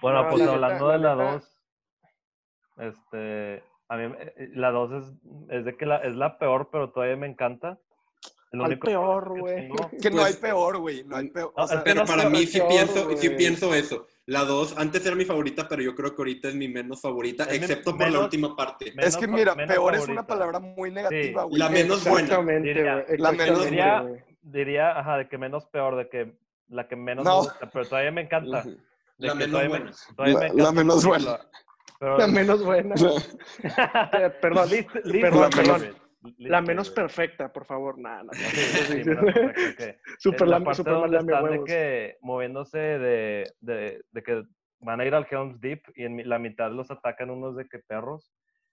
bueno, 0.00 0.22
No, 0.22 0.30
pues 0.30 0.44
la 0.44 0.52
hablando 0.52 0.88
de 0.88 0.98
la 0.98 1.14
2, 1.14 1.58
este, 2.78 3.64
a 3.88 3.96
mí 3.96 4.12
eh, 4.18 4.50
la 4.54 4.70
2 4.70 4.92
es, 5.02 5.14
es 5.50 5.64
de 5.64 5.76
que 5.76 5.86
la, 5.86 5.96
es 5.98 6.14
la 6.14 6.38
peor, 6.38 6.68
pero 6.70 6.90
todavía 6.90 7.16
me 7.16 7.26
encanta. 7.26 7.78
El 8.52 8.60
único 8.60 8.86
peor, 8.86 9.34
que 9.34 9.40
güey. 9.40 9.56
tengo- 9.68 9.90
que 10.02 10.10
no 10.10 10.16
Pues- 10.16 10.26
hay 10.26 10.40
peor, 10.40 10.78
güey. 10.78 11.04
No 11.04 11.16
hay 11.16 11.28
peor. 11.28 11.52
No, 11.56 11.64
o 11.64 11.66
sea, 11.66 11.78
es 11.78 11.82
que 11.84 11.90
Pero 11.90 12.00
no 12.02 12.06
para 12.06 12.28
mí 12.30 12.46
sí 12.46 12.58
peor, 12.58 12.68
pienso, 12.70 13.16
sí 13.16 13.30
pienso 13.30 13.74
eso. 13.74 14.06
La 14.26 14.44
2, 14.44 14.76
antes 14.78 15.04
era 15.06 15.14
mi 15.14 15.24
favorita, 15.24 15.68
pero 15.68 15.82
yo 15.82 15.94
creo 15.94 16.10
que 16.14 16.20
ahorita 16.22 16.48
es 16.48 16.54
mi 16.56 16.66
menos 16.68 17.00
favorita, 17.00 17.44
Es 17.44 17.54
excepto 17.58 17.92
por 17.92 18.00
la 18.00 18.06
menos- 18.06 18.22
última 18.24 18.56
parte. 18.56 18.88
es 18.88 18.96
menos 18.96 19.16
que 19.16 19.26
fa- 19.28 19.32
mira, 19.32 19.54
menos 19.54 19.72
peor 19.74 19.94
es 19.94 20.00
favorita. 20.00 20.12
una 20.20 20.26
palabra 20.26 20.58
muy 20.60 20.90
negativa, 20.90 21.44
güey. 21.44 21.58
La 21.58 21.68
menos 21.68 22.02
buena. 22.04 22.20
Exactamente, 22.26 22.68
Diría- 22.68 23.04
güey. 23.06 23.18
la 23.18 23.32
menos 23.32 23.58
exactamente, 23.66 24.02
buena. 24.02 24.24
diría, 24.42 24.98
ajá, 24.98 25.16
de 25.18 25.28
que 25.28 25.38
menos 25.38 25.66
peor, 25.66 25.96
de 25.96 26.08
que 26.08 26.32
la 26.68 26.88
que 26.88 26.96
menos 26.96 27.24
No. 27.24 27.30
me 27.30 27.36
gusta, 27.48 27.70
pero 27.72 27.84
todavía 27.84 28.10
me 28.10 28.20
encanta. 28.22 28.62
De 28.62 28.76
La 29.18 29.32
que 29.32 29.38
menos 29.38 29.50
todavía 29.50 29.70
me- 29.70 29.78
buena. 29.78 29.96
todavía 30.16 30.34
La- 30.34 30.40
me 30.40 30.46
la 30.46 30.52
encanta 30.54 30.72
menos 30.72 31.02
la 31.04 31.08
buena. 31.08 31.40
Pero, 31.98 32.18
La 32.18 32.26
menos 32.26 32.64
buena. 32.64 32.94
Perdón. 34.42 34.68
Least 34.70 34.90
La 36.38 36.60
menos 36.60 36.90
perfecta, 36.90 37.52
por 37.52 37.64
favor. 37.66 37.98
Nah, 37.98 38.22
no. 38.24 38.32
Sí, 38.32 39.02
Super, 40.18 40.48
la 40.48 40.58
la, 40.58 40.64
parte 40.64 40.82
donde 40.90 41.18
están 41.18 41.50
de 41.50 41.64
que 41.64 42.16
moviéndose 42.20 42.78
de, 42.78 43.44
de, 43.60 44.02
de 44.10 44.22
que 44.22 44.42
van 44.80 45.00
a 45.00 45.04
ir 45.04 45.14
al 45.14 45.26
Helm's 45.30 45.60
Deep 45.60 45.82
y 45.94 46.04
en 46.04 46.16
mi- 46.16 46.24
la 46.24 46.38
mitad 46.38 46.70
los 46.70 46.90
atacan 46.90 47.30
unos 47.30 47.56
de 47.56 47.66
que 47.68 47.78
perros 47.78 48.32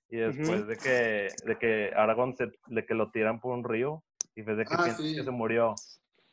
y 0.09 0.17
después 0.17 0.67
de 0.67 0.75
que 0.77 1.27
de 1.45 1.57
que 1.57 1.91
Aragorn 1.95 2.35
se, 2.35 2.51
de 2.67 2.85
que 2.85 2.93
lo 2.93 3.09
tiran 3.11 3.39
por 3.39 3.53
un 3.53 3.63
río 3.63 4.03
y 4.35 4.41
ves 4.41 4.57
de 4.57 4.65
que 4.65 4.73
Ah, 4.77 4.81
piensa 4.83 5.01
sí. 5.01 5.15
que 5.15 5.23
se 5.23 5.31
murió 5.31 5.75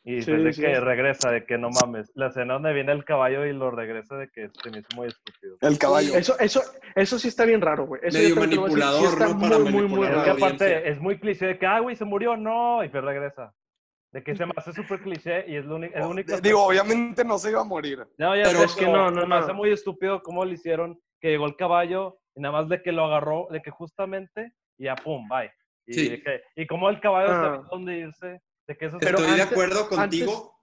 y 0.03 0.21
Sí, 0.21 0.31
ves 0.31 0.43
de 0.43 0.53
sí. 0.53 0.61
que 0.61 0.79
regresa 0.79 1.29
de 1.31 1.45
que 1.45 1.57
no 1.57 1.69
mames 1.69 2.11
la 2.15 2.27
escena 2.27 2.53
donde 2.55 2.73
viene 2.73 2.91
el 2.91 3.05
caballo 3.05 3.45
y 3.45 3.53
lo 3.53 3.69
regresa 3.69 4.17
de 4.17 4.29
que 4.29 4.49
se 4.49 4.69
me 4.71 4.79
hizo 4.79 4.87
muy 4.95 5.07
estúpido 5.07 5.57
El 5.61 5.77
caballo. 5.77 6.15
Eso, 6.15 6.37
eso, 6.39 6.61
eso 6.95 7.19
sí 7.19 7.27
está 7.27 7.45
bien 7.45 7.61
raro, 7.61 7.85
güey. 7.85 8.01
Eso 8.03 8.17
Medio 8.17 8.33
sí 8.33 8.39
manipulador, 8.39 9.03
está 9.05 9.27
¿no? 9.27 9.39
Para 9.39 9.59
muy, 9.59 9.71
muy, 9.71 9.71
muy 9.71 9.81
manipular 9.83 10.11
es 10.11 10.17
que 10.23 10.29
raro. 10.31 10.45
aparte 10.45 10.89
es 10.89 10.99
muy 10.99 11.19
cliché 11.19 11.45
de 11.45 11.59
que 11.59 11.65
ah 11.67 11.79
güey 11.79 11.95
se 11.95 12.05
murió 12.05 12.35
no 12.35 12.83
y 12.83 12.89
pues 12.89 13.03
regresa 13.03 13.53
de 14.11 14.23
que 14.23 14.35
se 14.35 14.45
me 14.45 14.51
hace 14.57 14.73
súper 14.73 14.99
cliché 15.01 15.45
y 15.47 15.55
es 15.55 15.65
lo 15.65 15.75
único 15.75 15.93
es 15.95 16.01
lo 16.03 16.09
único 16.09 16.41
Digo, 16.41 16.65
obviamente 16.65 17.23
no 17.23 17.37
se 17.37 17.51
iba 17.51 17.61
a 17.61 17.65
morir. 17.65 17.99
No, 18.17 18.35
ya 18.35 18.43
Pero 18.43 18.59
sé, 18.59 18.65
es 18.65 18.75
que 18.75 18.85
no, 18.87 19.09
no, 19.11 19.21
se 19.21 19.27
me 19.27 19.35
hace 19.35 19.47
no. 19.49 19.53
muy 19.53 19.71
estúpido 19.71 20.21
cómo 20.23 20.43
lo 20.43 20.51
hicieron, 20.51 20.99
que 21.21 21.29
llegó 21.29 21.45
el 21.45 21.55
caballo 21.55 22.17
y 22.35 22.41
nada 22.41 22.53
más 22.53 22.67
de 22.69 22.81
que 22.81 22.91
lo 22.91 23.05
agarró, 23.05 23.47
de 23.51 23.61
que 23.61 23.69
justamente, 23.71 24.51
y 24.77 24.85
ya 24.85 24.95
pum, 24.95 25.27
bye. 25.29 25.51
Y, 25.85 25.93
Sí. 25.93 26.09
de 26.09 26.21
que- 26.23 26.41
y 26.55 26.65
cómo 26.67 26.89
el 26.89 26.99
caballo 26.99 27.31
Ah. 27.31 27.41
sabía 27.41 27.67
dónde 27.69 27.97
irse, 27.99 28.41
de 28.71 28.77
que 28.77 28.85
eso 28.85 28.99
se- 28.99 29.05
Pero 29.05 29.19
Estoy 29.19 29.35
de 29.37 29.43
acuerdo 29.43 29.87
contigo. 29.89 30.55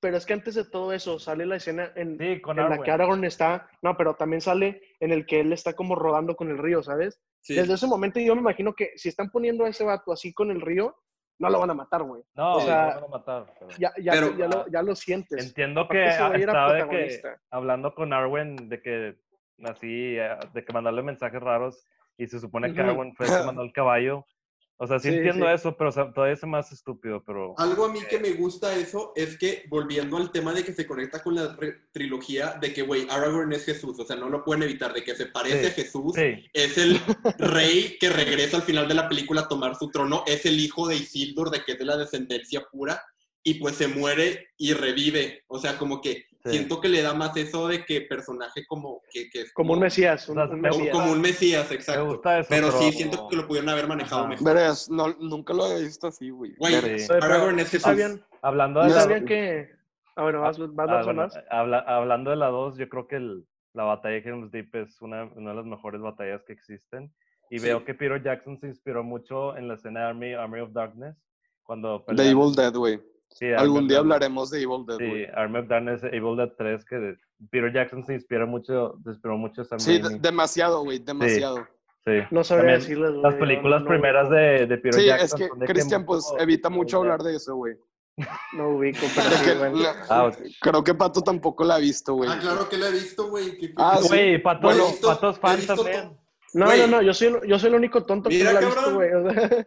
Pero 0.00 0.18
es 0.18 0.26
que 0.26 0.34
antes 0.34 0.54
de 0.54 0.64
todo 0.66 0.92
eso 0.92 1.18
sale 1.18 1.46
la 1.46 1.56
escena 1.56 1.90
en, 1.96 2.18
Sí, 2.18 2.38
con 2.42 2.58
en 2.58 2.68
la 2.68 2.78
que 2.82 2.90
Aragorn 2.90 3.24
está. 3.24 3.70
No, 3.80 3.96
pero 3.96 4.14
también 4.16 4.42
sale 4.42 4.82
en 5.00 5.12
el 5.12 5.24
que 5.24 5.40
él 5.40 5.50
está 5.52 5.72
como 5.72 5.94
rodando 5.94 6.36
con 6.36 6.50
el 6.50 6.58
río, 6.58 6.82
¿sabes? 6.82 7.18
Sí. 7.40 7.54
Desde 7.54 7.72
ese 7.72 7.86
momento 7.86 8.20
yo 8.20 8.34
me 8.34 8.42
imagino 8.42 8.74
que 8.74 8.90
si 8.96 9.08
están 9.08 9.30
poniendo 9.30 9.64
a 9.64 9.70
ese 9.70 9.82
vato 9.82 10.12
así 10.12 10.34
con 10.34 10.50
el 10.50 10.60
río, 10.60 10.94
no 11.38 11.48
lo 11.48 11.58
van 11.58 11.70
a 11.70 11.74
matar, 11.74 12.02
güey. 12.02 12.22
No, 12.34 12.56
o 12.56 12.60
sea, 12.60 12.88
lo 12.88 12.94
van 12.96 13.04
a 13.04 13.08
matar. 13.08 13.54
pero- 13.58 13.70
Ya, 13.78 13.92
ya, 13.98 14.12
Pero- 14.12 14.36
ya, 14.36 14.46
lo, 14.46 14.66
ya 14.68 14.82
lo 14.82 14.94
sientes. 14.94 15.42
Entiendo 15.46 15.88
que 15.88 16.04
estaba 16.06 16.34
de 16.36 17.22
hablando 17.50 17.94
con 17.94 18.12
Arwen 18.12 18.68
de 18.68 18.82
que 18.82 19.16
así, 19.64 20.16
eh, 20.18 20.36
de 20.52 20.64
que 20.64 20.72
mandarle 20.74 21.02
mensajes 21.02 21.40
raros 21.40 21.82
y 22.18 22.26
se 22.26 22.38
supone 22.40 22.74
que 22.74 22.80
Ujú. 22.82 22.90
Arwen 22.90 23.14
fue 23.14 23.24
el 23.26 23.32
que 23.38 23.42
mandó 23.46 23.62
el 23.62 23.72
caballo. 23.72 24.26
O 24.76 24.86
sea, 24.86 24.98
sí, 24.98 25.08
Sí, 25.08 25.14
entiendo 25.16 25.46
sí. 25.46 25.52
eso, 25.52 25.76
pero 25.76 25.90
o 25.90 25.92
sea, 25.92 26.12
todavía 26.12 26.34
es 26.34 26.44
más 26.44 26.72
estúpido, 26.72 27.22
pero... 27.24 27.54
Algo 27.58 27.84
a 27.84 27.92
mí 27.92 28.00
que 28.10 28.18
me 28.18 28.32
gusta 28.32 28.74
eso 28.76 29.12
es 29.14 29.38
que, 29.38 29.64
volviendo 29.68 30.16
al 30.16 30.32
tema 30.32 30.52
de 30.52 30.64
que 30.64 30.72
se 30.72 30.86
conecta 30.86 31.22
con 31.22 31.36
la 31.36 31.56
trilogía, 31.92 32.58
de 32.60 32.72
que, 32.72 32.82
güey, 32.82 33.06
Aragorn 33.08 33.52
es 33.52 33.64
Jesús, 33.64 33.98
o 34.00 34.04
sea, 34.04 34.16
no 34.16 34.28
lo 34.28 34.44
pueden 34.44 34.64
evitar, 34.64 34.92
de 34.92 35.04
que 35.04 35.14
se 35.14 35.26
parece 35.26 35.60
Sí, 35.60 35.66
a 35.66 35.70
Jesús, 35.70 36.16
es 36.16 36.78
el 36.78 36.98
rey 37.38 37.96
que 38.00 38.10
regresa 38.10 38.56
al 38.56 38.62
final 38.64 38.88
de 38.88 38.94
la 38.94 39.08
película 39.08 39.42
a 39.42 39.48
tomar 39.48 39.76
su 39.76 39.90
trono, 39.90 40.24
es 40.26 40.44
el 40.44 40.58
hijo 40.58 40.88
de 40.88 40.96
Isildur, 40.96 41.50
de 41.50 41.62
que 41.62 41.72
es 41.72 41.78
de 41.78 41.84
la 41.84 41.96
descendencia 41.96 42.66
pura, 42.70 43.00
y 43.44 43.54
pues 43.54 43.76
se 43.76 43.86
muere 43.88 44.48
y 44.56 44.72
revive, 44.72 45.44
o 45.46 45.58
sea, 45.58 45.78
como 45.78 46.00
que 46.00 46.26
Sí. 46.44 46.50
siento 46.58 46.78
que 46.80 46.88
le 46.88 47.00
da 47.00 47.14
más 47.14 47.34
eso 47.38 47.68
de 47.68 47.84
que 47.86 48.02
personaje 48.02 48.66
como 48.66 49.00
que, 49.10 49.30
que 49.30 49.42
es 49.42 49.52
Como 49.54 49.72
un 49.72 49.80
mesías. 49.80 50.28
Un, 50.28 50.38
un 50.38 50.60
me 50.60 50.68
como, 50.68 50.78
mesías. 50.80 50.94
como 50.98 51.12
un 51.12 51.20
mesías, 51.22 51.70
me 51.70 51.76
exacto. 51.76 52.04
gusta 52.06 52.38
eso, 52.40 52.48
Pero, 52.50 52.66
pero, 52.68 52.78
sí 52.80 52.92
siento 52.92 53.28
que 53.28 53.36
lo 53.36 53.46
pudieron 53.48 53.70
haber 53.70 53.86
manejado 53.88 54.20
Ajá. 54.22 54.28
mejor. 54.30 54.46
Verás, 54.46 54.90
no, 54.90 55.08
nunca 55.20 55.54
lo 55.54 55.64
había 55.64 55.78
visto 55.78 56.06
así, 56.08 56.28
güey. 56.28 56.52
Sí. 56.60 57.06
Aragorn 57.20 57.58
es 57.60 57.68
¿sí 57.68 57.70
Jesús. 57.78 57.82
sabían, 57.82 58.22
Hablando 58.42 58.82
de 58.82 58.90
Ya. 58.90 58.94
la- 58.96 59.00
sabían 59.00 59.24
que... 59.24 59.70
Ah, 60.16 60.22
bueno, 60.22 60.42
vas, 60.42 60.58
vas, 60.58 60.88
Ah, 60.90 61.02
bueno, 61.04 61.28
habla- 61.50 61.84
hablando 61.86 62.30
de 62.30 62.36
la 62.36 62.48
2, 62.48 62.76
yo 62.76 62.88
creo 62.90 63.08
que 63.08 63.16
el- 63.16 63.46
la 63.72 63.84
batalla 63.84 64.14
de 64.16 64.20
Helm's 64.28 64.50
Deep 64.52 64.74
es 64.76 65.00
una, 65.00 65.24
una 65.34 65.50
de 65.50 65.56
las 65.56 65.64
mejores 65.66 66.00
batallas 66.02 66.42
que 66.46 66.52
existen. 66.52 67.10
Y 67.50 67.58
Sí. 67.58 67.64
veo 67.66 67.84
que 67.86 67.94
Peter 67.94 68.22
Jackson 68.22 68.58
se 68.60 68.66
inspiró 68.68 69.02
mucho 69.02 69.56
en 69.56 69.66
la 69.66 69.74
escena 69.74 70.00
de 70.00 70.06
Army, 70.06 70.34
Army 70.34 70.60
of 70.60 70.72
Darkness. 70.72 71.16
Cuando 71.62 72.04
The 72.14 72.28
Evil 72.30 72.54
Dead, 72.54 72.74
güey. 72.74 73.00
Sí, 73.34 73.52
Algún 73.52 73.86
día 73.86 73.98
hablaremos 73.98 74.50
de 74.50 74.62
Evil 74.62 74.86
Dead, 74.86 74.96
Sí, 74.98 75.06
güey. 75.08 75.26
Army 75.34 75.58
of 75.58 75.68
Darkness, 75.68 76.02
Evil 76.04 76.36
Dead 76.36 76.50
3, 76.56 76.84
que 76.84 76.96
de- 76.96 77.16
Peter 77.50 77.72
Jackson 77.72 78.02
se 78.04 78.14
inspira 78.14 78.46
mucho, 78.46 78.94
se 79.04 79.10
inspiró 79.10 79.36
mucho 79.36 79.64
Sam 79.64 79.78
Sí, 79.78 79.98
de- 79.98 80.18
demasiado, 80.18 80.82
güey, 80.82 80.98
demasiado. 80.98 81.66
Sí. 82.06 82.12
No 82.30 82.42
sabría 82.44 82.74
También 82.74 82.80
decirles, 82.80 83.10
güey. 83.12 83.22
Las 83.22 83.34
películas 83.34 83.80
no- 83.80 83.84
no 83.84 83.90
primeras 83.90 84.30
de, 84.30 84.66
de 84.66 84.76
Peter 84.78 84.94
Sí, 85.00 85.06
Jackson. 85.06 85.42
es 85.42 85.50
que, 85.50 85.66
Cristian, 85.66 86.04
pues 86.06 86.32
evita 86.38 86.70
mucho 86.70 86.98
hablar 86.98 87.22
de 87.22 87.36
eso, 87.36 87.54
güey. 87.56 87.74
No 88.52 88.68
ubico, 88.68 89.06
pero 89.14 89.28
sí, 89.30 89.44
que- 89.44 89.54
bueno. 89.54 89.76
la- 89.78 89.94
Ah, 90.08 90.30
Creo 90.60 90.84
que 90.84 90.94
Pato 90.94 91.20
tampoco 91.22 91.64
la 91.64 91.74
ha 91.76 91.78
visto, 91.78 92.14
güey. 92.14 92.30
Ah, 92.30 92.38
claro 92.40 92.68
que 92.68 92.76
la 92.76 92.88
he 92.88 92.92
visto, 92.92 93.28
güey. 93.28 93.58
Ah, 93.76 93.98
sí. 94.00 94.08
Güey, 94.08 94.42
patos, 94.42 94.62
Bueno, 94.62 94.86
visto- 94.86 95.08
patos 95.08 95.36
he 95.36 95.40
fan 95.40 95.66
también. 95.66 96.16
No, 96.52 96.66
no, 96.76 96.86
no, 96.86 97.02
yo 97.02 97.12
soy, 97.12 97.26
el- 97.28 97.48
yo 97.48 97.58
soy 97.58 97.70
el 97.70 97.74
único 97.74 98.04
tonto 98.06 98.30
que 98.30 98.44
no 98.44 98.52
la 98.52 98.58
ha 98.58 98.62
visto, 98.62 98.94
güey. 98.94 99.10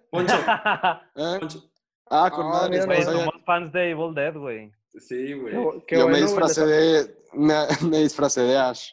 Poncho, 0.09 0.35
¿Eh? 1.17 1.37
Poncho. 1.41 1.63
Ah, 2.09 2.31
con 2.33 2.45
Ah, 2.47 2.49
madre. 2.49 2.69
mira, 2.71 2.85
Güey, 2.85 3.03
no 3.05 3.11
somos 3.11 3.33
fans 3.45 3.71
de 3.73 3.91
Evil 3.91 4.13
Dead, 4.15 4.33
güey. 4.35 4.71
Sí, 4.99 5.33
güey. 5.33 5.53
Yo 5.53 5.81
bueno, 5.89 6.07
me 6.09 6.21
disfracé 6.21 6.65
de, 6.65 7.15
me, 7.33 7.53
me 7.89 7.97
disfracé 7.99 8.41
de 8.41 8.57
Ash 8.57 8.91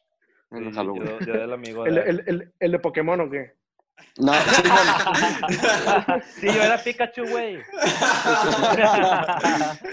en 0.50 0.64
Sí, 0.70 0.74
Halloween. 0.74 1.04
yo, 1.06 1.18
yo 1.20 1.32
del 1.32 1.52
amigo 1.52 1.86
¿El, 1.86 1.94
de... 1.94 2.00
el, 2.02 2.22
el, 2.26 2.52
el 2.60 2.72
de 2.72 2.78
Pokémon 2.78 3.20
o 3.20 3.30
qué? 3.30 3.52
No, 4.18 4.32
sí, 5.48 5.60
sí, 6.40 6.46
yo 6.46 6.62
era 6.62 6.78
Pikachu, 6.82 7.26
güey. 7.28 7.58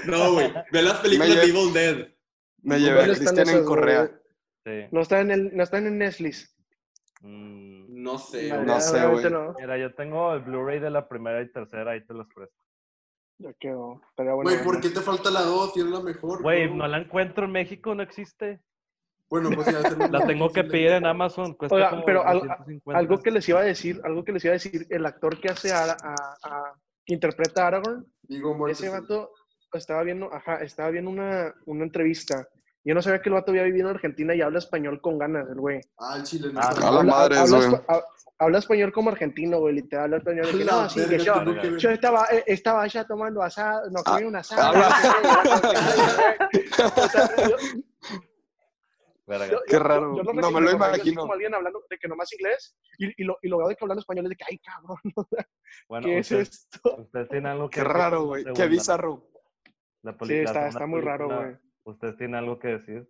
No, 0.07 0.33
güey. 0.33 0.51
Ve 0.71 0.81
las 0.81 0.99
películas 0.99 1.35
de 1.35 1.43
Evil 1.43 1.73
Dead. 1.73 2.07
me 2.63 2.79
llevé 2.79 2.99
a 2.99 3.07
¿Dónde 3.07 3.13
están 3.13 3.35
Cristian 3.35 3.59
en? 3.59 3.65
Correa. 3.65 4.11
Sí. 4.65 4.71
No 4.91 5.01
están 5.01 5.19
en, 5.21 5.31
el, 5.31 5.55
no 5.57 5.63
están 5.63 5.87
en 5.87 5.97
Netflix. 5.97 6.55
Mm, 7.21 8.03
No 8.03 8.17
sé, 8.17 8.49
No, 8.49 8.55
güey. 8.57 8.67
No 8.67 8.79
sé, 8.81 9.05
güey. 9.07 9.29
no. 9.31 9.53
mira, 9.59 9.77
yo 9.77 9.93
tengo 9.93 10.33
el 10.33 10.41
Blu-ray 10.41 10.79
de 10.79 10.89
la 10.89 11.07
primera 11.07 11.41
y 11.41 11.51
tercera, 11.51 11.91
ahí 11.91 12.05
te 12.05 12.13
los 12.13 12.27
presto. 12.33 12.55
Ya 13.41 13.53
quedó. 13.59 14.01
Pero 14.15 14.35
bueno, 14.35 14.51
Güey, 14.51 14.63
¿por 14.63 14.81
qué 14.81 14.89
te 14.89 15.01
falta 15.01 15.31
la 15.31 15.41
2 15.41 15.73
si 15.73 15.79
es 15.79 15.85
la 15.87 15.99
mejor? 16.01 16.41
Güey, 16.41 16.71
no 16.73 16.87
la 16.87 16.99
encuentro 16.99 17.45
en 17.45 17.51
México, 17.51 17.95
no 17.95 18.03
existe. 18.03 18.61
Bueno, 19.29 19.49
pues 19.55 19.67
ya 19.71 19.81
se 19.89 19.95
me- 19.95 20.09
La 20.11 20.25
tengo 20.27 20.49
que 20.51 20.63
pedir 20.63 20.91
en 20.91 21.05
Amazon. 21.05 21.53
Cuesta 21.53 21.75
Oiga, 21.75 21.89
como 21.89 22.05
pero 22.05 22.23
algo- 22.25 22.45
250. 22.45 22.99
Algo 22.99 23.21
que 23.21 23.31
les 23.31 23.49
iba 23.49 23.59
a 23.61 23.63
decir, 23.63 24.01
algo 24.03 24.23
que 24.23 24.31
les 24.33 24.43
iba 24.45 24.51
a 24.51 24.59
decir, 24.59 24.85
el 24.89 25.05
actor 25.05 25.39
que 25.39 25.49
hace 25.49 25.71
a, 25.71 25.85
a- 25.91 26.37
a- 26.43 26.73
que 27.05 27.13
interpreta 27.13 27.63
a 27.63 27.67
Aragorn, 27.67 28.05
Digo, 28.23 28.67
ese 28.67 28.89
vato 28.89 29.31
estaba 29.73 30.03
viendo, 30.03 30.31
ajá, 30.33 30.61
estaba 30.61 30.89
viendo 30.91 31.09
una, 31.09 31.53
una 31.65 31.83
entrevista. 31.83 32.47
Yo 32.83 32.95
no 32.95 33.01
sabía 33.01 33.21
que 33.21 33.29
el 33.29 33.33
vato 33.35 33.51
había 33.51 33.63
vivido 33.63 33.89
en 33.89 33.95
Argentina 33.95 34.33
y 34.33 34.41
habla 34.41 34.57
español 34.59 35.01
con 35.01 35.19
ganas, 35.19 35.47
el 35.49 35.59
güey. 35.59 35.81
Ah, 35.99 36.15
el 36.17 36.23
chile 36.23 36.51
no 36.51 36.59
Ah, 36.59 36.69
A 36.69 36.79
la 36.79 36.87
Habla- 36.87 37.03
madre, 37.03 37.37
habla, 37.37 37.57
güey. 37.67 37.81
habla 38.39 38.57
español 38.57 38.91
como 38.91 39.11
argentino, 39.11 39.59
güey, 39.59 39.75
literal, 39.75 40.05
habla 40.05 40.17
español. 40.17 40.47
que, 40.57 40.65
no, 40.65 40.89
sí, 40.89 41.07
que 41.07 41.19
yo, 41.19 41.77
yo 41.77 41.89
estaba, 41.91 42.25
eh, 42.31 42.43
estaba 42.47 42.81
allá 42.81 43.05
tomando 43.05 43.43
asado, 43.43 43.87
no, 43.91 44.01
comí 44.03 44.23
un 44.23 44.35
asado. 44.35 44.61
habla- 44.63 44.89
O 46.97 47.09
sea, 47.09 47.29
yo- 47.37 47.57
yo- 49.51 49.61
Qué 49.67 49.73
yo- 49.73 49.79
raro. 49.79 50.15
yo 50.17 50.23
No 50.23 50.33
me 50.33 50.41
lo 50.41 50.47
así 50.67 50.75
imagino. 50.75 51.21
Como 51.21 51.33
alguien 51.33 51.53
hablando 51.53 51.83
de 51.89 51.97
que 51.97 52.07
nomás 52.07 52.33
inglés 52.33 52.75
y, 52.97 53.21
y, 53.21 53.25
lo, 53.25 53.37
y 53.41 53.47
lo 53.47 53.59
veo 53.59 53.67
de 53.69 53.75
que 53.75 53.83
hablando 53.83 54.01
español 54.01 54.25
es 54.25 54.29
de 54.31 54.35
que, 54.35 54.45
ay, 54.49 54.59
cabrón, 54.59 54.97
Bueno, 55.87 56.05
¿qué 56.07 56.17
es 56.19 56.31
esto? 56.31 57.07
Algo 57.45 57.69
que 57.69 57.79
Qué 57.79 57.83
raro, 57.83 58.25
güey. 58.25 58.43
Qué 58.55 58.67
bizarro. 58.67 59.27
La 60.01 60.15
Sí, 60.25 60.33
la 60.35 60.43
está, 60.43 60.67
está 60.67 60.85
muy 60.87 61.01
raro, 61.01 61.27
güey. 61.27 61.55
¿Ustedes 61.83 62.17
tienen 62.17 62.35
algo 62.35 62.59
que 62.59 62.67
decir? 62.69 63.07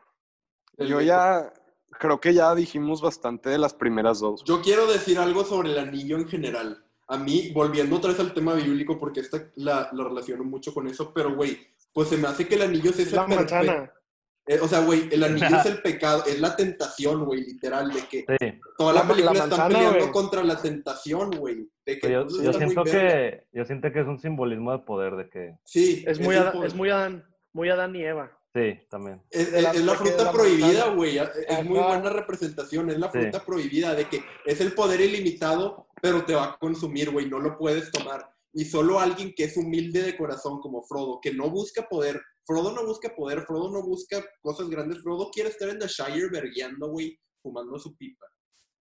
Yo 0.77 1.01
ya, 1.01 1.51
creo 1.99 2.19
que 2.19 2.33
ya 2.33 2.55
dijimos 2.55 3.01
bastante 3.01 3.49
de 3.49 3.57
las 3.57 3.73
primeras 3.73 4.19
dos. 4.19 4.43
Yo 4.45 4.61
quiero 4.61 4.87
decir 4.87 5.19
algo 5.19 5.43
sobre 5.43 5.71
el 5.71 5.79
anillo 5.79 6.17
en 6.17 6.27
general. 6.27 6.83
A 7.07 7.17
mí, 7.17 7.51
volviendo 7.53 7.97
otra 7.97 8.11
vez 8.11 8.19
al 8.21 8.33
tema 8.33 8.53
bíblico, 8.53 8.97
porque 8.97 9.19
esta 9.19 9.49
la, 9.55 9.89
lo 9.91 10.05
relaciono 10.05 10.43
mucho 10.45 10.73
con 10.73 10.87
eso, 10.87 11.13
pero 11.13 11.35
güey, 11.35 11.57
pues 11.91 12.07
se 12.07 12.17
me 12.17 12.27
hace 12.29 12.47
que 12.47 12.55
el 12.55 12.61
anillo 12.61 12.91
es 12.91 12.99
Es 12.99 13.07
ese 13.07 13.15
la 13.17 13.27
manzana. 13.27 13.91
Eh, 14.47 14.59
o 14.59 14.67
sea, 14.67 14.79
güey, 14.79 15.07
el 15.11 15.23
anillo 15.23 15.57
es 15.57 15.65
el 15.67 15.81
pecado, 15.81 16.23
es 16.25 16.39
la 16.39 16.55
tentación, 16.55 17.25
güey, 17.25 17.41
literal, 17.41 17.91
de 17.91 18.01
que 18.07 18.25
Sí. 18.39 18.59
toda 18.77 18.93
la, 18.93 19.01
La- 19.01 19.07
película 19.09 19.33
la 19.33 19.43
están 19.43 19.59
manzana, 19.59 19.89
peleando 19.89 20.11
contra 20.13 20.43
la 20.43 20.61
tentación, 20.61 21.31
güey. 21.31 21.69
De 21.85 21.99
que 21.99 22.11
Yo, 22.11 22.27
yo 22.27 22.49
está 22.49 22.53
siento 22.53 22.83
que, 22.85 23.47
yo 23.51 23.65
siento 23.65 23.91
que 23.91 23.99
es 23.99 24.07
un 24.07 24.17
simbolismo 24.17 24.71
de 24.71 24.79
poder, 24.79 25.15
de 25.17 25.29
que... 25.29 25.57
Sí, 25.65 26.03
Es 26.07 26.19
muy, 26.19 26.35
Adán, 26.35 26.63
es 26.63 26.73
muy 26.73 26.89
Adán, 26.89 27.25
muy 27.53 27.69
Adán 27.69 27.95
y 27.95 28.03
Eva. 28.03 28.31
Sí, 28.53 28.77
también. 28.89 29.21
Es, 29.29 29.51
la- 29.53 29.71
es- 29.71 29.79
es 29.79 29.93
fruta 29.93 30.23
la 30.25 30.31
prohibida, 30.31 30.87
güey. 30.89 31.17
Es 31.17 31.63
muy 31.65 31.79
buena 31.79 32.09
representación. 32.09 32.89
Es 32.89 32.99
la 32.99 33.09
Sí. 33.11 33.19
fruta 33.19 33.45
prohibida 33.45 33.95
de 33.95 34.05
que 34.09 34.21
es 34.45 34.59
el 34.59 34.73
poder 34.73 34.99
ilimitado, 35.01 35.87
pero 36.01 36.25
te 36.25 36.35
va 36.35 36.45
a 36.45 36.57
consumir, 36.57 37.11
güey. 37.11 37.29
No 37.29 37.39
lo 37.39 37.57
puedes 37.57 37.91
tomar. 37.91 38.29
Y 38.53 38.65
solo 38.65 38.99
alguien 38.99 39.33
que 39.35 39.45
es 39.45 39.55
humilde 39.55 40.03
de 40.03 40.17
corazón, 40.17 40.59
como 40.59 40.83
Frodo, 40.83 41.19
que 41.21 41.33
no 41.33 41.49
busca 41.49 41.87
poder. 41.87 42.19
Frodo 42.45 42.73
no 42.73 42.85
busca 42.85 43.15
poder. 43.15 43.43
Frodo 43.43 43.71
no 43.71 43.81
busca 43.83 44.21
cosas 44.41 44.69
grandes. 44.69 45.01
Frodo 45.01 45.29
quiere 45.31 45.49
estar 45.49 45.69
en 45.69 45.79
The 45.79 45.87
Shire 45.87 46.27
vergueando, 46.29 46.89
güey, 46.89 47.17
fumando 47.41 47.79
su 47.79 47.95
pipa. 47.95 48.25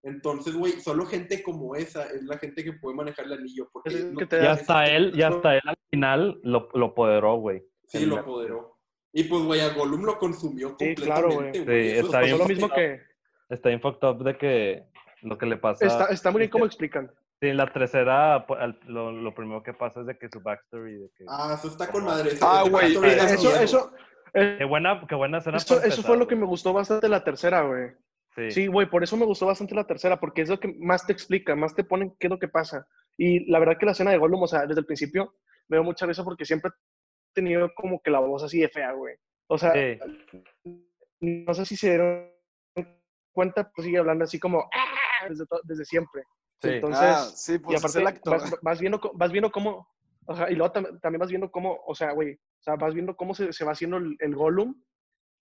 Entonces, 0.03 0.55
güey, 0.57 0.81
solo 0.81 1.05
gente 1.07 1.43
como 1.45 1.77
esa 1.77 2.05
es 2.07 2.23
la 2.25 2.39
gente 2.39 2.65
que 2.65 2.73
puede 2.73 2.97
manejar 2.97 3.27
el 3.27 3.35
anillo. 3.35 3.69
Porque 3.73 3.91
no 3.95 4.21
Y 4.23 4.47
hasta 4.47 4.87
él, 4.87 5.13
y 5.15 5.23
hasta 5.23 5.55
él 5.55 5.61
al 5.65 5.77
final 5.91 6.41
lo, 6.43 6.69
lo 6.73 6.93
poderó, 6.95 7.37
güey. 7.37 7.63
Sí, 7.87 8.07
lo 8.07 8.19
apoderó. 8.19 8.80
Y 9.13 9.25
pues, 9.25 9.43
güey, 9.43 9.61
a 9.61 9.73
Gollum 9.75 10.05
lo 10.05 10.19
consumió 10.19 10.77
Sí, 10.79 10.95
claro, 10.95 11.29
completamente, 11.29 11.59
güey. 11.65 11.67
güey. 11.67 11.91
Sí, 11.91 11.97
Eso 11.99 12.07
está 12.07 12.21
es 12.21 12.27
bien 12.27 12.39
lo 12.39 12.47
mismo 12.47 12.69
que... 12.71 13.01
Está 13.49 13.69
bien 13.69 13.81
fucked 13.81 14.09
up 14.09 14.23
de 14.25 14.37
que 14.39 14.85
lo 15.23 15.37
que 15.37 15.47
le 15.47 15.57
pasa. 15.57 15.85
Está, 15.85 16.07
está 16.07 16.31
muy 16.31 16.41
bien 16.41 16.51
cómo 16.51 16.67
explican. 16.67 17.11
Sí, 17.41 17.49
en 17.49 17.57
la 17.57 17.67
tercera, 17.73 18.47
lo, 18.87 19.11
lo 19.13 19.35
primero 19.35 19.63
que 19.63 19.73
pasa 19.73 20.01
es 20.01 20.07
de 20.07 20.17
que 20.19 20.29
su 20.29 20.41
backstory, 20.41 20.99
de 20.99 21.11
que... 21.17 21.25
Ah, 21.29 21.57
eso 21.59 21.69
está 21.69 21.91
con 21.91 22.05
madre. 22.05 22.33
Ah, 22.43 22.65
güey, 22.71 22.93
Eso, 22.93 23.01
miedo. 23.01 23.61
eso, 23.61 23.93
eh, 24.35 24.57
Qué 24.59 24.65
buena, 24.65 25.05
qué 25.09 25.15
buena 25.15 25.39
escena. 25.39 25.57
eso, 25.57 25.77
para 25.77 25.89
eso 25.89 26.03
fue 26.03 26.11
empezar, 26.13 26.19
lo 26.19 26.29
que 26.29 26.37
me 26.37 26.47
gustó 26.47 26.73
bastante 26.73 27.09
la 27.09 27.25
tercera, 27.25 27.63
güey. 27.63 27.89
Sí, 28.37 28.51
Sí, 28.53 28.67
güey, 28.69 28.89
por 28.89 29.03
eso 29.03 29.17
me 29.17 29.25
gustó 29.25 29.47
bastante 29.47 29.75
la 29.75 29.87
tercera, 29.87 30.21
porque 30.21 30.43
es 30.43 30.49
lo 30.49 30.61
que 30.61 30.69
más 30.79 31.05
te 31.07 31.13
explica, 31.13 31.57
más 31.57 31.75
te 31.75 31.83
ponen 31.83 32.15
qué 32.21 32.29
es 32.29 32.31
lo 32.31 32.39
que 32.39 32.47
pasa. 32.47 32.87
Y 33.17 33.51
la 33.51 33.59
verdad 33.59 33.77
que 33.79 33.87
la 33.87 33.93
escena 33.93 34.13
de 34.13 34.19
Gollum, 34.19 34.43
o 34.43 34.47
sea, 34.47 34.67
desde 34.67 34.81
el 34.81 34.87
principio 34.87 35.35
me 35.69 35.77
dio 35.79 35.85
mucha 35.85 36.07
risa 36.07 36.23
porque 36.23 36.45
siempre 36.45 36.71
tenido 37.33 37.73
como 37.75 38.01
que 38.03 38.11
la 38.11 38.21
voz 38.21 38.43
así 38.43 38.61
de 38.61 38.69
fea, 38.69 38.93
güey. 38.93 39.17
O 39.49 39.59
sea, 39.59 39.73
Sí. 39.73 39.99
no 41.21 41.55
sé 41.55 41.65
si 41.67 41.77
se 41.77 41.89
dieron 41.91 42.31
cuenta, 43.33 43.71
pues 43.75 43.85
sigue 43.87 43.99
hablando 43.99 44.25
así 44.25 44.39
como 44.39 44.69
"Ah", 44.73 45.27
desde, 45.29 45.45
desde 45.65 45.85
siempre. 45.85 46.23
sí. 46.63 46.69
Entonces, 46.71 47.03
ah, 47.03 47.25
sí, 47.35 47.55
y 47.55 47.59
pues 47.59 47.77
es 47.77 47.85
aparte 47.85 48.01
el 48.01 48.07
actor. 48.07 48.33
vas, 48.41 48.57
vas 48.63 48.81
viendo, 48.81 49.01
vas 49.15 49.33
viendo 49.33 49.51
cómo, 49.51 49.89
o 50.27 50.35
sea, 50.37 50.51
y 50.51 50.55
luego 50.57 50.73
tam- 50.73 51.01
también 51.01 51.21
vas 51.21 51.31
viendo 51.31 51.51
cómo, 51.51 51.81
o 51.87 51.95
sea, 51.95 52.13
güey, 52.13 52.35
o 52.35 52.63
sea, 52.63 52.77
vas 52.77 52.93
viendo 52.95 53.17
cómo 53.17 53.35
se, 53.35 53.53
se 53.53 53.65
va 53.65 53.73
haciendo 53.73 53.97
el, 53.99 54.17
el 54.19 54.35
Gollum 54.35 54.75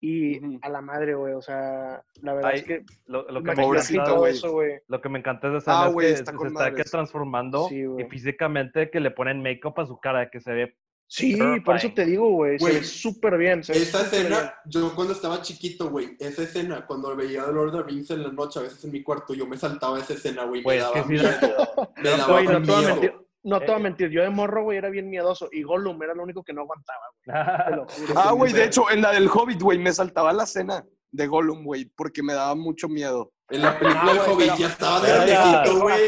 y 0.02 0.40
a 0.64 0.70
la 0.70 0.82
madre, 0.82 1.14
güey, 1.16 1.34
o 1.34 1.42
sea, 1.42 2.02
la 2.22 2.34
verdad 2.34 2.52
Ay, 2.52 2.60
es 2.60 2.64
que 2.66 2.86
Lo, 3.06 3.24
lo 3.30 3.44
que 3.44 3.54
me 3.54 3.64
y 3.64 3.66
encanta, 3.66 4.12
güey. 4.14 4.32
eso, 4.32 4.52
güey. 4.54 4.80
lo 4.88 5.02
que 5.02 5.10
me 5.10 5.20
encanta 5.20 5.48
es 5.48 5.52
de 5.54 5.58
escena 5.60 5.84
Ah, 5.86 5.90
es 5.90 5.96
que 5.96 6.12
está 6.12 6.32
se 6.32 6.38
con 6.38 6.48
está 6.48 6.74
que 6.74 6.84
transformando 6.84 7.68
Sí, 7.68 7.84
y 7.98 8.04
físicamente 8.06 8.90
que 8.90 9.00
le 9.02 9.12
ponen 9.12 9.42
make-up 9.44 9.74
a 9.82 9.86
su 9.86 10.00
cara, 10.00 10.30
que 10.30 10.40
se 10.40 10.54
ve... 10.54 10.78
Sí, 11.12 11.36
por 11.38 11.76
eso 11.76 11.88
Terrifying. 11.88 11.96
te 11.96 12.06
digo, 12.06 12.30
güey, 12.34 12.60
se 12.60 12.72
ve 12.72 12.84
súper 12.84 13.38
bien. 13.40 13.64
se 13.64 13.74
Esa 13.74 14.04
súper 14.04 14.22
bien. 14.22 14.34
escena, 14.34 14.54
yo 14.66 14.94
cuando 14.94 15.14
estaba 15.14 15.42
chiquito, 15.42 15.90
güey, 15.90 16.16
esa 16.20 16.44
escena, 16.44 16.86
cuando 16.86 17.16
veía 17.16 17.48
Lord 17.48 17.70
of 17.76 17.82
the 17.88 17.92
Rings 17.92 18.12
en 18.12 18.22
la 18.22 18.30
noche, 18.32 18.60
a 18.60 18.62
veces 18.62 18.84
en 18.86 18.92
mi 18.92 19.02
cuarto, 19.02 19.34
yo 19.34 19.48
me 19.48 19.58
saltaba 19.58 19.98
esa 19.98 20.14
escena, 20.14 20.44
güey, 20.46 20.64
me 20.64 20.78
daba 20.78 21.04
miedo. 21.06 21.28
Me 21.98 22.10
daba 22.12 22.18
no 22.20 22.26
te 22.28 22.32
voy 22.32 22.46
a 22.46 22.60
miedo. 22.60 22.92
mentir, 22.92 23.14
no 23.42 23.60
te 23.60 23.66
voy 23.66 23.74
a 23.74 23.78
Eh, 23.78 23.82
mentir, 23.82 24.10
yo 24.12 24.22
de 24.22 24.30
morro, 24.30 24.64
güey, 24.64 24.78
era 24.78 24.90
bien 24.90 25.10
miedoso 25.10 25.50
y 25.52 25.64
Gollum 25.64 26.02
era 26.04 26.14
lo 26.14 26.22
único 26.22 26.44
que 26.44 26.54
no 26.54 26.62
aguantaba, 26.62 27.00
güey. 27.26 27.88
Ah, 28.16 28.32
güey, 28.34 28.54
de 28.54 28.66
hecho, 28.66 28.92
en 28.92 29.02
la 29.02 29.12
del 29.12 29.28
Hobbit, 29.30 29.62
güey, 29.64 29.80
me 29.80 29.92
saltaba 29.92 30.32
la 30.32 30.44
escena 30.44 30.86
de 31.12 31.26
Gollum, 31.26 31.64
güey, 31.64 31.86
porque 31.86 32.22
me 32.22 32.34
daba 32.34 32.54
mucho 32.54 32.88
miedo. 32.88 33.32
En 33.50 33.64
la 33.64 33.80
película 33.80 34.04
Ah, 34.06 34.12
El 34.12 34.18
güey, 34.20 34.30
Hobbit 34.30 34.46
pero- 34.50 34.58
ya 34.60 34.68
estaba 34.68 35.00
grandecito, 35.00 35.80
güey. 35.82 36.04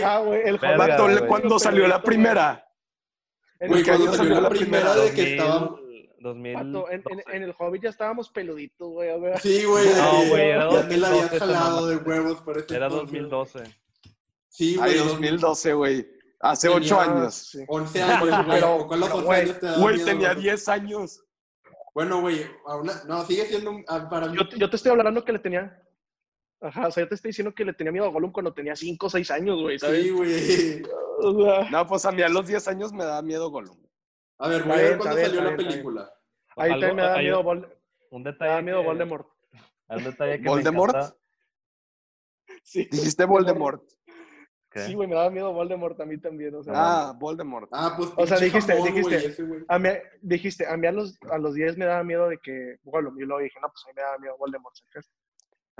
El 0.45 0.59
Hobbit, 0.61 1.25
cuando 1.27 1.57
salió 1.57 1.87
la 1.87 2.03
primera. 2.03 2.63
En 3.61 3.67
Güey, 3.69 3.79
el 3.79 3.85
¿qué 3.85 3.91
año 3.91 3.99
cuando 3.99 4.17
salió 4.17 4.35
la 4.35 4.41
la 4.41 4.49
primera 4.49 4.91
primera? 4.93 5.05
de 5.09 5.13
que 5.13 5.31
estaba... 5.31 5.75
2000, 6.19 6.53
Vato, 6.53 6.65
en, 6.89 6.95
en- 6.97 7.01
2012. 7.03 7.35
en 7.37 7.43
el 7.43 7.55
Hobbit 7.57 7.81
ya 7.83 7.89
estábamos 7.89 8.29
peluditos, 8.29 8.89
güey. 8.91 9.09
Sí, 9.41 9.63
güey. 9.65 9.87
No, 9.95 10.25
güey, 10.29 10.49
era 10.49 10.71
Ya 10.71 10.87
te 10.87 10.97
la 10.97 11.07
habías 11.07 11.31
2012 11.31 11.35
esa 11.35 11.45
jalado 11.47 11.75
mamá. 11.81 11.87
de 11.87 11.97
huevos 11.97 12.41
por 12.41 12.57
ese 12.59 12.75
Era 12.75 12.85
entonces. 12.87 13.11
2012. 13.11 13.63
Sí, 14.49 14.77
Ay, 14.81 14.93
güey. 14.97 15.07
2012, 15.07 15.73
güey. 15.73 16.07
Hace 16.41 16.67
Tenía- 16.67 16.77
ocho 16.85 16.99
años. 16.99 17.33
sí. 17.35 17.63
11 17.67 18.01
años, 18.03 18.19
güey. 18.45 18.45
Pero- 18.49 18.75
¿O 18.75 18.87
¿Cuál 18.87 18.99
los 18.99 19.09
pero, 19.09 19.17
11 19.19 19.25
güey, 19.27 19.41
años 19.41 19.59
te 19.59 19.65
da 19.65 19.77
Güey, 19.79 19.95
miedo, 19.95 20.05
tenía 20.07 20.33
güey? 20.33 20.43
10 20.43 20.67
años. 20.69 21.23
Bueno, 21.95 22.21
güey, 22.21 22.45
aún- 22.67 22.91
no, 23.07 23.25
sigue 23.25 23.45
siendo 23.47 23.71
un- 23.71 23.85
ah, 23.87 24.07
para 24.09 24.27
mí. 24.27 24.37
Yo, 24.37 24.47
te- 24.47 24.57
yo 24.59 24.69
te 24.69 24.75
estoy 24.75 24.91
hablando 24.91 25.23
que 25.25 25.31
le 25.33 25.39
tenía. 25.39 25.81
Ajá, 26.61 26.87
o 26.87 26.91
sea, 26.91 27.03
yo 27.03 27.09
te 27.09 27.15
estoy 27.15 27.29
diciendo 27.29 27.53
que 27.53 27.65
le 27.65 27.73
tenía 27.73 27.91
miedo 27.91 28.05
a 28.05 28.09
Gollum 28.09 28.31
cuando 28.31 28.53
tenía 28.53 28.75
5 28.75 29.07
o 29.07 29.09
6 29.09 29.31
años, 29.31 29.59
güey, 29.61 29.79
¿sabes? 29.79 30.03
Sí, 30.03 30.09
güey. 30.11 30.31
O 31.23 31.43
sea, 31.43 31.69
No, 31.69 31.85
pues 31.85 32.03
a 32.05 32.11
mí 32.11 32.23
a 32.23 32.29
los 32.29 32.47
10 32.47 32.67
años 32.67 32.91
me 32.93 33.03
daba 33.03 33.21
miedo 33.21 33.49
Gollum. 33.51 33.77
A 34.39 34.47
ver, 34.47 34.63
voy 34.63 34.71
a 34.73 34.75
ver 34.77 34.97
cuándo 34.97 35.21
salió 35.21 35.41
la 35.43 35.55
película. 35.55 36.11
ahí 36.57 36.71
también 36.71 36.95
me 36.95 37.01
da 37.03 37.17
miedo, 37.19 37.39
un- 37.41 37.45
Vol- 37.45 37.77
Un 38.09 38.23
me 38.23 38.31
detalle 38.31 38.51
da 38.53 38.61
miedo 38.63 38.81
que- 38.81 38.87
Voldemort. 38.87 39.27
un 39.89 40.03
detalle 40.03 40.37
que 40.37 40.43
me 40.43 40.49
¿Voldemort? 40.49 40.95
encanta, 40.95 41.15
Sí, 42.63 42.87
Dijiste 42.91 43.25
Voldemort. 43.25 43.83
¿qué? 44.71 44.79
Sí, 44.81 44.93
güey, 44.93 45.07
me 45.07 45.15
daba 45.15 45.29
miedo 45.29 45.51
Voldemort 45.53 45.99
a 46.01 46.05
mí 46.05 46.17
también, 46.17 46.55
o 46.55 46.63
sea. 46.63 46.73
Ah, 46.75 47.13
Voldemort. 47.19 47.69
Ah, 47.71 47.93
pues 47.97 48.09
O 48.15 48.25
sea, 48.25 48.37
dijiste- 48.37 48.73
jamón, 48.73 48.87
dijiste- 48.93 49.15
ese, 49.27 49.43
güey. 49.43 49.61
A 49.67 49.77
mí, 49.79 49.89
dijiste, 50.21 50.65
a 50.67 50.75
mí 50.77 50.87
a 50.87 50.91
los, 50.91 51.17
a 51.29 51.37
los 51.37 51.53
10 51.53 51.77
me 51.77 51.85
daba 51.85 52.03
miedo 52.03 52.29
de 52.29 52.37
que 52.39 52.77
Gollum. 52.83 53.19
Y 53.19 53.25
luego 53.25 53.41
dije, 53.43 53.59
no, 53.61 53.67
pues 53.69 53.83
a 53.85 53.87
mí 53.89 53.93
me 53.95 54.01
daba 54.01 54.17
miedo 54.17 54.37
Voldemort. 54.37 54.75
¿sabes? 54.91 55.11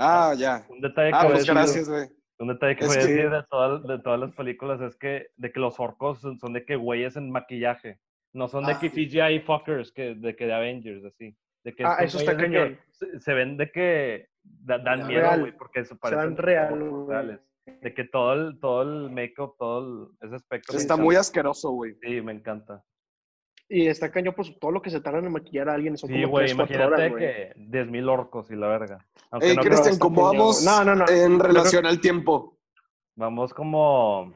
Ah, 0.02 0.34
ya. 0.38 0.66
Un 0.70 0.82
detalle 0.82 1.12
que 1.12 1.18
Ah, 1.18 1.28
pues 1.30 1.46
gracias, 1.46 1.88
güey. 1.90 2.08
Un 2.40 2.48
detalle 2.48 2.76
que 2.76 2.86
Es 2.86 2.88
voy 2.88 2.98
a 2.98 3.02
que- 3.02 3.08
decir 3.14 3.30
de, 3.30 3.44
todas- 3.50 3.84
de 3.84 4.00
todas 4.00 4.20
las 4.20 4.32
películas 4.34 4.82
es 4.82 4.96
que 4.96 5.28
de 5.38 5.52
que 5.52 5.60
los 5.60 5.80
orcos 5.80 6.20
son, 6.22 6.40
son 6.40 6.54
de 6.54 6.66
que 6.66 6.76
güeyes 6.76 7.16
en 7.16 7.30
maquillaje. 7.30 8.00
No 8.34 8.48
son 8.48 8.66
de 8.66 8.74
Ah, 8.74 8.80
que. 8.80 8.90
CGI 8.90 9.42
fuckers, 9.42 9.92
que, 9.92 10.16
de 10.16 10.36
que 10.36 10.46
de 10.48 10.54
Avengers, 10.54 11.04
así. 11.06 11.38
De 11.64 11.76
que 11.76 11.84
Ah, 11.86 11.98
eso 12.00 12.18
está 12.18 12.36
cañón. 12.36 12.80
Se, 12.92 13.20
se 13.20 13.34
ven 13.36 13.58
de 13.58 13.72
que 13.72 14.28
da- 14.44 14.80
dan 14.80 15.06
miedo, 15.06 15.30
güey, 15.40 15.52
porque 15.56 15.84
se 15.84 15.90
Se 15.94 15.96
parecen 15.98 16.30
dan 16.34 16.38
real, 16.38 16.80
güey. 16.80 17.08
reales. 17.10 17.40
De 17.82 17.94
que 17.94 18.06
todo 18.06 18.34
el, 18.34 18.60
todo 18.60 18.82
el 18.82 19.12
make-up, 19.12 19.56
todo 19.60 19.80
el- 20.22 20.28
ese 20.28 20.36
aspecto. 20.36 20.76
Está 20.76 20.98
muy 20.98 21.16
asqueroso, 21.16 21.70
güey. 21.72 21.94
Sí, 22.02 22.22
me 22.22 22.32
encanta. 22.32 22.84
Y 23.74 23.88
está 23.88 24.12
cañón, 24.12 24.34
pues 24.36 24.54
todo 24.60 24.70
lo 24.72 24.82
que 24.82 24.90
se 24.90 25.00
tardan 25.00 25.24
en 25.26 25.32
maquillar 25.32 25.70
a 25.70 25.76
alguien 25.76 25.98
son 25.98 26.10
Sí, 26.10 26.16
como 26.24 26.28
güey, 26.32 26.48
3, 26.48 26.56
4 26.58 26.76
imagínate 26.76 27.14
horas, 27.14 27.54
que 27.56 27.62
10.000 27.62 28.10
orcos 28.12 28.52
y 28.52 28.56
la 28.58 28.68
verga. 28.68 29.08
Aunque 29.32 29.48
Ey, 29.48 29.56
no 29.56 29.62
Cristian, 29.62 29.94
está 29.94 30.00
¿cómo 30.04 30.24
vamos. 30.24 30.66
No, 30.66 30.84
no, 30.84 30.94
no. 30.94 31.06
en 31.08 31.40
relación 31.40 31.86
al 31.86 32.02
tiempo? 32.02 32.58
vamos 33.16 33.54
como, 33.54 34.34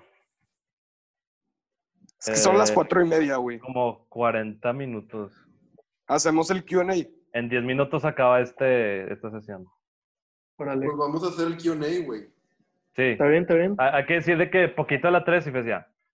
Es 2.19 2.25
que 2.27 2.35
son 2.37 2.57
las 2.57 2.71
Eh, 2.71 2.73
cuatro 2.75 3.03
y 3.03 3.09
media, 3.09 3.35
güey. 3.35 3.59
como 3.59 4.05
40 4.07 4.71
minutos. 4.71 5.33
Hacemos 6.07 6.49
el 6.51 6.65
Q&A. 6.65 6.93
En 7.33 7.49
10 7.49 7.63
minutos 7.63 8.05
acaba 8.05 8.39
este, 8.39 9.11
esta 9.11 9.29
sesión. 9.31 9.65
Órale. 10.57 10.85
Pues 10.85 10.97
vamos 10.97 11.23
a 11.25 11.27
hacer 11.27 11.47
el 11.47 11.57
QA, 11.57 12.05
güey. 12.05 12.21
Sí. 12.95 13.01
Está 13.03 13.25
bien, 13.27 13.41
está 13.41 13.55
bien. 13.55 13.75
Hay 13.79 14.05
que 14.05 14.13
decir 14.13 14.37
de 14.37 14.49
que 14.49 14.69
poquito 14.69 15.09
a 15.09 15.11
la 15.11 15.25
3 15.25 15.47
y 15.47 15.51
pues 15.51 15.65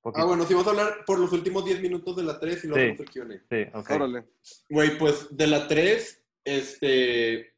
Ah, 0.04 0.26
bueno, 0.26 0.44
sí, 0.46 0.54
vamos 0.54 0.68
a 0.68 0.72
hablar 0.72 1.06
por 1.06 1.20
los 1.20 1.32
últimos 1.32 1.64
10 1.64 1.82
minutos 1.82 2.16
de 2.16 2.24
la 2.24 2.40
3 2.40 2.64
y 2.64 2.68
luego 2.68 2.84
Sí. 2.84 3.04
hacemos 3.04 3.32
el. 3.32 3.42
Sí, 3.50 3.70
ok. 3.74 3.92
Órale. 3.92 4.24
Güey, 4.70 4.98
pues 4.98 5.28
de 5.36 5.48
la 5.48 5.68
3, 5.68 6.24
este. 6.46 7.52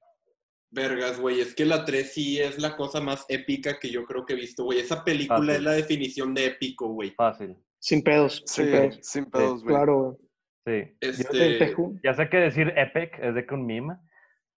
Vergas, 0.72 1.20
güey. 1.20 1.40
Es 1.40 1.54
que 1.54 1.66
la 1.66 1.86
3 1.86 2.12
sí 2.14 2.40
es 2.40 2.58
la 2.60 2.76
cosa 2.76 3.00
más 3.00 3.26
épica 3.30 3.78
que 3.80 3.92
yo 3.92 4.06
creo 4.06 4.26
que 4.26 4.34
he 4.34 4.36
visto, 4.36 4.64
güey. 4.64 4.80
Esa 4.80 5.04
película 5.04 5.38
Fácil. 5.40 5.56
es 5.56 5.62
la 5.62 5.72
definición 5.74 6.34
de 6.34 6.48
épico, 6.48 6.88
güey. 6.88 7.12
Fácil. 7.12 7.56
Sin 7.80 8.02
pedos. 8.02 8.42
Sí, 8.48 8.64
sin 8.64 8.72
pedos. 8.72 9.00
sin 9.04 9.26
pedos, 9.26 9.64
güey. 9.64 9.76
Claro, 9.76 10.18
güey. 10.66 10.84
Sí. 10.88 10.98
Este. 11.00 11.76
Ya 12.04 12.14
sé 12.16 12.28
que 12.30 12.38
decir 12.38 12.74
epic 12.76 13.20
es 13.20 13.36
de 13.36 13.46
que 13.46 13.54
un 13.54 13.66
meme, 13.68 13.98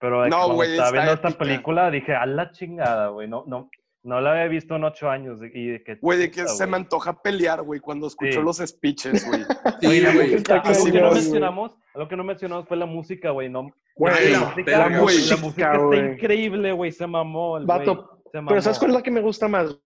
pero 0.01 0.23
de 0.23 0.27
que 0.27 0.31
No, 0.31 0.37
cuando 0.39 0.55
güey, 0.55 0.71
estaba 0.71 0.89
está 0.89 0.99
viendo 1.03 1.13
esta 1.29 1.39
película 1.39 1.91
dije, 1.91 2.15
a 2.15 2.25
la 2.25 2.51
chingada, 2.53 3.09
güey. 3.09 3.29
No, 3.29 3.45
no, 3.47 3.69
no 4.07 4.21
la 4.21 4.31
había 4.33 4.47
visto 4.49 4.77
en 4.77 4.85
ocho 4.85 5.11
años. 5.11 5.39
Y 5.53 5.69
de 5.69 5.83
que, 5.83 5.97
Güey, 5.97 6.19
de 6.19 6.31
que 6.31 6.47
se 6.49 6.67
me 6.67 6.77
antoja 6.77 7.21
pelear, 7.23 7.63
güey, 7.63 7.81
cuando 7.81 8.07
escucho 8.07 8.39
Sí. 8.41 8.43
los 8.43 8.57
speeches, 8.59 9.27
güey. 9.27 9.43
Sí, 9.81 9.87
güey. 10.15 10.43
cañón, 10.43 10.95
no 11.03 11.11
mencionamos, 11.13 11.77
algo 11.95 12.09
que 12.09 12.17
no 12.17 12.25
mencionamos 12.25 12.67
fue 12.69 12.77
la 12.77 12.87
música, 12.87 13.31
güey. 13.31 13.49
No, 13.49 13.69
Güey, 13.97 14.31
la 14.31 14.41
la 14.41 14.89
música, 15.01 15.73
la 15.73 15.97
está 15.97 16.13
increíble, 16.13 16.73
güey. 16.73 16.93
Se 16.93 17.07
mamó 17.07 17.57
el. 17.59 17.65
Vato, 17.67 18.21
Se 18.31 18.39
mamó. 18.39 18.49
pero 18.51 18.61
¿sabes 18.63 18.79
cuál 18.79 18.91
es 18.91 18.97
la 18.97 19.03
que 19.03 19.11
me 19.11 19.21
gusta 19.23 19.49
más, 19.49 19.79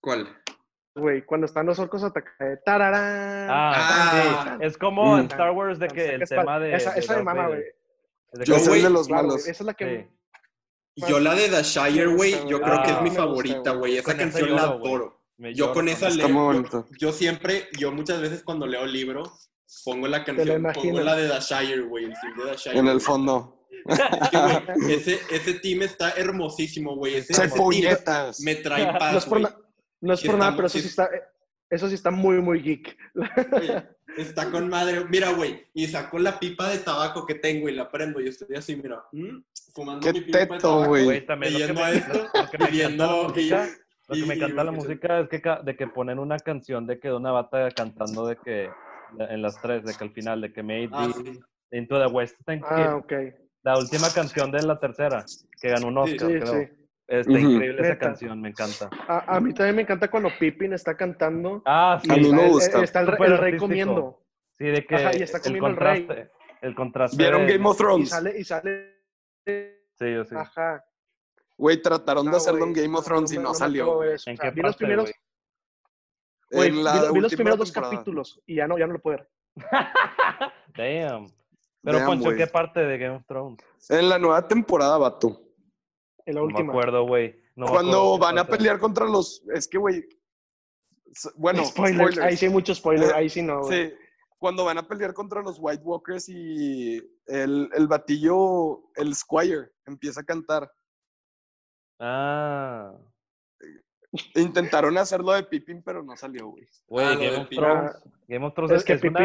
¿Cuál? 0.00 0.28
güey? 0.94 1.22
Cuando 1.22 1.46
están 1.46 1.66
los 1.66 1.78
orcos 1.78 2.02
atacando. 2.02 2.60
¡Tararán! 2.64 3.48
Ah, 3.50 3.72
Ah. 3.76 4.56
sí. 4.60 4.66
Es 4.66 4.76
como 4.76 5.14
Mm. 5.16 5.18
en 5.20 5.24
Star 5.26 5.50
Wars 5.52 5.78
de 5.78 5.88
que 5.88 6.14
el 6.16 6.22
Esa- 6.22 6.36
tema 6.36 6.58
de. 6.58 6.74
Esa, 6.74 6.94
esa 6.96 7.16
de 7.16 7.22
mama, 7.22 7.46
güey. 7.48 7.60
De 8.32 8.44
Yo, 8.44 8.56
es 8.56 8.82
de 8.82 8.90
los 8.90 9.08
malos. 9.08 9.34
güey, 9.42 9.50
esa 9.50 9.62
es 9.62 9.66
la 9.66 9.74
que... 9.74 10.08
Sí. 10.96 11.04
Yo 11.08 11.20
la 11.20 11.34
de 11.34 11.48
The 11.48 11.62
Shire, 11.62 12.06
güey, 12.06 12.32
yo 12.48 12.60
creo 12.60 12.82
que 12.82 12.90
es 12.90 12.96
Ah, 12.96 13.00
mi 13.02 13.10
favorita, 13.10 13.70
güey. 13.72 13.98
Esa 13.98 14.16
canción 14.16 14.54
la 14.54 14.62
adoro. 14.62 15.22
Yo 15.54 15.72
con 15.74 15.88
esa 15.88 16.08
leo, 16.08 16.64
yo, 16.98 17.12
siempre, 17.12 17.68
yo 17.78 17.92
muchas 17.92 18.20
veces 18.22 18.42
cuando 18.42 18.66
leo 18.66 18.86
libros, 18.86 19.50
pongo 19.84 20.08
la 20.08 20.24
canción, 20.24 20.62
pongo 20.72 21.00
la 21.00 21.14
de 21.16 21.28
The 21.28 21.40
Shire, 21.40 21.82
güey, 21.82 22.04
el 22.06 22.16
film 22.16 22.36
de 22.38 22.50
The 22.52 22.56
Shire. 22.56 22.78
En 22.78 22.88
el 22.88 23.00
fondo. 23.00 23.52
Es 23.88 24.30
que, 24.30 24.38
güey, 24.38 24.92
ese, 24.94 25.20
ese 25.30 25.54
team 25.60 25.82
está 25.82 26.10
hermosísimo, 26.12 26.96
güey. 26.96 27.16
Ese, 27.16 27.34
¡Qué 27.34 27.46
ese 27.46 27.58
team 28.04 28.32
me 28.40 28.54
trae 28.56 28.86
No 28.92 28.98
paz, 28.98 29.16
es 29.16 29.24
por, 29.26 29.40
güey. 29.40 29.52
na- 29.52 29.58
no 30.00 30.14
es 30.14 30.22
por 30.22 30.38
nada, 30.38 30.56
pero 30.56 30.66
eso 30.66 30.78
sí 30.78 30.86
está... 30.88 31.08
Eso 31.68 31.88
sí 31.88 31.94
está 31.94 32.10
muy, 32.10 32.40
muy 32.40 32.60
geek. 32.62 32.96
Güey, 33.14 33.70
Está 34.16 34.50
con 34.50 34.68
madre. 34.68 35.04
Mira, 35.08 35.30
güey, 35.32 35.66
y 35.74 35.86
sacó 35.86 36.18
la 36.18 36.38
pipa 36.38 36.68
de 36.70 36.78
tabaco 36.78 37.26
que 37.26 37.34
tengo 37.34 37.68
y 37.68 37.74
la 37.74 37.90
prendo 37.90 38.20
y 38.20 38.28
estoy 38.28 38.56
así, 38.56 38.76
mira, 38.76 39.02
¿mm? 39.12 39.38
fumando 39.74 40.00
Qué 40.06 40.12
mi 40.12 40.20
pipa 40.22 40.38
de 40.38 40.46
teto, 40.46 40.58
tabaco. 40.58 40.88
güey. 40.88 41.04
Güey, 41.04 41.26
también 41.26 41.52
lo 41.52 41.58
que, 41.58 41.64
leyendo 41.66 41.82
me, 41.84 41.96
esto, 41.96 42.12
encanta 42.14 42.58
la 42.58 42.70
viendo- 42.70 43.22
música, 43.28 43.68
lo 44.08 44.14
que 44.14 44.20
y- 44.20 44.24
me 44.26 44.34
y 44.34 44.36
encanta 44.38 44.64
la 44.64 44.70
escuchando. 44.70 44.72
música 44.72 45.20
es 45.20 45.28
que, 45.28 45.42
de 45.64 45.76
que 45.76 45.86
ponen 45.88 46.18
una 46.18 46.38
canción 46.38 46.86
de 46.86 46.98
que 46.98 47.08
de 47.08 47.14
una 47.14 47.32
bata 47.32 47.70
cantando 47.70 48.26
de 48.26 48.36
que 48.36 48.70
en 49.18 49.42
las 49.42 49.60
tres, 49.60 49.84
de 49.84 49.94
que 49.94 50.04
al 50.04 50.10
final, 50.12 50.40
de 50.40 50.52
que 50.52 50.62
Made 50.62 50.88
Ah, 50.92 51.08
sí. 51.14 51.40
Into 51.72 51.98
the 51.98 52.06
West, 52.06 52.36
Thank 52.44 52.64
Ah, 52.68 52.76
You, 52.92 52.96
ok. 52.98 53.12
la 53.62 53.78
última 53.78 54.08
canción 54.14 54.50
de 54.50 54.62
la 54.62 54.78
tercera, 54.78 55.24
que 55.60 55.68
ganó 55.68 55.88
un 55.88 56.06
Sí, 56.08 56.14
Oscar, 56.14 56.30
Sí, 56.30 56.38
creo. 56.38 56.68
Está 57.08 57.30
increíble 57.32 57.80
esa 57.82 57.82
Neta. 57.90 57.98
canción, 57.98 58.40
me 58.40 58.48
encanta. 58.48 58.90
A, 59.06 59.36
a 59.36 59.40
mí 59.40 59.54
también 59.54 59.76
me 59.76 59.82
encanta 59.82 60.10
cuando 60.10 60.28
Pippin 60.40 60.72
está 60.72 60.96
cantando 60.96 61.62
Ah, 61.64 62.00
sí. 62.02 62.10
A 62.10 62.16
mí 62.16 62.22
está 62.22 62.36
me 62.36 62.44
el- 62.46 62.50
gusta. 62.50 62.82
está 62.82 63.00
el, 63.00 63.06
Súper 63.10 63.30
el 63.32 63.38
rey 63.38 63.56
comiendo. 63.56 64.22
Sí, 64.58 64.64
de 64.64 64.86
que 64.86 64.94
Ajá, 64.96 65.16
y 65.16 65.22
está 65.22 65.38
el 65.38 65.42
comiendo 65.44 65.68
el 65.68 65.76
rey. 65.76 66.06
contraste. 66.06 66.32
El 66.62 66.74
contraste. 66.74 67.16
¿Vieron 67.16 67.46
de- 67.46 67.52
Game 67.52 67.68
of 67.68 67.76
Y 67.76 67.78
Thrones? 67.78 68.08
sale, 68.08 68.38
y 68.40 68.44
sale. 68.44 68.96
Sí, 69.46 70.12
yo 70.14 70.24
sí. 70.24 70.34
Ajá. 70.34 70.84
Güey, 71.56 71.80
trataron 71.80 72.28
de 72.30 72.36
hacerlo 72.36 72.64
en 72.64 72.72
Game 72.72 72.88
of 72.88 72.94
no, 72.94 73.02
Thrones 73.02 73.32
y 73.32 73.38
no 73.38 73.54
salió. 73.54 74.02
¿En 74.02 74.14
O 74.14 74.18
sea, 74.18 74.34
qué 74.36 74.50
vi 74.50 74.60
los 74.62 74.72
parte, 74.72 74.78
primeros, 74.78 75.04
güey? 75.04 75.14
güey, 76.50 76.68
En 76.70 76.74
vi, 76.76 76.82
la 76.82 76.92
vi 76.92 76.98
los 76.98 77.10
última 77.12 77.28
primeros 77.36 77.58
dos 77.60 77.72
temporada. 77.72 77.92
capítulos 77.94 78.40
y 78.46 78.54
ya 78.56 78.66
no, 78.66 78.78
ya 78.78 78.86
no 78.88 78.94
lo 78.94 78.98
puedo 79.00 79.18
ver. 79.18 79.28
Damn. 80.76 81.28
Pero, 81.82 81.98
Damn, 81.98 82.06
Poncho, 82.06 82.24
güey. 82.24 82.36
¿qué 82.36 82.46
parte 82.48 82.80
de 82.80 82.98
Game 82.98 83.16
of 83.16 83.26
Thrones? 83.26 83.58
En 83.90 84.08
la 84.08 84.18
nueva 84.18 84.46
temporada, 84.48 84.98
vato. 84.98 85.40
En 86.26 86.34
la 86.34 86.40
No 86.40 86.46
me 86.46 86.52
última. 86.52 86.72
acuerdo, 86.72 87.06
güey. 87.06 87.40
No 87.56 87.66
Cuando 87.66 88.18
van 88.18 88.38
a 88.38 88.46
pelear 88.46 88.78
contra 88.78 89.06
los. 89.06 89.42
Es 89.54 89.66
que, 89.66 89.78
güey. 89.78 90.04
Bueno, 91.36 91.64
Spoilers. 91.64 91.96
spoilers. 91.96 92.18
Ahí 92.18 92.36
sí 92.36 92.46
hay 92.46 92.52
mucho 92.52 92.74
spoiler. 92.74 93.14
Ahí 93.14 93.28
sí 93.30 93.40
no, 93.42 93.60
güey. 93.62 93.88
Sí, 93.90 93.94
cuando 94.38 94.64
van 94.66 94.76
a 94.78 94.86
pelear 94.86 95.14
contra 95.14 95.40
los 95.40 95.56
White 95.58 95.82
Walkers 95.82 96.28
y 96.28 96.96
el, 97.26 97.70
el 97.74 97.86
batillo, 97.88 98.82
el 98.96 99.14
Squire, 99.14 99.70
empieza 99.86 100.20
a 100.20 100.24
cantar. 100.24 100.70
Ah. 101.98 102.92
Intentaron 104.34 104.96
hacerlo 104.98 105.32
de 105.32 105.42
Pippin, 105.44 105.82
pero 105.82 106.02
no 106.02 106.16
salió, 106.16 106.48
güey. 106.48 106.66
Güey, 106.86 107.06
Ah, 107.06 107.14
Game 107.16 107.36
of. 107.38 107.48
Thrones. 107.50 107.92
Game 108.28 108.46
of 108.46 108.54
Thrones 108.54 108.72
Es 108.72 108.84
que 108.84 108.92
es 108.94 109.04
una-. 109.04 109.20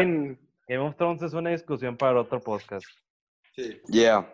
Game 0.68 0.88
of 0.88 0.96
Thrones 0.96 1.22
es 1.22 1.32
una 1.34 1.50
discusión 1.50 1.96
para 1.96 2.20
otro 2.20 2.40
podcast. 2.40 2.86
Sí, 3.54 3.80
Yeah. 3.88 4.32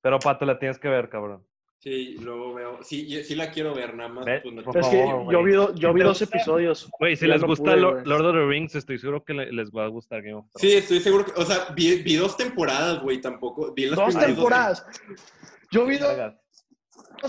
Pero, 0.00 0.18
Pato, 0.18 0.44
la 0.44 0.58
tienes 0.58 0.78
que 0.78 0.88
ver, 0.88 1.08
cabrón. 1.08 1.46
Sí, 1.84 2.16
luego 2.20 2.54
veo. 2.54 2.78
Sí, 2.82 3.22
sí 3.22 3.34
la 3.36 3.50
quiero 3.50 3.74
ver, 3.74 3.94
nada 3.94 4.08
más. 4.08 4.24
Pues, 4.24 4.42
Es 4.76 4.88
que 4.90 5.02
favor, 5.04 5.32
yo 5.32 5.42
vi, 5.44 5.52
yo 5.78 5.92
te 5.94 6.02
dos 6.02 6.22
episodios. 6.22 6.90
Güey, 6.98 7.14
si 7.16 7.26
les 7.26 7.40
no 7.42 7.46
gusta 7.46 7.72
pude, 7.72 7.76
Lord, 7.80 8.26
of 8.26 8.32
the 8.34 8.46
Rings, 8.46 8.74
estoy 8.74 8.98
seguro 8.98 9.22
que 9.22 9.34
le- 9.34 9.52
les 9.52 9.70
va 9.70 9.84
a 9.84 9.88
gustar 9.88 10.22
Game 10.22 10.34
of 10.34 10.46
Thrones. 10.50 10.60
Sí, 10.60 10.72
estoy 10.76 11.00
seguro 11.00 11.24
que. 11.26 11.32
O 11.40 11.44
sea, 11.44 11.68
vi, 11.76 11.96
vi 12.02 12.16
dos 12.16 12.36
temporadas, 12.36 13.00
güey, 13.02 13.20
tampoco. 13.20 13.72
Vi 13.74 13.86
las 13.86 13.96
Dos 13.96 14.18
temporadas. 14.18 14.84
Yo 15.70 15.84
vi 15.86 15.98
dos, 15.98 16.16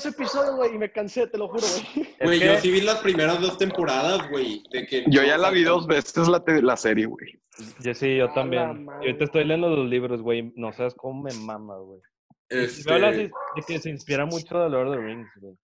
episodios, 0.05 0.55
güey, 0.55 0.75
y 0.75 0.77
me 0.77 0.91
cansé, 0.91 1.27
te 1.27 1.37
lo 1.37 1.47
juro, 1.47 1.63
güey. 1.63 2.07
Güey, 2.21 2.39
que- 2.39 2.45
yo 2.45 2.57
sí 2.57 2.71
vi 2.71 2.81
las 2.81 2.99
primeras 2.99 3.39
dos 3.41 3.57
temporadas, 3.57 4.29
güey. 4.29 4.63
de 4.71 4.85
que 4.87 5.03
Yo 5.07 5.21
no 5.21 5.27
ya 5.27 5.37
la 5.37 5.49
vi 5.51 5.63
dos 5.63 5.85
veces 5.85 6.27
la, 6.27 6.43
te- 6.43 6.61
la 6.61 6.75
serie, 6.77 7.05
güey. 7.05 7.39
Yo 7.81 7.93
sí, 7.93 8.17
yo 8.17 8.31
también. 8.33 8.63
la 8.63 8.71
Y 8.71 8.83
madre. 8.83 8.99
ahorita 9.07 9.23
estoy 9.25 9.43
leyendo 9.45 9.69
los 9.69 9.89
libros, 9.89 10.21
güey. 10.21 10.51
No 10.55 10.73
sabes 10.73 10.93
cómo 10.95 11.23
me 11.23 11.33
mama, 11.33 11.77
güey. 11.77 12.01
Este, 12.49 12.93
hablas 12.93 13.15
de, 13.17 13.23
de 13.23 13.61
que 13.67 13.79
se 13.79 13.89
inspira 13.89 14.25
mucho 14.25 14.59
de 14.59 14.69
Lord 14.69 14.89
of 14.89 14.95
the 14.95 15.01
Rings, 15.01 15.29
güey. 15.41 15.55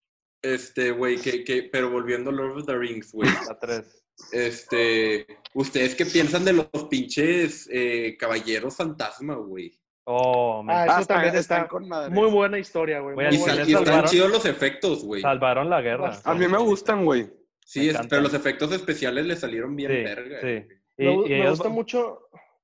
este, 0.43 0.91
güey, 0.93 1.17
que, 1.19 1.45
que, 1.45 1.69
pero 1.71 1.91
volviendo 1.91 2.31
a 2.31 2.33
Lord 2.33 2.59
of 2.61 2.67
the 2.67 2.77
Rings, 2.77 3.13
güey. 3.13 3.29
La 3.49 3.59
3. 3.59 4.05
Este, 4.33 5.27
¿ustedes 5.55 5.95
qué 5.95 6.07
piensan 6.07 6.45
de 6.45 6.53
los 6.55 6.69
pinches 6.91 7.69
eh, 7.73 8.17
caballeros 8.19 8.77
fantasma, 8.77 9.35
güey? 9.37 9.79
Oh, 10.05 10.63
me 10.63 10.73
Ah, 10.73 10.87
eso 10.99 11.07
también 11.07 11.35
están 11.37 11.59
está 11.63 11.69
con 11.69 11.87
madre. 11.89 12.11
Muy 12.15 12.31
buena 12.31 12.59
historia, 12.59 13.01
güey. 13.01 13.13
Y, 13.13 13.15
buena 13.17 13.31
y 13.33 13.73
están 13.73 13.85
salvaron- 13.85 14.11
chidos 14.11 14.31
los 14.31 14.47
efectos, 14.47 15.05
güey. 15.05 15.23
salvaron 15.23 15.71
la 15.71 15.81
guerra. 15.83 16.19
A 16.25 16.35
mí 16.35 16.49
me 16.49 16.59
gustan, 16.59 17.05
güey. 17.05 17.31
Sí, 17.65 17.89
es- 17.91 17.99
pero 18.09 18.23
los 18.23 18.35
efectos 18.35 18.73
especiales 18.73 19.27
le 19.27 19.37
salieron 19.37 19.77
bien 19.77 19.91
Sí, 19.91 19.97
verga. 20.03 20.41
sí. 20.41 20.75
Y, 20.99 21.05
me, 21.05 21.13
y 21.15 21.17
me 21.29 21.39
ellos- 21.41 21.51
gusta 21.59 21.69
mucho, 21.69 22.21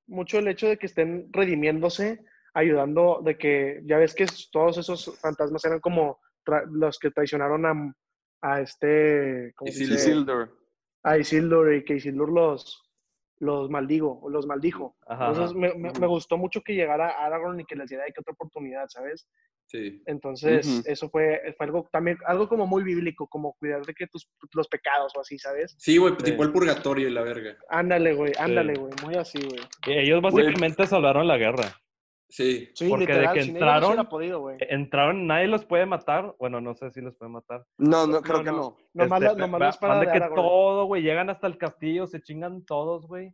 mucho 0.07 0.39
el 0.39 0.49
hecho 0.49 0.67
de 0.69 0.77
que 0.79 0.87
estén 0.87 1.29
redimiéndose, 1.33 2.21
ayudando, 2.57 3.21
de 3.23 3.37
que 3.37 3.81
ya 3.85 3.99
ves 3.99 4.15
que 4.15 4.27
todos 4.51 4.79
esos 4.79 5.19
fantasmas 5.21 5.65
eran 5.65 5.81
como 5.81 6.19
tra- 6.45 6.65
los 6.71 6.99
que 6.99 7.11
traicionaron 7.11 7.67
a, 7.67 7.95
a 8.43 8.61
este, 8.61 9.53
¿cómo 9.57 9.69
Isildur. 9.71 9.97
dice? 9.97 10.11
Isildur. 10.11 10.59
A 11.05 11.19
Isildur 11.19 11.75
y 11.75 11.85
que 11.85 11.95
Isildur 11.97 12.33
los, 12.33 12.83
los 13.39 13.69
maldigo, 13.71 14.19
o 14.23 14.31
los 14.31 14.47
maldijo. 14.47 14.97
Ajá, 15.07 15.29
Entonces 15.29 15.51
ajá. 15.51 15.59
me, 15.59 15.75
me- 15.75 15.99
me 16.01 16.07
gustó 16.07 16.37
mucho 16.39 16.63
que 16.63 16.75
llegara 16.75 17.11
Aragorn 17.11 17.61
y 17.61 17.65
que 17.67 17.77
les 17.77 17.89
diera 17.91 18.05
de 18.05 18.13
que 18.13 18.21
otra 18.21 18.33
oportunidad, 18.33 18.87
¿sabes? 18.89 19.29
Sí. 19.69 20.01
Entonces, 20.07 20.87
eso 20.87 21.11
fue, 21.11 21.43
fue 21.59 21.67
algo 21.67 21.89
también, 21.91 22.17
algo 22.27 22.49
como 22.49 22.69
muy 22.69 22.85
bíblico, 22.85 23.27
como 23.27 23.55
cuidar 23.59 23.85
de 23.85 23.95
que 23.95 24.07
tus, 24.07 24.31
los 24.55 24.69
pecados 24.69 25.13
o 25.17 25.21
así, 25.21 25.39
¿sabes? 25.41 25.75
Sí, 25.77 25.97
güey, 25.99 26.15
Sí. 26.21 26.25
tipo 26.31 26.45
el 26.45 26.53
purgatorio 26.53 27.09
y 27.09 27.11
la 27.11 27.23
verga. 27.23 27.57
Ándale, 27.69 28.15
güey, 28.15 28.33
ándale, 28.39 28.75
güey, 28.75 28.93
muy 29.05 29.17
así, 29.17 29.41
güey. 29.45 29.99
ellos 29.99 30.23
básicamente 30.23 30.87
salvaron 30.87 31.27
la 31.27 31.37
guerra. 31.37 31.65
Sí. 32.29 32.69
Sí, 32.75 32.89
Porque 32.89 33.07
de 33.07 33.07
que 33.07 33.17
sin 33.17 33.27
ellos 33.29 33.35
no 33.37 33.43
se 33.45 33.51
entraron- 33.53 33.87
hubiera 33.91 34.09
podido, 34.09 34.41
güey. 34.41 34.57
Entraron, 34.61 35.27
nadie 35.27 35.47
los 35.47 35.65
puede 35.65 35.87
matar. 35.87 36.35
Bueno, 36.39 36.61
no 36.61 36.75
sé 36.75 36.91
si 36.91 37.01
los 37.01 37.15
puede 37.17 37.31
matar. 37.31 37.65
No, 37.79 38.07
no, 38.07 38.21
creo 38.21 38.39
No, 38.39 38.45
que 38.45 38.51
no. 38.51 38.57
no. 38.57 38.77
Nomás, 38.95 39.23
Este, 39.23 39.39
la 39.49 39.69
espada 39.69 39.95
van 39.95 40.01
de 40.01 40.07
de 40.07 40.13
que 40.13 40.19
Aragorn. 40.19 40.43
todo, 40.43 40.85
güey, 40.87 41.03
llegan 41.03 41.31
hasta 41.31 41.47
el 41.47 41.57
castillo, 41.57 42.07
se 42.07 42.21
chingan 42.21 42.65
todos, 42.65 43.07
güey. 43.07 43.33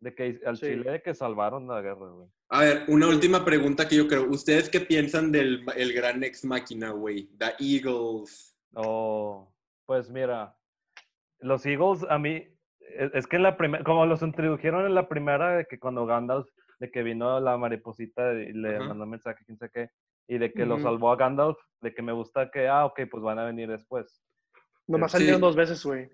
De 0.00 0.14
que 0.14 0.38
al 0.44 0.56
Sí. 0.58 0.66
Chile 0.66 0.90
de 0.90 1.02
que 1.02 1.14
salvaron 1.14 1.66
la 1.66 1.80
guerra, 1.80 2.10
güey. 2.10 2.28
A 2.50 2.60
ver, 2.60 2.82
una 2.88 3.08
última 3.08 3.42
pregunta 3.44 3.88
que 3.88 3.96
yo 3.96 4.06
creo. 4.06 4.28
¿Ustedes 4.28 4.68
qué 4.68 4.80
piensan 4.80 5.32
del 5.32 5.64
el 5.76 5.92
gran 5.94 6.22
ex 6.22 6.44
máquina, 6.44 6.90
güey? 6.90 7.30
The 7.38 7.54
Eagles. 7.58 8.54
Oh, 8.74 9.50
pues 9.86 10.10
mira, 10.10 10.54
los 11.38 11.64
Eagles 11.64 12.04
a 12.10 12.18
mí, 12.18 12.46
es, 12.80 13.14
es 13.14 13.26
que 13.26 13.36
en 13.36 13.44
la 13.44 13.56
primera, 13.56 13.82
como 13.84 14.04
los 14.04 14.20
introdujeron 14.22 14.84
en 14.84 14.94
la 14.94 15.08
primera, 15.08 15.56
de 15.56 15.64
que 15.64 15.78
cuando 15.78 16.04
Gandalf, 16.04 16.46
de 16.80 16.90
que 16.90 17.02
vino 17.02 17.40
la 17.40 17.56
mariposita 17.56 18.32
y 18.34 18.52
le 18.52 18.76
Ajá. 18.76 18.84
mandó 18.88 19.06
mensaje, 19.06 19.44
quién 19.44 19.58
sabe 19.58 19.70
qué, 19.72 19.90
y 20.28 20.38
de 20.38 20.52
que 20.52 20.64
lo 20.66 20.78
salvó 20.80 21.12
a 21.12 21.16
Gandalf, 21.16 21.58
de 21.80 21.94
que 21.94 22.02
me 22.02 22.12
gusta 22.12 22.50
que, 22.50 22.66
ah, 22.68 22.86
ok, 22.86 23.00
pues 23.10 23.22
van 23.22 23.38
a 23.38 23.44
venir 23.44 23.68
después. 23.68 24.22
Nomás 24.86 25.12
Sí. 25.12 25.18
salieron 25.18 25.40
dos 25.40 25.56
veces, 25.56 25.84
güey. 25.84 26.08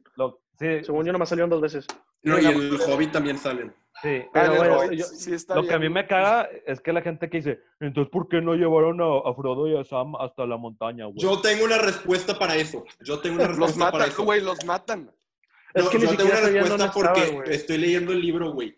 Sí, 0.59 0.85
Según 0.85 1.07
yo, 1.07 1.13
nomás 1.13 1.29
salieron 1.29 1.51
dos 1.51 1.61
veces. 1.61 1.87
No, 2.23 2.39
y 2.39 2.45
el 2.45 2.79
Hobbit 2.83 3.13
también 3.13 3.39
salen. 3.39 3.75
sí. 4.03 4.23
Ah, 4.27 4.31
Pero 4.35 4.57
bueno, 4.57 4.79
Hobbit 4.79 4.99
yo- 5.01 5.05
sí 5.07 5.33
está 5.33 5.55
Lo 5.55 5.67
que 5.67 5.73
a 5.75 5.79
mí 5.79 5.89
me 5.89 6.07
caga 6.07 6.49
es 6.67 6.81
que 6.81 6.93
la 6.93 7.01
gente 7.01 7.31
que 7.31 7.39
dice, 7.39 7.61
entonces, 7.81 8.11
¿por 8.13 8.29
qué 8.29 8.41
no 8.43 8.55
llevaron 8.55 9.01
a, 9.01 9.29
a 9.31 9.35
Frodo 9.35 9.67
y 9.69 9.77
a 9.77 9.85
Sam 9.85 10.15
hasta 10.17 10.45
la 10.47 10.57
montaña, 10.59 11.07
güey? 11.07 11.19
Yo 11.19 11.41
tengo 11.41 11.65
una 11.65 11.79
respuesta 11.79 12.39
para 12.39 12.57
eso. 12.57 12.85
Yo 13.01 13.21
tengo 13.21 13.37
una 13.37 13.45
Los 13.49 13.57
respuesta 13.59 13.85
para 13.91 13.99
matan, 14.05 14.09
eso. 14.13 14.25
güey, 14.25 14.41
los 14.43 14.65
matan. 14.67 15.11
Es 15.73 15.85
No, 15.85 15.91
que 15.91 15.99
ni 15.99 16.05
yo 16.05 16.17
tengo 16.17 16.31
una 16.31 16.41
respuesta 16.41 16.93
porque 16.93 17.55
estoy 17.55 17.79
leyendo 17.79 18.13
el 18.13 18.21
libro, 18.21 18.53
güey. 18.53 18.77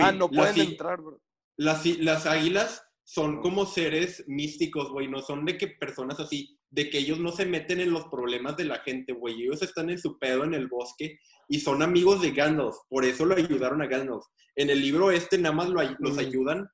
Ah, 0.00 0.12
no 0.12 0.28
pueden 0.30 0.60
entrar, 0.60 1.00
bro. 1.00 1.20
las, 1.56 2.26
águilas 2.26 2.82
son 3.04 3.40
como 3.40 3.64
seres 3.64 4.24
místicos, 4.26 4.90
güey. 4.90 5.08
No 5.08 5.22
son 5.22 5.44
de 5.44 5.56
que 5.56 5.68
personas 5.68 6.20
así, 6.20 6.58
de 6.70 6.90
que 6.90 6.98
ellos 6.98 7.18
no 7.18 7.32
se 7.32 7.46
meten 7.46 7.80
en 7.80 7.90
los 7.90 8.04
problemas 8.06 8.56
de 8.56 8.64
la 8.64 8.80
gente, 8.80 9.12
güey. 9.12 9.42
Ellos 9.42 9.62
están 9.62 9.88
en 9.90 9.98
su 9.98 10.18
pedo 10.18 10.44
en 10.44 10.54
el 10.54 10.68
bosque 10.68 11.18
y 11.48 11.60
son 11.60 11.82
amigos 11.82 12.20
de 12.20 12.32
Gandalf. 12.32 12.76
Por 12.88 13.04
eso 13.04 13.24
lo 13.24 13.34
ayudaron 13.34 13.80
a 13.80 13.86
Gandalf. 13.86 14.24
En 14.56 14.70
el 14.70 14.80
libro 14.80 15.10
este 15.10 15.38
nada 15.38 15.54
más 15.54 15.68
lo 15.68 15.80
los 15.98 16.16
Mm. 16.16 16.18
ayudan 16.18 16.68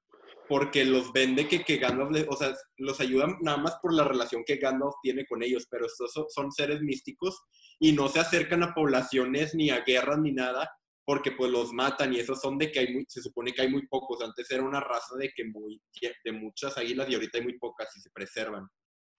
porque 0.48 0.84
los 0.84 1.12
vende 1.12 1.48
que, 1.48 1.64
que 1.64 1.78
Gandalf, 1.78 2.26
o 2.28 2.36
sea, 2.36 2.54
los 2.76 3.00
ayudan 3.00 3.36
nada 3.40 3.56
más 3.58 3.76
por 3.80 3.94
la 3.94 4.04
relación 4.04 4.42
que 4.44 4.56
Gandalf 4.56 4.94
tiene 5.02 5.24
con 5.26 5.42
ellos, 5.42 5.66
pero 5.70 5.86
estos 5.86 6.12
son, 6.12 6.26
son 6.28 6.52
seres 6.52 6.80
místicos 6.82 7.40
y 7.78 7.92
no 7.92 8.08
se 8.08 8.20
acercan 8.20 8.62
a 8.62 8.74
poblaciones 8.74 9.54
ni 9.54 9.70
a 9.70 9.80
guerras 9.80 10.18
ni 10.18 10.32
nada, 10.32 10.70
porque 11.04 11.32
pues 11.32 11.50
los 11.50 11.72
matan 11.72 12.12
y 12.14 12.18
esos 12.20 12.40
son 12.40 12.56
de 12.58 12.70
que 12.72 12.80
hay 12.80 12.92
muy, 12.94 13.04
se 13.08 13.20
supone 13.20 13.52
que 13.52 13.62
hay 13.62 13.68
muy 13.68 13.86
pocos. 13.86 14.22
Antes 14.22 14.50
era 14.50 14.62
una 14.62 14.80
raza 14.80 15.16
de 15.18 15.30
que 15.34 15.44
muy, 15.44 15.80
de 16.24 16.32
muchas 16.32 16.76
águilas 16.78 17.08
y 17.10 17.14
ahorita 17.14 17.38
hay 17.38 17.44
muy 17.44 17.58
pocas 17.58 17.94
y 17.96 18.00
se 18.00 18.10
preservan. 18.10 18.66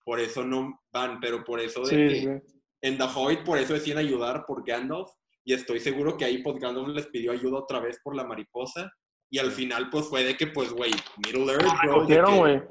Por 0.03 0.19
eso 0.19 0.43
no 0.43 0.81
van, 0.91 1.19
pero 1.19 1.43
por 1.43 1.59
eso 1.59 1.81
de 1.81 1.89
Sí, 1.89 1.95
que 1.95 2.19
sí. 2.21 2.55
en 2.81 2.97
The 2.97 3.03
Hobbit 3.15 3.43
por 3.43 3.57
eso 3.57 3.73
decían 3.73 3.97
ayudar 3.97 4.45
por 4.45 4.65
Gandalf 4.65 5.09
y 5.43 5.53
estoy 5.53 5.79
seguro 5.79 6.17
que 6.17 6.25
ahí 6.25 6.39
pues 6.43 6.57
Gandalf 6.59 6.88
les 6.89 7.07
pidió 7.07 7.31
ayuda 7.31 7.59
otra 7.59 7.79
vez 7.79 7.99
por 8.03 8.15
la 8.15 8.23
mariposa 8.23 8.91
y 9.29 9.39
al 9.39 9.51
final 9.51 9.89
pues 9.89 10.07
fue 10.07 10.23
de 10.23 10.36
que 10.38 10.47
pues 10.47 10.71
güey, 10.71 10.91
Middle 11.25 11.51
Earth, 11.53 11.63
bro. 11.83 11.93
Recogieron, 11.95 12.38
güey. 12.38 12.61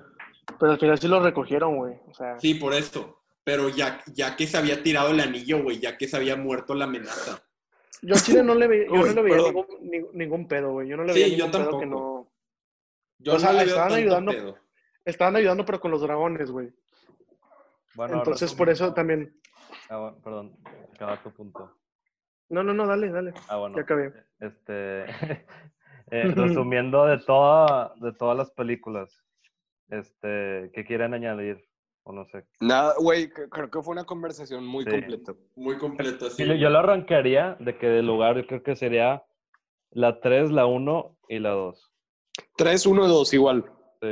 Pero 0.58 0.72
al 0.72 0.78
final 0.78 0.98
sí 0.98 1.08
lo 1.08 1.20
recogieron, 1.20 1.76
güey. 1.76 1.94
O 2.06 2.14
sea, 2.14 2.38
Sí, 2.38 2.54
por 2.54 2.74
eso. 2.74 3.20
Pero 3.44 3.68
ya, 3.68 4.02
ya 4.14 4.36
que 4.36 4.46
se 4.46 4.56
había 4.56 4.82
tirado 4.82 5.10
el 5.10 5.20
anillo, 5.20 5.62
güey, 5.62 5.78
ya 5.78 5.98
que 5.98 6.08
se 6.08 6.16
había 6.16 6.36
muerto 6.36 6.74
la 6.74 6.84
amenaza. 6.86 7.42
Yo 8.04 8.14
a 8.14 8.18
Chile 8.18 8.42
no 8.42 8.54
le, 8.54 8.66
ve- 8.68 8.86
yo 8.86 8.92
Uy, 9.00 9.08
no 9.08 9.14
le 9.14 9.22
veía 9.22 9.36
ningún, 9.38 9.66
ni- 9.80 10.06
ningún 10.12 10.48
pedo, 10.48 10.72
güey. 10.72 10.88
Yo 10.88 10.96
no 10.96 11.04
le 11.04 11.12
Sí, 11.14 11.20
veía 11.22 11.36
yo 11.38 11.46
ningún 11.46 11.60
pedo 11.64 11.78
que 11.80 11.86
no... 11.86 12.30
Yo 13.18 13.34
O 13.34 13.38
sea, 13.38 13.52
no 13.52 13.58
le 13.58 13.64
veo 13.64 13.68
estaban 13.68 13.88
tanto 13.90 14.02
ayudando- 14.02 14.32
pedo. 14.32 14.58
Estaban 15.04 15.36
ayudando, 15.36 15.64
pero 15.64 15.80
con 15.80 15.90
los 15.90 16.00
dragones, 16.02 16.50
güey. 16.50 16.72
Bueno, 17.94 18.16
Entonces, 18.18 18.54
por 18.54 18.68
eso 18.70 18.92
también... 18.94 19.38
Ah, 19.88 19.98
bueno, 19.98 20.16
perdón, 20.22 20.56
acaba 20.94 21.22
tu 21.22 21.30
punto. 21.32 21.76
No, 22.48 22.62
no, 22.62 22.72
no, 22.74 22.86
dale, 22.86 23.10
dale. 23.10 23.34
Ah, 23.48 23.56
bueno. 23.56 23.76
Ya 23.76 23.82
acabé. 23.82 24.12
Este, 24.40 25.04
eh, 26.10 26.24
resumiendo 26.34 27.06
de, 27.06 27.18
toda, 27.18 27.94
de 27.96 28.12
todas 28.12 28.36
las 28.36 28.50
películas, 28.50 29.22
este, 29.88 30.70
¿qué 30.74 30.84
quieren 30.86 31.14
añadir? 31.14 31.62
O 32.04 32.12
no 32.12 32.26
sé. 32.26 32.44
Nada, 32.60 32.94
güey, 32.98 33.30
creo 33.30 33.70
que 33.70 33.82
fue 33.82 33.92
una 33.92 34.04
conversación 34.04 34.66
muy 34.66 34.84
Sí. 34.84 34.90
completa. 34.90 35.34
Muy 35.56 35.78
completo, 35.78 36.26
así. 36.26 36.36
Sí, 36.42 36.46
yo, 36.46 36.54
yo 36.54 36.68
lo 36.70 36.80
arrancaría 36.80 37.56
de 37.60 37.78
que 37.78 37.86
del 37.86 38.06
lugar 38.06 38.36
yo 38.36 38.46
creo 38.46 38.62
que 38.62 38.76
sería 38.76 39.24
la 39.90 40.20
3, 40.20 40.50
la 40.50 40.66
1 40.66 41.16
y 41.28 41.38
la 41.38 41.50
2. 41.50 41.90
3, 42.56 42.84
1, 42.86 43.08
2, 43.08 43.32
igual. 43.32 43.64
Sí. 44.02 44.08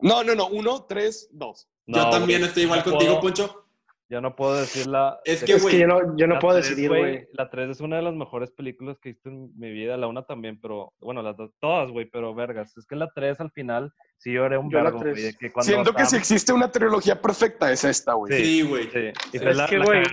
No, 0.00 0.24
no, 0.24 0.34
no, 0.34 0.48
1, 0.48 0.86
3, 0.88 1.28
2. 1.32 1.68
Yo 1.86 2.10
también 2.10 2.42
estoy 2.42 2.64
igual 2.64 2.82
contigo, 2.82 3.20
puedo- 3.20 3.20
Poncho. 3.20 3.65
Yo 4.08 4.20
no 4.20 4.36
puedo 4.36 4.54
decir 4.60 4.86
la... 4.86 5.18
Es 5.24 5.42
que, 5.42 5.54
Es 5.54 5.66
que 5.66 5.80
yo 5.80 5.86
no, 5.88 6.16
yo 6.16 6.28
no 6.28 6.38
puedo 6.38 6.54
tres, 6.54 6.68
decidir, 6.68 6.88
güey. 6.88 7.26
La 7.32 7.50
3 7.50 7.70
es 7.70 7.80
una 7.80 7.96
de 7.96 8.02
las 8.02 8.14
mejores 8.14 8.52
películas 8.52 8.98
que 9.00 9.08
he 9.08 9.12
visto 9.12 9.28
en 9.28 9.50
mi 9.58 9.72
vida. 9.72 9.96
La 9.96 10.06
una 10.06 10.24
también, 10.24 10.60
pero... 10.60 10.92
Bueno, 11.00 11.22
las 11.22 11.36
dos, 11.36 11.50
todas, 11.58 11.90
güey, 11.90 12.06
pero 12.06 12.34
vergas. 12.34 12.76
Es 12.76 12.86
que 12.86 12.94
la 12.94 13.10
3 13.12 13.40
al 13.40 13.50
final 13.50 13.92
sí 14.18 14.32
lloré 14.32 14.58
un 14.58 14.70
Yo 14.70 14.82
vergo, 14.82 15.00
güey. 15.00 15.32
Siento 15.60 15.92
que 15.92 16.06
si 16.06 16.16
existe 16.16 16.52
una 16.52 16.70
trilogía 16.70 17.20
perfecta 17.20 17.72
es 17.72 17.82
esta, 17.82 18.14
güey. 18.14 18.32
Sí. 18.32 18.44
Sí, 18.44 18.62
güey. 18.62 18.90
Sí, 18.90 19.12
y 19.32 19.36
Es 19.36 19.56
la, 19.56 19.66
que, 19.66 19.78
güey. 19.78 20.04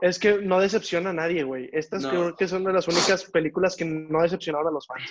Es 0.00 0.18
que 0.18 0.38
no 0.38 0.60
decepciona 0.60 1.10
a 1.10 1.12
nadie, 1.12 1.42
güey. 1.42 1.68
Estas 1.72 2.02
No. 2.02 2.10
creo 2.10 2.36
que 2.36 2.48
son 2.48 2.64
de 2.64 2.72
las 2.72 2.88
únicas 2.88 3.24
películas 3.24 3.76
que 3.76 3.84
no 3.84 4.22
decepcionaron 4.22 4.68
a 4.68 4.70
los 4.70 4.86
fans. 4.86 5.02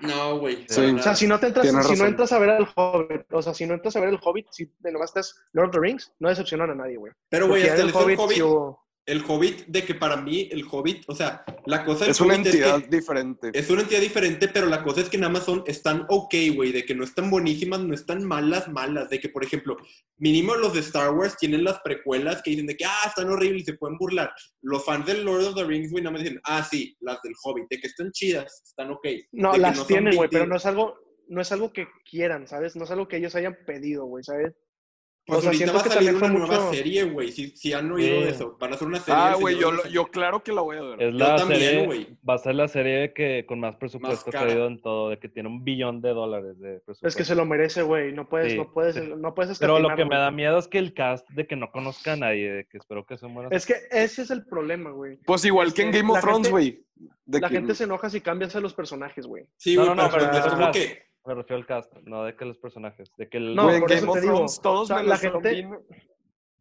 No, 0.00 0.38
güey. 0.38 0.64
Sí. 0.68 0.80
O 0.80 1.02
sea, 1.02 1.14
si 1.14 1.26
no 1.26 1.38
te 1.38 1.48
entras, 1.48 1.64
Tienes 1.66 1.86
si 1.86 1.96
no 1.96 2.06
entras 2.06 2.32
a 2.32 2.38
ver 2.38 2.50
el 2.50 2.66
Hobbit, 2.74 3.22
o 3.32 3.42
sea, 3.42 3.54
si 3.54 3.66
no 3.66 3.74
entras 3.74 3.94
a 3.96 4.00
ver 4.00 4.08
el 4.08 4.18
Hobbit, 4.22 4.46
si 4.50 4.70
nomás 4.82 5.10
estás 5.10 5.40
Lord 5.52 5.68
of 5.68 5.72
the 5.74 5.80
Rings, 5.80 6.12
no 6.18 6.28
decepcionan 6.28 6.70
a 6.70 6.74
nadie, 6.74 6.96
güey. 6.96 7.12
Pero, 7.28 7.48
güey, 7.48 7.62
hasta 7.68 7.82
el 7.82 7.88
en 7.90 7.94
Hobbit, 7.94 8.20
sí 8.30 8.42
hubo- 8.42 8.81
el 9.04 9.24
Hobbit, 9.26 9.66
de 9.66 9.84
que 9.84 9.96
para 9.96 10.16
mí, 10.16 10.48
el 10.52 10.64
Hobbit, 10.70 11.04
o 11.08 11.14
sea, 11.14 11.44
la 11.66 11.84
cosa 11.84 12.04
del 12.04 12.12
Es 12.12 12.20
una 12.20 12.36
entidad 12.36 12.76
es 12.78 12.84
que 12.84 12.96
diferente. 12.96 13.50
es 13.52 13.68
una 13.68 13.82
entidad 13.82 14.00
diferente, 14.00 14.48
pero 14.48 14.66
la 14.66 14.84
cosa 14.84 15.00
es 15.00 15.08
que 15.08 15.18
nada 15.18 15.32
más 15.32 15.44
son, 15.44 15.64
están 15.66 16.06
ok, 16.08 16.34
güey, 16.54 16.70
de 16.70 16.84
que 16.84 16.94
no 16.94 17.02
están 17.02 17.28
buenísimas, 17.28 17.80
no 17.80 17.94
están 17.94 18.24
malas, 18.24 18.68
malas, 18.68 19.10
de 19.10 19.18
que, 19.18 19.28
por 19.28 19.44
ejemplo, 19.44 19.76
mínimo 20.18 20.54
los 20.54 20.74
de 20.74 20.80
Star 20.80 21.12
Wars 21.12 21.36
tienen 21.36 21.64
las 21.64 21.80
precuelas 21.80 22.42
que 22.42 22.50
dicen 22.52 22.66
de 22.66 22.76
que, 22.76 22.84
ah, 22.84 23.08
están 23.08 23.28
horribles 23.28 23.62
y 23.62 23.66
se 23.66 23.74
pueden 23.74 23.98
burlar. 23.98 24.32
Los 24.60 24.84
fans 24.84 25.06
del 25.06 25.24
Lord 25.24 25.46
of 25.46 25.54
the 25.56 25.64
Rings, 25.64 25.90
güey, 25.90 26.04
nada 26.04 26.12
más 26.12 26.22
dicen, 26.22 26.40
ah, 26.44 26.62
sí, 26.62 26.96
las 27.00 27.20
del 27.22 27.34
Hobbit, 27.42 27.66
de 27.70 27.80
que 27.80 27.88
están 27.88 28.12
chidas, 28.12 28.62
están 28.64 28.92
ok. 28.92 29.06
No, 29.32 29.56
las 29.56 29.84
tienen, 29.86 30.14
güey, 30.14 30.28
pero 30.30 30.46
no 30.46 30.56
es 30.56 30.66
algo, 30.66 30.96
no 31.26 31.40
es 31.40 31.50
algo 31.50 31.72
que 31.72 31.88
quieran, 32.08 32.46
¿sabes? 32.46 32.76
No 32.76 32.84
es 32.84 32.90
algo 32.92 33.08
que 33.08 33.16
ellos 33.16 33.34
hayan 33.34 33.56
pedido, 33.66 34.04
güey, 34.04 34.22
¿sabes? 34.22 34.54
Pues 35.24 35.38
o 35.38 35.42
sea, 35.42 35.50
ahorita 35.52 35.72
va 35.72 35.80
a 35.80 35.82
que 35.84 35.90
salir 35.90 36.14
una 36.16 36.28
nueva 36.28 36.46
mucho- 36.46 36.72
serie, 36.72 37.04
güey, 37.04 37.30
si, 37.30 37.50
si 37.56 37.72
han 37.72 37.92
oído 37.92 38.22
Sí. 38.22 38.28
eso, 38.28 38.56
van 38.58 38.72
a 38.72 38.74
hacer 38.74 38.88
una 38.88 38.98
serie 38.98 39.20
Ah, 39.22 39.36
güey, 39.38 39.56
yo, 39.56 39.70
yo 39.88 40.06
claro 40.06 40.42
que 40.42 40.50
la 40.52 40.62
voy 40.62 40.76
a 40.78 40.82
ver. 40.82 41.00
Es 41.02 41.14
la 41.14 41.36
también, 41.36 41.60
serie, 41.60 41.86
güey. 41.86 42.08
va 42.28 42.34
a 42.34 42.38
ser 42.38 42.56
la 42.56 42.66
serie 42.66 43.12
que 43.14 43.46
con 43.46 43.60
más 43.60 43.76
presupuesto 43.76 44.30
que 44.30 44.36
ha 44.36 44.40
cara. 44.40 44.50
habido 44.50 44.66
en 44.66 44.80
todo, 44.82 45.10
de 45.10 45.18
que 45.20 45.28
tiene 45.28 45.48
un 45.48 45.62
billón 45.62 46.00
de 46.02 46.08
dólares 46.10 46.58
de 46.58 46.80
presupuesto. 46.80 47.06
Es 47.06 47.14
que 47.14 47.24
se 47.24 47.36
lo 47.36 47.46
merece, 47.46 47.82
güey. 47.82 48.12
No 48.12 48.28
puedes, 48.28 48.50
Sí, 48.52 48.58
no 48.58 48.72
puedes, 48.72 48.96
sí. 48.96 49.12
no 49.16 49.32
puedes 49.32 49.58
Pero 49.60 49.78
lo 49.78 49.94
que 49.94 50.04
me 50.04 50.16
da 50.16 50.32
miedo 50.32 50.58
es 50.58 50.66
que 50.66 50.78
el 50.78 50.92
cast 50.92 51.28
de 51.30 51.46
que 51.46 51.54
no 51.54 51.70
conozca 51.70 52.14
a 52.14 52.16
nadie, 52.16 52.52
de 52.52 52.64
que 52.66 52.78
espero 52.78 53.06
que 53.06 53.16
sean 53.16 53.32
buenas. 53.32 53.52
Es 53.52 53.64
que 53.64 53.74
ese 53.92 54.22
es 54.22 54.30
el 54.32 54.44
problema, 54.44 54.90
güey. 54.90 55.18
Pues 55.24 55.44
igual 55.44 55.72
que 55.72 55.82
en 55.82 55.92
Game 55.92 56.10
of 56.12 56.20
Thrones, 56.20 56.50
güey. 56.50 56.84
La 57.26 57.48
que- 57.48 57.54
gente 57.54 57.76
se 57.76 57.84
enoja 57.84 58.10
si 58.10 58.20
cambias 58.20 58.56
a 58.56 58.60
los 58.60 58.74
personajes, 58.74 59.24
güey. 59.26 59.44
Sí, 59.56 59.76
No, 59.76 59.84
güey, 59.84 59.94
no, 59.96 60.02
no, 60.02 60.10
pero, 60.10 60.24
pero 60.26 60.38
es 60.38 60.44
el 60.46 60.50
como 60.50 60.64
cast. 60.66 60.78
que... 60.78 61.11
Me 61.24 61.34
refiero 61.34 61.56
al 61.60 61.66
cast, 61.66 61.92
no 62.04 62.24
de 62.24 62.34
que 62.36 62.44
los 62.44 62.58
personajes. 62.58 63.12
De 63.16 63.28
que 63.28 63.38
el... 63.38 63.54
No, 63.54 63.70
en 63.70 63.80
por 63.80 63.88
Game 63.88 64.00
eso 64.00 64.10
of 64.10 64.14
te 64.14 64.20
digo, 64.20 64.34
Thrones 64.34 64.60
todos 64.60 64.80
o 64.82 64.86
sea, 64.86 64.96
menos 64.96 65.08
la 65.10 65.16
gente-. 65.18 65.68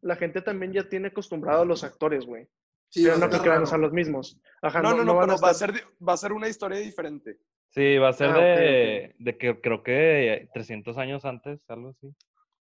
La 0.01 0.15
gente 0.15 0.41
también 0.41 0.73
ya 0.73 0.89
tiene 0.89 1.09
acostumbrado 1.09 1.61
a 1.61 1.65
los 1.65 1.83
actores, 1.83 2.25
güey. 2.25 2.47
Sí, 2.89 3.03
Pero 3.05 3.17
no 3.17 3.29
creo 3.29 3.41
que 3.43 3.49
van 3.49 3.63
a 3.65 3.77
los 3.77 3.93
mismos. 3.93 4.39
Ajá, 4.61 4.81
No, 4.81 4.93
no, 4.93 5.03
no, 5.03 5.15
van 5.15 5.29
pero 5.29 5.39
va, 5.39 5.49
a 5.49 5.53
ser, 5.53 5.73
va 6.07 6.13
a 6.13 6.17
ser 6.17 6.33
una 6.33 6.47
historia 6.47 6.79
diferente. 6.79 7.37
Sí, 7.69 7.97
va 7.97 8.09
a 8.09 8.13
ser 8.13 8.31
Ah, 8.31 8.37
de, 8.39 9.15
de 9.17 9.37
que 9.37 9.61
creo 9.61 9.81
que 9.81 10.49
300 10.53 10.97
años 10.97 11.23
antes, 11.23 11.63
algo 11.69 11.89
así. 11.89 12.13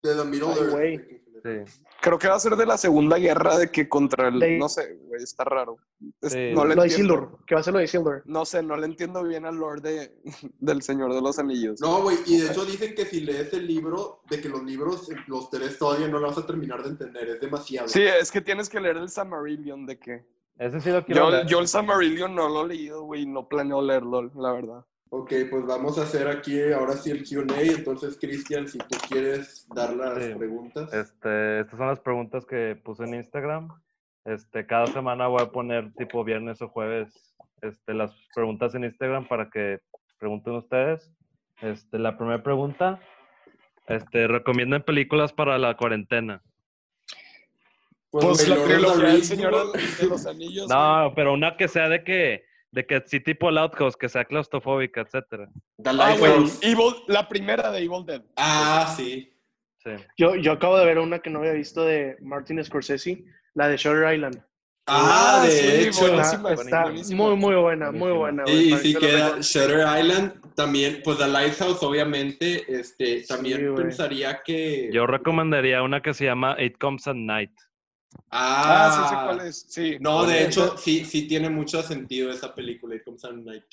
De 0.02 0.14
The 0.14 0.24
Middle 0.24 0.48
Ay, 0.78 0.94
Earth. 0.94 1.20
Sí. 1.42 1.80
Creo 2.02 2.18
que 2.18 2.28
va 2.28 2.34
a 2.34 2.40
ser 2.40 2.54
de 2.54 2.66
la 2.66 2.76
Segunda 2.76 3.16
Guerra, 3.18 3.56
de 3.56 3.70
que 3.70 3.88
contra 3.88 4.28
el... 4.28 4.38
De- 4.38 4.58
No 4.58 4.68
sé, 4.68 4.98
güey, 5.06 5.22
está 5.22 5.42
raro. 5.44 5.78
Es- 6.20 6.32
Sí. 6.32 6.52
No 6.54 6.66
le 6.66 6.74
Lo 6.74 6.82
de 6.82 6.88
entiendo. 6.88 7.14
Isildur, 7.14 7.44
que 7.46 7.54
va 7.54 7.60
a 7.62 7.64
ser 7.64 7.72
lo 7.72 7.78
de 7.78 7.84
Isildur. 7.86 8.22
No 8.26 8.44
sé, 8.44 8.62
no 8.62 8.76
le 8.76 8.84
entiendo 8.86 9.22
bien 9.22 9.46
al 9.46 9.56
Lord 9.56 9.80
de, 9.80 10.20
del 10.58 10.82
Señor 10.82 11.14
de 11.14 11.22
los 11.22 11.38
Anillos. 11.38 11.80
No, 11.80 12.02
güey, 12.02 12.18
y 12.26 12.40
de 12.40 12.48
hecho 12.50 12.66
dicen 12.66 12.94
que 12.94 13.06
si 13.06 13.20
lees 13.20 13.52
el 13.54 13.66
libro, 13.66 14.20
de 14.28 14.38
que 14.40 14.50
los 14.50 14.62
libros, 14.64 15.08
los 15.28 15.48
tres 15.48 15.78
todavía 15.78 16.08
no 16.08 16.18
lo 16.18 16.26
vas 16.28 16.36
a 16.38 16.46
terminar 16.46 16.82
de 16.82 16.90
entender, 16.90 17.28
es 17.28 17.40
demasiado. 17.40 17.88
Sí, 17.88 18.02
es 18.02 18.30
que 18.30 18.42
tienes 18.42 18.68
que 18.68 18.80
leer 18.80 18.98
el 18.98 19.08
Samarillion 19.08 19.86
de 19.86 19.98
que... 19.98 20.26
Ese 20.58 20.78
sí 20.82 20.90
lo 20.90 21.02
quiero 21.06 21.24
Yo, 21.24 21.30
leer. 21.30 21.46
yo 21.46 21.58
el 21.60 21.68
Samarillion 21.68 22.34
no 22.34 22.50
lo 22.50 22.64
he 22.66 22.68
leído, 22.68 23.02
güey, 23.04 23.24
no 23.24 23.48
planeo 23.48 23.80
leerlo, 23.80 24.30
la 24.34 24.52
verdad. 24.52 24.84
Ok, 25.12 25.32
pues 25.50 25.66
vamos 25.66 25.98
a 25.98 26.02
hacer 26.02 26.28
aquí 26.28 26.60
ahora 26.72 26.92
sí 26.92 27.10
el 27.10 27.24
Q&A, 27.28 27.60
entonces 27.62 28.16
Cristian, 28.20 28.68
si 28.68 28.78
tú 28.78 28.96
quieres 29.08 29.66
dar 29.74 29.94
las 29.96 30.22
Sí. 30.24 30.34
preguntas. 30.34 30.92
Este, 30.92 31.60
estas 31.60 31.78
son 31.78 31.88
las 31.88 31.98
preguntas 31.98 32.46
que 32.46 32.80
puse 32.84 33.02
en 33.04 33.14
Instagram. 33.14 33.68
Este, 34.24 34.64
cada 34.66 34.86
semana 34.86 35.26
voy 35.26 35.42
a 35.42 35.50
poner 35.50 35.92
tipo 35.94 36.22
viernes 36.22 36.62
o 36.62 36.68
jueves 36.68 37.34
este, 37.62 37.92
las 37.92 38.14
preguntas 38.34 38.74
en 38.76 38.84
Instagram 38.84 39.26
para 39.26 39.50
que 39.50 39.80
pregunten 40.18 40.54
ustedes. 40.54 41.10
Este, 41.60 41.98
la 41.98 42.16
primera 42.16 42.42
pregunta, 42.42 43.00
este, 43.88 44.28
¿recomiendan 44.28 44.82
películas 44.82 45.32
para 45.32 45.58
la 45.58 45.76
cuarentena? 45.76 46.40
Pues, 48.10 48.46
güey, 48.46 48.58
la 48.58 48.64
trilogía 48.64 49.08
del 49.08 49.24
Señor 49.24 49.72
de 49.72 50.06
los 50.06 50.26
Anillos. 50.26 50.68
No, 50.68 51.12
pero 51.16 51.32
una 51.32 51.56
que 51.56 51.66
sea 51.68 51.88
de 51.88 52.04
que, 52.04 52.44
de 52.72 52.86
que 52.86 53.02
sí 53.06 53.20
tipo 53.20 53.48
el 53.48 53.58
Outhouse, 53.58 53.96
que 53.96 54.08
sea 54.08 54.24
claustrofóbica, 54.24 55.00
etcétera. 55.00 55.48
The. 55.82 55.90
Ah. 55.90 56.14
Evil, 56.62 56.94
la 57.08 57.28
primera 57.28 57.70
de 57.70 57.78
Evil 57.80 58.04
Dead. 58.06 58.22
Ah, 58.36 58.92
sí. 58.96 59.32
Sí. 59.82 59.90
Yo, 60.18 60.36
yo 60.36 60.52
acabo 60.52 60.76
de 60.78 60.84
ver 60.84 60.98
una 60.98 61.20
que 61.20 61.30
no 61.30 61.38
había 61.40 61.52
visto 61.52 61.84
de 61.84 62.16
Martin 62.20 62.62
Scorsese, 62.62 63.24
la 63.54 63.66
de 63.68 63.76
Shutter 63.76 64.14
Island. 64.14 64.42
Ah, 64.86 65.42
de 65.44 65.50
sí, 65.52 65.88
hecho. 65.88 66.00
buenísima, 66.08 66.52
Está, 66.52 66.82
buenísima. 66.84 67.24
muy, 67.24 67.36
muy 67.36 67.54
buena, 67.54 67.92
muy 67.92 68.10
buena. 68.12 68.42
güey, 68.42 68.70
Sí, 68.72 68.76
sí 68.78 68.94
queda. 68.94 69.36
Shutter 69.40 69.78
Island, 70.00 70.54
también, 70.54 71.00
pues 71.04 71.18
The 71.18 71.28
Lighthouse, 71.28 71.82
obviamente, 71.82 72.64
este, 72.68 73.20
Sí, 73.20 73.26
también 73.28 73.70
güey. 73.72 73.84
pensaría 73.84 74.40
que... 74.44 74.90
Yo 74.92 75.06
recomendaría 75.06 75.82
una 75.82 76.02
que 76.02 76.12
se 76.12 76.24
llama 76.24 76.56
It 76.60 76.76
Comes 76.78 77.06
at 77.06 77.14
Night. 77.14 77.52
Ah, 78.30 78.88
Ah, 78.88 78.90
sí 78.92 79.08
sé 79.08 79.14
cuál 79.24 79.46
es. 79.48 79.66
Sí. 79.68 79.96
No, 80.00 80.24
de 80.26 80.38
Sí. 80.38 80.44
hecho, 80.44 80.76
sí, 80.76 81.04
sí 81.04 81.28
tiene 81.28 81.50
mucho 81.50 81.82
sentido 81.82 82.30
esa 82.30 82.54
película, 82.54 82.94
It 82.96 83.04
Comes 83.04 83.24
at 83.24 83.32
Night. 83.32 83.64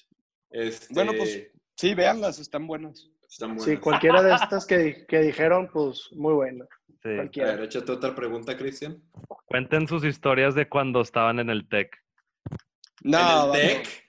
Este, 0.51 0.93
Bueno, 0.93 1.13
pues, 1.17 1.47
Sí, 1.75 1.93
véanlas, 1.93 2.39
están 2.39 2.65
buenas. 2.65 3.09
están 3.29 3.49
buenas. 3.55 3.65
Sí, 3.65 3.77
cualquiera 3.77 4.23
de 4.23 4.33
estas 4.33 4.65
que, 4.65 5.05
que 5.07 5.19
dijeron, 5.21 5.69
pues 5.71 6.09
muy 6.13 6.33
buena. 6.33 6.65
Sí. 7.03 7.09
A 7.41 7.45
ver, 7.45 7.61
échate 7.63 7.91
otra 7.91 8.15
pregunta, 8.15 8.57
Cristian. 8.57 9.01
Cuenten 9.45 9.87
sus 9.87 10.03
historias 10.03 10.55
de 10.55 10.67
cuando 10.67 11.01
estaban 11.01 11.39
en 11.39 11.49
el 11.51 11.67
TEC. 11.69 11.95
No, 13.03 13.53
¿En 13.53 13.61
el. 13.61 13.67
TEC? 13.83 14.06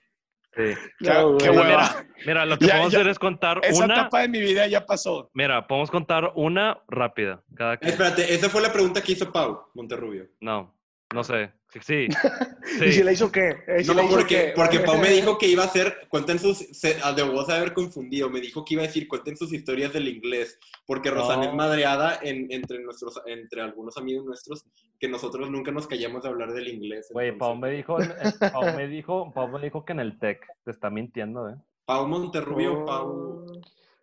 Sí. 0.59 0.74
Qué, 0.98 1.09
No, 1.09 1.38
qué 1.38 1.48
güey. 1.50 1.61
hueva. 1.61 2.04
Mira, 2.26 2.44
lo 2.44 2.59
que 2.59 2.66
Ya, 2.66 2.72
podemos 2.72 2.92
ya. 2.92 2.98
hacer 2.98 3.11
es 3.12 3.18
contar 3.20 3.61
Esa 3.62 3.84
una. 3.84 3.94
etapa 3.94 4.22
de 4.22 4.28
mi 4.28 4.40
vida 4.40 4.66
ya 4.66 4.84
pasó. 4.84 5.30
Mira, 5.34 5.66
podemos 5.68 5.88
contar 5.90 6.32
una 6.34 6.82
rápida. 6.88 7.42
Cada. 7.54 7.74
Espérate, 7.74 8.34
esa 8.34 8.48
fue 8.50 8.61
la 8.61 8.72
pregunta 8.72 9.00
que 9.00 9.12
hizo 9.12 9.30
Pau 9.30 9.68
Monterrubio. 9.74 10.26
No, 10.40 10.74
no 11.14 11.24
sé. 11.24 11.50
Sí, 11.70 11.80
sí. 11.82 12.09
¿Y 12.86 12.92
si 12.92 13.02
le 13.02 13.12
hizo 13.12 13.30
qué? 13.30 13.56
¿Y 13.78 13.84
si 13.84 13.88
No, 13.88 13.94
le 13.94 14.04
hizo 14.04 14.14
porque, 14.16 14.26
qué? 14.46 14.52
porque 14.54 14.80
Pau 14.86 14.98
me 14.98 15.11
dijo 15.11 15.36
que 15.38 15.46
iba 15.48 15.62
a 15.62 15.66
hacer, 15.66 16.06
cuenten 16.09 16.38
sus, 16.38 16.59
se, 16.59 16.96
ah, 17.02 17.12
de 17.12 17.22
vos 17.22 17.48
haber 17.50 17.74
confundido, 17.74 18.30
me 18.30 18.40
dijo 18.40 18.64
que 18.64 18.74
iba 18.74 18.82
a 18.82 18.86
decir, 18.86 19.06
cuenten 19.09 19.36
sus 19.36 19.52
historias 19.52 19.92
del 19.92 20.09
inglés, 20.09 20.59
porque 20.86 21.11
Rosana 21.11 21.44
No. 21.44 21.50
es 21.50 21.54
madreada 21.54 22.18
en- 22.22 22.50
entre, 22.52 22.78
nuestros, 22.80 23.20
entre 23.26 23.61
algunos 23.62 23.96
amigos 23.98 24.24
nuestros, 24.24 24.64
que 24.98 25.09
nosotros 25.09 25.50
nunca 25.50 25.70
nos 25.70 25.86
callamos 25.86 26.22
de 26.22 26.28
hablar 26.30 26.52
del 26.52 26.68
inglés. 26.68 27.09
Güey, 27.12 27.36
Pau 27.36 27.54
me 27.56 27.70
dijo, 27.70 27.96
Pau 28.52 28.74
me 28.76 28.86
dijo, 28.88 29.32
Pau 29.34 29.48
me 29.48 29.61
dijo 29.61 29.84
que 29.84 29.92
en 29.92 30.00
el 30.00 30.18
TEC. 30.18 30.40
Te 30.64 30.70
está 30.70 30.88
mintiendo, 30.90 31.48
¿eh? 31.50 31.54
Pau 31.84 32.06
Monterrubio, 32.06 32.80
Oh. 32.80 32.84
Pau... 32.86 33.46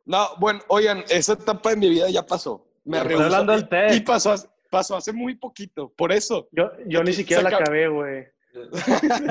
No, 0.06 0.28
bueno, 0.40 0.60
oigan, 0.68 1.04
esa 1.10 1.34
etapa 1.34 1.72
de 1.72 1.78
mi 1.78 1.90
vida 1.90 2.08
ya 2.12 2.24
pasó. 2.24 2.68
Me 2.84 2.98
Estoy 2.98 3.10
rehusó. 3.16 3.26
hablando 3.26 3.54
del 3.54 3.64
Y 3.64 3.68
TEC. 3.98 4.06
pasó, 4.06 4.36
hace- 4.76 4.84
pasó 4.94 4.98
hace 4.98 5.14
muy 5.14 5.36
poquito, 5.36 5.92
por 5.96 6.12
eso. 6.12 6.48
Yo, 6.52 6.72
yo 6.86 7.04
ni 7.04 7.14
siquiera 7.14 7.44
la 7.44 7.58
acabé, 7.58 7.88
güey. 7.88 8.28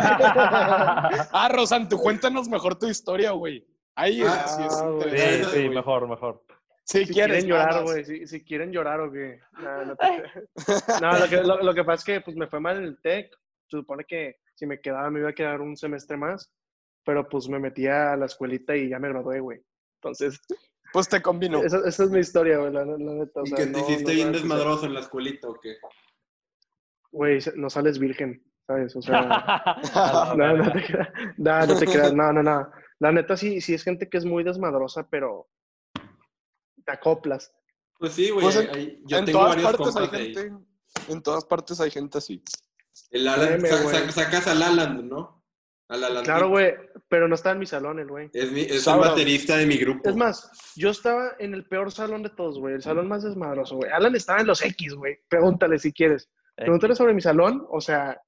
ah, 1.32 1.48
Rosan, 1.52 1.88
tú 1.88 1.98
cuéntanos 1.98 2.48
mejor 2.48 2.78
tu 2.78 2.86
historia, 2.88 3.32
güey. 3.32 3.66
Ahí 3.94 4.22
es, 4.22 4.28
Ah, 4.28 4.46
sí 4.46 4.62
es. 4.64 5.44
Sí, 5.44 5.44
sí, 5.62 5.68
mejor, 5.68 6.08
mejor. 6.08 6.42
Si, 6.84 7.06
Si 7.06 7.12
quieres 7.14 7.44
quieren 7.44 7.48
llorar, 7.48 7.82
güey. 7.84 8.04
Si, 8.04 8.26
si 8.26 8.44
quieren 8.44 8.70
llorar 8.72 9.00
o 9.00 9.10
qué. 9.10 9.40
No, 9.58 9.84
no, 9.86 9.96
te- 9.96 10.22
No, 11.00 11.18
lo, 11.18 11.28
que, 11.28 11.36
lo, 11.42 11.62
lo 11.62 11.74
que 11.74 11.84
pasa 11.84 12.00
es 12.00 12.04
que 12.04 12.20
pues, 12.20 12.36
me 12.36 12.46
fue 12.46 12.60
mal 12.60 12.76
en 12.78 12.84
el 12.84 13.00
TEC. 13.00 13.30
Se 13.68 13.78
supone 13.78 14.04
que 14.04 14.36
si 14.54 14.66
me 14.66 14.80
quedaba 14.80 15.10
me 15.10 15.20
iba 15.20 15.30
a 15.30 15.34
quedar 15.34 15.60
un 15.60 15.76
semestre 15.76 16.16
más. 16.16 16.52
Pero 17.04 17.26
pues 17.28 17.48
me 17.48 17.58
metí 17.58 17.86
a 17.86 18.16
la 18.16 18.26
escuelita 18.26 18.74
y 18.76 18.88
ya 18.90 18.98
me 18.98 19.08
gradué, 19.10 19.40
güey. 19.40 19.60
Entonces, 20.02 20.40
Pues 20.94 21.08
te 21.08 21.20
combino. 21.20 21.62
esa, 21.62 21.78
esa 21.86 22.04
es 22.04 22.10
mi 22.10 22.20
historia, 22.20 22.56
güey, 22.58 22.72
la, 22.72 22.84
la 22.86 22.96
neta. 22.96 23.40
o 23.40 23.44
¿Y 23.44 23.48
sea, 23.48 23.56
que 23.58 23.66
te 23.66 23.72
no- 23.72 23.78
hiciste 23.80 24.04
no 24.04 24.10
bien 24.12 24.32
desmadroso 24.32 24.86
en 24.86 24.94
la 24.94 25.00
escuelita 25.00 25.48
o 25.48 25.54
qué? 25.60 25.74
Güey, 27.10 27.40
no 27.56 27.68
sales 27.68 27.98
virgen, 27.98 28.42
¿sabes? 28.66 28.94
O 28.96 29.02
sea, 29.02 29.20
no, 30.36 30.56
no 30.56 30.72
te 30.72 30.84
creas. 30.84 31.08
No, 31.36 31.66
no 31.66 31.78
te 31.78 31.86
creas. 31.86 32.14
No, 32.14 32.32
no, 32.32 32.42
no. 32.42 32.70
La 33.00 33.12
neta 33.12 33.36
sí, 33.36 33.60
sí 33.60 33.74
es 33.74 33.82
gente 33.82 34.08
que 34.08 34.18
es 34.18 34.24
muy 34.24 34.44
desmadrosa, 34.44 35.06
pero 35.10 35.48
te 36.84 36.92
acoplas. 36.92 37.52
Pues 37.98 38.12
sí, 38.12 38.30
güey, 38.30 38.44
Pues 38.46 38.54
yo 39.04 39.18
en 39.18 39.24
tengo 39.24 39.38
todas 39.40 39.56
varios 39.56 39.76
partes 39.76 39.96
hay 39.96 40.20
ahí. 40.20 40.34
gente. 40.34 40.64
En 41.08 41.22
todas 41.22 41.44
partes 41.44 41.80
hay 41.80 41.90
gente 41.90 42.18
así. 42.18 42.42
El 43.10 43.26
Alan, 43.26 43.48
Créeme, 43.48 43.68
sa- 43.68 43.82
güey. 43.82 43.96
sa- 43.96 44.12
sacas 44.12 44.46
al 44.46 44.62
Alan, 44.62 45.08
¿no? 45.08 45.33
Claro, 45.86 46.48
güey, 46.48 46.74
pero 47.08 47.28
no 47.28 47.34
está 47.34 47.52
en 47.52 47.58
mi 47.58 47.66
salón 47.66 47.98
el 47.98 48.08
güey. 48.08 48.30
Es, 48.32 48.50
mi, 48.50 48.62
es 48.62 48.70
el 48.72 48.80
Sauron. 48.80 49.08
baterista 49.10 49.56
de 49.58 49.66
mi 49.66 49.76
grupo. 49.76 50.08
Es 50.08 50.16
más, 50.16 50.50
yo 50.76 50.90
estaba 50.90 51.32
en 51.38 51.52
el 51.54 51.66
peor 51.66 51.92
salón 51.92 52.22
de 52.22 52.30
todos, 52.30 52.58
güey. 52.58 52.74
El 52.74 52.82
salón 52.82 53.06
más 53.06 53.22
desmadroso, 53.22 53.76
güey. 53.76 53.90
Alan 53.92 54.14
estaba 54.16 54.40
en 54.40 54.46
los 54.46 54.62
X, 54.64 54.94
güey. 54.94 55.18
Pregúntale 55.28 55.78
si 55.78 55.92
quieres. 55.92 56.30
Pregúntale 56.56 56.94
sobre 56.94 57.12
mi 57.14 57.20
salón, 57.20 57.66
o 57.68 57.80
sea, 57.80 58.18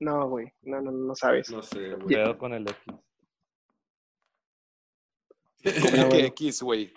no, 0.00 0.28
güey, 0.28 0.52
no, 0.62 0.80
no, 0.82 0.90
no 0.92 1.14
sabes. 1.14 1.50
No 1.50 1.62
sé, 1.62 1.94
güey. 1.94 2.16
Pedo 2.16 2.36
con 2.36 2.52
el 2.52 2.68
X. 2.68 2.94
Como 5.90 6.08
que 6.10 6.26
X, 6.26 6.62
güey. 6.62 6.92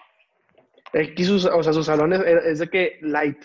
X, 0.93 1.29
o 1.29 1.63
sea, 1.63 1.73
su 1.73 1.83
salón 1.83 2.13
es, 2.13 2.21
es 2.21 2.59
de 2.59 2.69
que 2.69 2.97
light. 3.01 3.41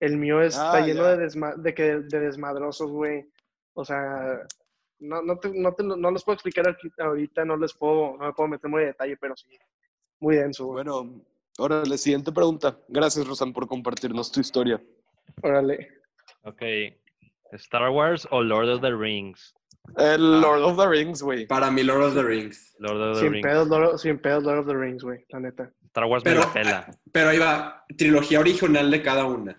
El 0.00 0.18
mío 0.18 0.40
está 0.42 0.72
Ah, 0.74 0.80
lleno 0.86 1.02
ya. 1.02 1.16
de, 1.16 1.26
desma- 1.26 1.56
de, 1.56 1.74
que, 1.74 1.82
de 2.00 2.20
desmadrosos, 2.20 2.90
güey. 2.90 3.24
O 3.74 3.84
sea, 3.84 4.40
no, 5.02 5.20
no, 5.22 5.38
te- 5.38 5.52
no, 5.54 5.72
te- 5.74 5.82
no 5.84 6.10
les 6.10 6.24
puedo 6.24 6.34
explicar 6.34 6.68
aquí, 6.68 6.88
ahorita, 6.98 7.44
no 7.44 7.56
les 7.56 7.74
puedo, 7.74 8.16
no 8.18 8.26
me 8.26 8.32
puedo 8.32 8.48
meter 8.48 8.70
muy 8.70 8.82
en 8.82 8.88
detalle, 8.88 9.16
pero 9.18 9.36
sí, 9.36 9.48
muy 10.20 10.36
denso, 10.36 10.66
güey. 10.66 10.84
Bueno, 10.84 11.22
órale, 11.58 11.98
siguiente 11.98 12.32
pregunta. 12.32 12.78
Gracias, 12.88 13.26
Rosan, 13.26 13.52
por 13.52 13.66
compartirnos 13.66 14.30
tu 14.32 14.40
historia. 14.40 14.82
Órale. 15.42 15.88
Ok. 16.44 16.62
¿Star 17.52 17.90
Wars 17.90 18.26
o 18.30 18.42
Lord 18.42 18.68
of 18.70 18.80
the 18.80 18.90
Rings? 18.94 19.54
El 19.96 20.40
Lord 20.40 20.62
of 20.62 20.78
the 20.78 20.86
Rings, 20.88 21.22
güey. 21.22 21.46
Para 21.46 21.70
mí, 21.70 21.82
Lord 21.82 22.04
of 22.04 22.14
the 22.14 22.22
Rings. 22.22 22.74
Lord 22.78 23.00
of 23.02 23.14
the 23.16 23.20
Sin 23.20 23.32
Rings. 23.32 23.46
pedos, 23.46 23.68
Lord, 23.68 23.98
sin 23.98 24.18
pedos 24.18 24.44
Lord 24.44 24.58
of 24.60 24.66
the 24.66 24.74
Rings, 24.76 25.02
güey, 25.02 25.24
la 25.30 25.40
neta. 25.40 25.70
Star 25.86 26.04
Wars 26.06 26.22
Pero- 26.24 26.40
me 26.40 26.46
la 26.46 26.52
pela. 26.52 26.98
Pero 27.12 27.28
ahí 27.28 27.38
va, 27.38 27.84
trilogía 27.98 28.40
original 28.40 28.90
de 28.90 29.02
cada 29.02 29.24
una. 29.26 29.56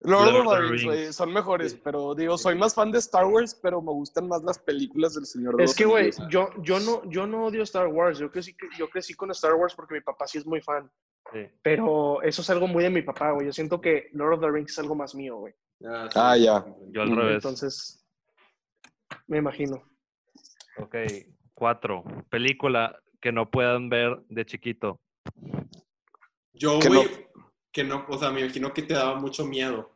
Lord, 0.00 0.32
Lord 0.32 0.46
of 0.46 0.52
the 0.54 0.60
Rings, 0.60 0.84
güey, 0.84 1.12
son 1.12 1.32
mejores, 1.32 1.72
Sí. 1.72 1.80
pero 1.82 2.14
digo, 2.14 2.36
soy 2.36 2.54
más 2.54 2.74
fan 2.74 2.92
de 2.92 2.98
Star 2.98 3.24
Wars, 3.24 3.54
pero 3.54 3.80
me 3.80 3.92
gustan 3.92 4.28
más 4.28 4.42
las 4.42 4.58
películas 4.58 5.14
del 5.14 5.24
Señor 5.26 5.56
de 5.56 5.64
Es 5.64 5.74
que, 5.74 5.84
güey, 5.86 6.10
yo, 6.28 6.50
yo, 6.62 6.78
no, 6.80 7.02
yo 7.10 7.26
no 7.26 7.46
odio 7.46 7.62
Star 7.62 7.88
Wars. 7.88 8.18
Yo 8.18 8.30
crecí, 8.30 8.54
yo 8.78 8.88
crecí 8.90 9.14
con 9.14 9.30
Star 9.30 9.54
Wars 9.54 9.74
porque 9.74 9.94
mi 9.94 10.00
papá 10.02 10.26
sí 10.26 10.38
es 10.38 10.46
muy 10.46 10.60
fan. 10.60 10.90
Sí. 11.32 11.40
Pero 11.62 12.22
eso 12.22 12.42
es 12.42 12.50
algo 12.50 12.68
muy 12.68 12.84
de 12.84 12.90
mi 12.90 13.02
papá, 13.02 13.32
güey. 13.32 13.46
Yo 13.46 13.52
siento 13.52 13.80
que 13.80 14.08
Lord 14.12 14.34
of 14.34 14.40
the 14.42 14.50
Rings 14.50 14.72
es 14.72 14.78
algo 14.78 14.94
más 14.94 15.14
mío, 15.14 15.36
güey. 15.38 15.54
Ah, 15.84 16.08
Ah, 16.14 16.36
ya. 16.36 16.64
Yo 16.90 17.02
al 17.02 17.16
revés. 17.16 17.34
Entonces, 17.36 18.06
me 19.26 19.38
imagino. 19.38 19.82
Ok. 20.78 20.94
Cuatro. 21.54 22.04
Película 22.28 22.96
que 23.20 23.32
no 23.32 23.50
puedan 23.50 23.88
ver 23.88 24.20
de 24.28 24.44
chiquito. 24.44 25.00
Yo, 26.52 26.78
güey, 26.78 26.90
no- 26.92 27.25
que 27.76 27.84
no, 27.84 28.06
o 28.08 28.16
sea, 28.18 28.30
me 28.30 28.40
imagino 28.40 28.72
que 28.72 28.80
te 28.80 28.94
daba 28.94 29.16
mucho 29.16 29.44
miedo. 29.44 29.90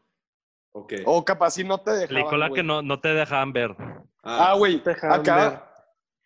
Ok. 0.73 0.93
O 1.07 1.25
capaz 1.25 1.53
si 1.53 1.65
no 1.65 1.79
te 1.81 1.93
dejaban, 1.93 2.09
Película 2.09 2.49
güey. 2.49 2.61
que 2.61 2.63
no, 2.63 2.83
no 2.83 3.01
te 3.01 3.09
dejaban 3.15 3.55
ver. 3.55 3.75
Ah, 4.23 4.53
güey, 4.55 4.81
Te 4.83 4.91
dejaban 4.91 5.21
acá 5.21 5.67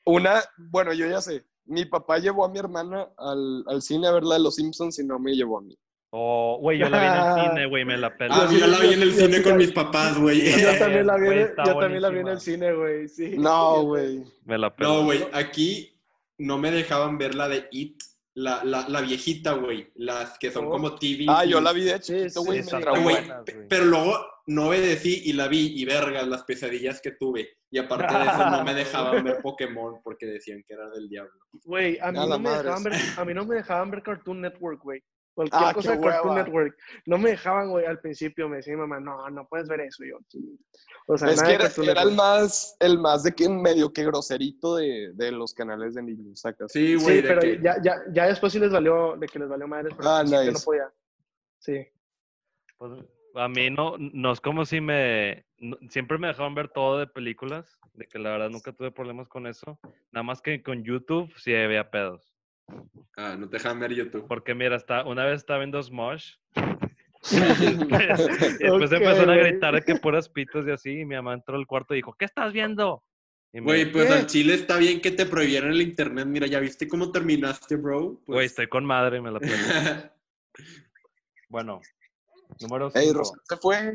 una, 0.05 0.43
bueno, 0.57 0.93
yo 0.93 1.07
ya 1.07 1.21
sé. 1.21 1.45
Mi 1.65 1.85
papá 1.85 2.19
llevó 2.19 2.45
a 2.45 2.49
mi 2.49 2.59
hermana 2.59 3.09
al, 3.17 3.63
al 3.69 3.83
cine 3.83 4.09
a 4.09 4.11
ver 4.11 4.25
la 4.25 4.35
de 4.35 4.41
Los 4.43 4.57
Simpsons 4.57 4.99
y 4.99 5.05
no 5.07 5.21
me 5.21 5.33
llevó 5.37 5.59
a 5.59 5.63
mí. 5.63 5.79
O, 6.11 6.59
güey, 6.61 6.79
yo 6.79 6.89
la 6.89 6.99
vi 7.01 7.07
en 7.07 7.13
el 7.39 7.49
cine, 7.51 7.67
güey, 7.67 7.85
me 7.85 7.97
la 7.97 8.17
pela. 8.17 8.35
Ah, 8.37 8.49
yo 8.51 8.67
la 8.67 8.79
vi 8.81 8.93
en 8.95 9.03
el 9.03 9.13
cine 9.15 9.43
con 9.43 9.57
mis 9.57 9.71
papás, 9.71 10.19
güey. 10.19 10.61
Yo 10.61 10.77
también 10.79 11.07
la 11.07 11.15
vi, 11.17 11.21
en 11.21 11.27
Güey, 11.27 11.39
el- 11.39 11.49
está 11.51 11.65
yo 11.67 11.79
también 11.79 12.03
la 12.03 12.09
vi 12.11 12.19
en 12.19 12.29
el 12.29 12.41
cine, 12.41 12.73
güey. 12.75 13.09
Sí. 13.09 13.37
No, 13.39 13.83
güey. 13.85 14.25
Me 14.45 14.59
la 14.59 14.75
pela. 14.75 14.89
No, 14.91 15.05
güey, 15.05 15.25
aquí 15.33 15.97
no 16.37 16.59
me 16.59 16.73
dejaban 16.73 17.17
ver 17.17 17.37
la 17.37 17.49
de 17.49 17.69
It, 17.71 18.03
la, 18.35 18.65
la, 18.65 18.89
la 18.89 19.01
viejita, 19.01 19.53
güey. 19.53 19.91
Las 19.95 20.39
que 20.39 20.51
son 20.51 20.67
Oh. 20.67 20.71
como 20.71 20.97
TV. 20.97 21.27
Ah, 21.29 21.45
yo 21.45 21.61
la 21.61 21.73
vi 21.73 21.85
de 21.85 22.01
chiquito, 22.01 22.43
güey. 22.43 22.63
sí, 22.63 22.71
pero 23.69 23.85
luego 23.85 24.19
no 24.47 24.69
obedecí 24.69 25.23
y 25.25 25.33
la 25.33 25.49
vi 25.49 25.73
y 25.81 25.85
vergas 25.85 26.27
las 26.27 26.43
pesadillas 26.45 27.01
que 27.01 27.13
tuve. 27.13 27.57
Y 27.71 27.79
aparte 27.79 28.13
de 28.17 28.25
eso 28.25 28.51
no 28.51 28.65
me 28.65 28.75
dejaban 28.75 29.25
ver 29.25 29.39
Pokémon 29.43 30.01
porque 30.03 30.27
decían 30.27 30.63
que 30.67 30.75
era 30.75 30.89
del 30.91 31.09
diablo. 31.09 31.33
Güey, 31.65 31.99
a 32.01 32.13
mí, 32.13 32.19
no 32.19 32.39
me 32.39 32.51
dejaban 32.51 32.83
ver, 32.83 32.93
a 33.17 33.25
mí 33.25 33.35
no 33.35 33.45
me 33.47 33.55
dejaban 33.57 33.91
ver 33.91 34.03
Cartoon 34.03 34.41
Network, 34.41 34.83
güey. 34.83 35.03
Cualquier 35.35 35.63
Ah, 35.65 35.73
cosa 35.75 35.97
de 35.97 36.01
Cartoon 36.01 36.29
hueva. 36.31 36.43
Network. 36.45 36.79
No 37.07 37.19
me 37.19 37.31
dejaban, 37.31 37.69
güey, 37.71 37.85
al 37.87 37.99
principio. 38.01 38.49
Me 38.49 38.59
decía 38.59 38.75
mi 38.75 38.81
mamá, 38.81 39.01
no, 39.01 39.29
no 39.31 39.49
puedes 39.49 39.69
ver 39.69 39.81
eso. 39.81 40.05
Y 40.05 40.11
yo, 40.11 40.19
"Sí". 40.29 40.59
o 41.09 41.19
sea, 41.19 41.29
Es 41.31 41.43
nada 41.43 41.49
que 41.69 41.91
era, 41.91 42.03
el 42.03 42.13
más, 42.15 42.77
el 42.79 42.99
más 42.99 43.25
de 43.25 43.33
que 43.33 43.49
medio 43.49 43.93
que 43.93 44.05
groserito 44.05 44.77
de, 44.77 45.11
de 45.15 45.33
los 45.33 45.53
canales 45.53 45.95
de 45.95 46.03
niños, 46.03 46.41
sacas. 46.41 46.71
Sí, 46.73 46.95
güey. 46.95 47.17
Sí, 47.17 47.25
pero 47.27 47.41
que- 47.41 47.61
ya, 47.61 47.77
ya, 47.83 47.97
ya 48.13 48.27
después 48.27 48.53
sí 48.53 48.61
les 48.61 48.71
valió, 48.73 49.17
de 49.17 49.27
que 49.27 49.39
les 49.41 49.49
valió 49.49 49.67
madres, 49.67 49.93
pero 49.97 50.09
Ah, 50.09 50.23
nice. 50.23 50.53
no 50.53 50.59
podía. 50.65 50.89
Sí. 51.59 51.85
Pues, 52.79 52.93
a 53.35 53.49
mí 53.49 53.71
no, 53.71 53.97
no 53.99 54.31
es 54.33 54.41
como 54.41 54.65
si 54.65 54.81
me... 54.81 55.45
no- 55.59 55.77
siempre 55.89 56.17
me 56.19 56.29
dejaban 56.29 56.55
ver 56.55 56.69
todo 56.69 56.99
de 57.01 57.07
películas, 57.09 57.79
de 57.95 58.07
que 58.07 58.19
la 58.21 58.31
verdad 58.31 58.51
nunca 58.51 58.73
tuve 58.73 58.93
problemas 58.93 59.27
con 59.29 59.47
eso. 59.49 59.81
Nada 60.13 60.23
más 60.23 60.41
que 60.41 60.63
con 60.63 60.85
YouTube 60.85 61.33
sí 61.39 61.53
había 61.55 61.91
pedos. 61.91 62.34
Ah, 63.17 63.37
no 63.39 63.49
te 63.49 63.57
dejaban 63.57 63.81
ver 63.81 63.95
YouTube. 63.95 64.27
Porque 64.27 64.55
mira, 64.55 64.77
hasta, 64.77 65.05
una 65.05 65.25
vez 65.25 65.37
estaba 65.37 65.61
viendo 65.61 65.83
Smosh. 65.83 66.35
y 67.31 67.37
después 67.37 68.93
Ok, 68.93 68.99
empezaron 68.99 69.31
a 69.31 69.37
gritar 69.37 69.75
de 69.75 69.83
que 69.83 69.97
puras 69.97 70.29
pitos 70.29 70.67
y 70.67 70.71
así. 70.71 71.01
Y 71.01 71.05
mi 71.05 71.15
mamá 71.15 71.35
entró 71.35 71.57
al 71.57 71.67
cuarto 71.67 71.95
y 71.95 71.99
dijo, 71.99 72.15
¿qué 72.19 72.25
estás 72.25 72.53
viendo? 72.53 73.03
Güey, 73.53 73.91
pues 73.93 74.09
¿Qué? 74.09 74.13
al 74.13 74.27
chile 74.27 74.55
está 74.55 74.79
bien 74.79 75.01
que 75.01 75.13
te 75.13 75.27
prohibieran 75.27 75.71
el 75.71 75.81
internet. 75.81 76.27
Mira, 76.27 76.49
¿ya 76.49 76.59
viste 76.59 76.89
cómo 76.89 77.13
terminaste, 77.13 77.77
bro? 77.77 78.21
Pues... 78.27 78.35
Güey, 78.35 78.47
estoy 78.47 78.67
con 78.67 78.85
madre, 78.85 79.21
me 79.21 79.31
la 79.31 79.39
pela. 79.41 80.13
Bueno, 81.49 81.81
número 82.61 82.91
Ey, 82.95 83.07
5. 83.07 83.19
Rosa 83.19 83.35
se 83.45 83.57
fue. 83.59 83.93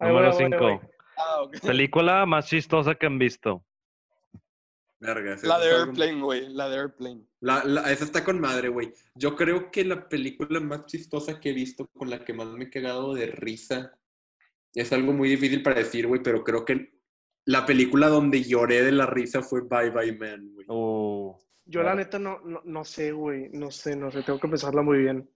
Número 0.00 0.32
voy, 0.32 0.42
ahí 0.42 0.50
voy, 0.50 0.52
5. 0.52 0.66
ahí 0.66 0.76
voy. 0.76 0.80
Ah. 1.16 1.42
Película 1.62 2.26
más 2.26 2.46
chistosa 2.46 2.94
que 2.94 3.06
han 3.06 3.18
visto. 3.18 3.64
Vergas, 5.04 5.42
La 5.44 5.58
de 5.58 5.70
Airplane, 5.70 6.20
güey. 6.20 6.48
La 6.52 6.68
de 6.68 6.76
Airplane. 6.78 7.20
La, 7.40 7.62
la- 7.64 7.92
esa 7.92 8.04
está 8.04 8.24
con 8.24 8.40
madre, 8.40 8.68
güey. 8.68 8.92
Yo 9.14 9.36
creo 9.36 9.70
que 9.70 9.84
la 9.84 10.08
película 10.08 10.60
más 10.60 10.86
chistosa 10.86 11.38
que 11.40 11.50
he 11.50 11.52
visto, 11.52 11.86
con 11.96 12.10
la 12.10 12.24
que 12.24 12.32
más 12.32 12.46
me 12.48 12.64
he 12.64 12.70
cagado 12.70 13.14
de 13.14 13.26
risa, 13.26 13.92
es 14.74 14.92
algo 14.92 15.12
muy 15.12 15.28
difícil 15.28 15.62
para 15.62 15.76
decir, 15.80 16.06
güey, 16.06 16.22
pero 16.22 16.42
creo 16.42 16.64
que 16.64 16.94
la 17.46 17.66
película 17.66 18.08
donde 18.08 18.42
lloré 18.42 18.82
de 18.82 18.92
la 18.92 19.06
risa 19.06 19.42
fue 19.42 19.60
Bye 19.62 19.90
Bye 19.90 20.16
Man, 20.18 20.50
güey. 20.54 20.66
Uh, 20.68 21.36
Yo 21.66 21.82
la 21.82 21.94
neta 21.94 22.18
no, 22.18 22.40
no, 22.40 22.60
no 22.64 22.84
sé, 22.84 23.12
güey. 23.12 23.50
No 23.52 23.70
sé, 23.70 23.94
no 23.96 24.10
sé. 24.10 24.22
Tengo 24.22 24.40
que 24.40 24.48
pensarla 24.48 24.82
muy 24.82 24.98
bien. 24.98 25.28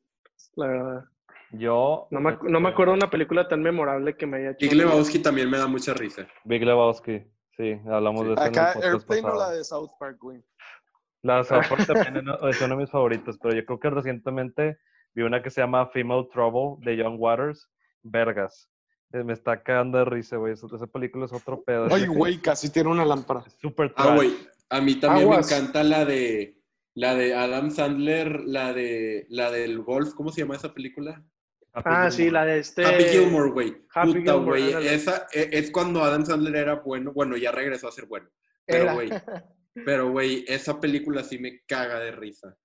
La 0.57 0.67
verdad. 0.67 1.05
yo. 1.53 2.09
No 2.11 2.21
me, 2.21 2.39
no 2.43 2.61
me 2.61 2.69
acuerdo 2.71 2.93
de 2.93 2.99
una 2.99 3.11
película 3.11 3.47
tan 3.47 3.63
memorable 3.63 4.17
que 4.17 4.27
me 4.27 4.39
haya 4.39 4.51
hecho. 4.51 4.59
Big 4.61 4.75
Lebowski 4.75 5.19
también 5.21 5.51
me 5.51 5.59
da 5.59 5.67
mucha 5.67 5.93
risa. 5.95 6.27
Big 6.45 6.63
Lebowski. 6.65 7.23
Sí, 7.59 7.73
hablamos 7.91 8.25
de 8.25 8.35
eso 8.35 8.43
en 8.43 8.55
el 8.55 8.59
Acá 8.61 8.73
Airplane 8.81 9.23
o 9.25 9.35
la 9.37 9.51
de 9.51 9.65
South 9.65 9.91
Park, 9.99 10.19
güey. 10.21 10.43
La 11.23 11.39
de 11.39 11.45
South 11.45 11.65
Park 11.69 11.87
también 11.89 12.17
es 12.49 12.61
uno 12.63 12.69
de 12.69 12.77
mis 12.77 12.91
favoritos, 12.91 13.37
pero 13.43 13.55
yo 13.55 13.65
creo 13.65 13.81
que 13.81 13.91
recientemente 13.91 14.79
vi 15.15 15.23
una 15.25 15.43
que 15.43 15.51
se 15.51 15.61
llama 15.61 15.89
Female 15.89 16.29
Trouble 16.33 16.77
de 16.85 16.97
Young 16.97 17.17
Waters. 17.19 17.69
Vergas. 18.05 18.71
Eh, 19.13 19.25
Me 19.25 19.33
está 19.33 19.61
cagando 19.63 19.99
de 19.99 20.05
risa, 20.05 20.37
güey. 20.37 20.53
Esa 20.53 20.87
película 20.87 21.25
es 21.25 21.33
otro 21.33 21.63
pedo. 21.65 21.89
Ay, 21.91 22.07
güey, 22.07 22.39
casi 22.39 22.71
tiene 22.71 22.91
una 22.91 23.05
lámpara. 23.05 23.43
Súper 23.61 23.93
Ah, 23.97 24.15
güey, 24.15 24.37
a 24.71 24.81
mí 24.81 24.95
también 25.01 25.25
Aguas. 25.25 25.51
me 25.51 25.57
encanta 25.57 25.83
la 25.83 26.05
de 26.05 26.63
la 26.95 27.15
de 27.15 27.35
Adam 27.35 27.71
Sandler, 27.71 28.41
la 28.45 28.73
de 28.73 29.27
la 29.31 29.51
del 29.51 29.83
golf, 29.83 30.15
¿cómo 30.15 30.31
se 30.31 30.43
llama 30.43 30.57
esa 30.57 30.75
película? 30.75 31.25
Happy 31.79 31.91
Ah, 31.91 32.11
sí, 32.11 32.31
la 32.31 32.45
de 32.45 32.59
este. 32.61 32.85
Happy 32.85 33.05
Gilmore, 33.05 33.51
güey. 33.51 33.77
Happy 33.95 34.15
Puta, 34.15 34.33
Gilmore, 34.35 34.73
güey. 34.73 34.87
Esa 34.89 35.27
e- 35.33 35.49
es 35.53 35.71
cuando 35.71 36.03
Adam 36.03 36.25
Sandler 36.25 36.57
era 36.57 36.75
bueno. 36.77 37.13
Bueno, 37.13 37.37
ya 37.37 37.51
regresó 37.53 37.89
a 37.89 37.93
ser 37.93 38.07
bueno. 38.07 38.29
Pero, 38.67 38.95
güey, 38.95 39.11
pero, 39.87 40.11
güey, 40.11 40.45
esa 40.49 40.79
película 40.81 41.23
sí 41.25 41.39
me 41.39 41.61
caga 41.67 41.99
de 42.01 42.13
risa. 42.13 42.57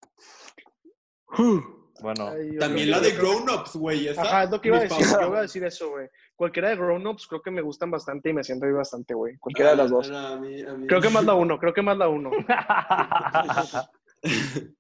Bueno, 2.02 2.28
Ay, 2.30 2.58
También 2.58 2.92
la 2.92 3.00
de 3.00 3.12
Grown 3.12 3.50
Ups, 3.50 3.76
güey. 3.76 4.08
esa, 4.08 4.22
Ajá, 4.24 4.44
es 4.44 4.50
lo 4.52 4.60
que 4.62 4.68
iba 4.70 4.78
a 4.78 4.82
decir. 4.82 5.06
Yo 5.20 5.28
iba 5.28 5.40
a 5.40 5.42
decir 5.44 5.64
eso, 5.64 5.90
güey. 5.92 6.08
Cualquiera 6.36 6.70
de 6.70 6.76
Grown 6.76 7.06
Ups 7.08 7.28
creo 7.28 7.42
que 7.42 7.52
me 7.52 7.62
gustan 7.62 7.90
bastante 7.92 8.30
y 8.30 8.34
me 8.34 8.44
siento 8.44 8.66
ahí 8.66 8.72
bastante, 8.72 9.14
güey. 9.14 9.38
Cualquiera 9.38 9.72
de 9.72 9.78
las 9.78 9.90
dos. 9.92 10.10
Ah, 10.10 10.12
no, 10.12 10.28
a 10.28 10.38
mí- 10.40 10.62
a 10.62 10.74
mí- 10.74 10.88
Creo 10.88 11.00
que 11.02 11.10
más 11.10 11.24
la 11.24 11.34
uno, 11.36 11.58
creo 11.60 11.74
que 11.74 11.82
más 11.82 11.98
la 11.98 12.08
uno. 12.10 12.32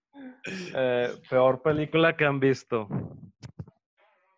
eh, 0.75 1.13
peor 1.29 1.61
película 1.61 2.15
que 2.17 2.25
han 2.25 2.39
visto. 2.39 2.87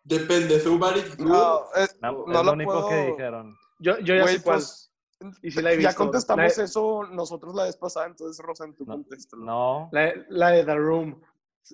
Depende, 0.06 0.60
Good. 0.60 1.26
No, 1.26 1.60
eh, 1.76 1.86
No, 2.00 2.24
no 2.26 2.38
es 2.40 2.46
lo 2.46 2.52
único 2.52 2.72
puedo- 2.72 2.88
que 2.88 3.06
dijeron. 3.06 3.56
Yo, 3.80 3.98
yo 3.98 4.14
ya 4.14 4.26
sé 4.28 4.42
cuál. 4.42 4.58
pues, 4.58 4.92
Y 5.42 5.50
sí 5.50 5.60
la 5.62 5.72
he 5.72 5.80
ya 5.82 5.88
visto. 5.88 5.96
contestamos 6.04 6.56
La- 6.58 6.64
eso 6.64 7.02
nosotros 7.10 7.54
la 7.54 7.64
vez 7.64 7.76
pasada, 7.76 8.06
entonces, 8.06 8.44
Rosan, 8.44 8.74
tú 8.74 8.84
No, 8.86 8.94
contéstalo. 8.94 9.44
No. 9.44 9.88
La, 9.92 10.12
la 10.28 10.50
de 10.50 10.64
The 10.64 10.74
Room. 10.76 11.20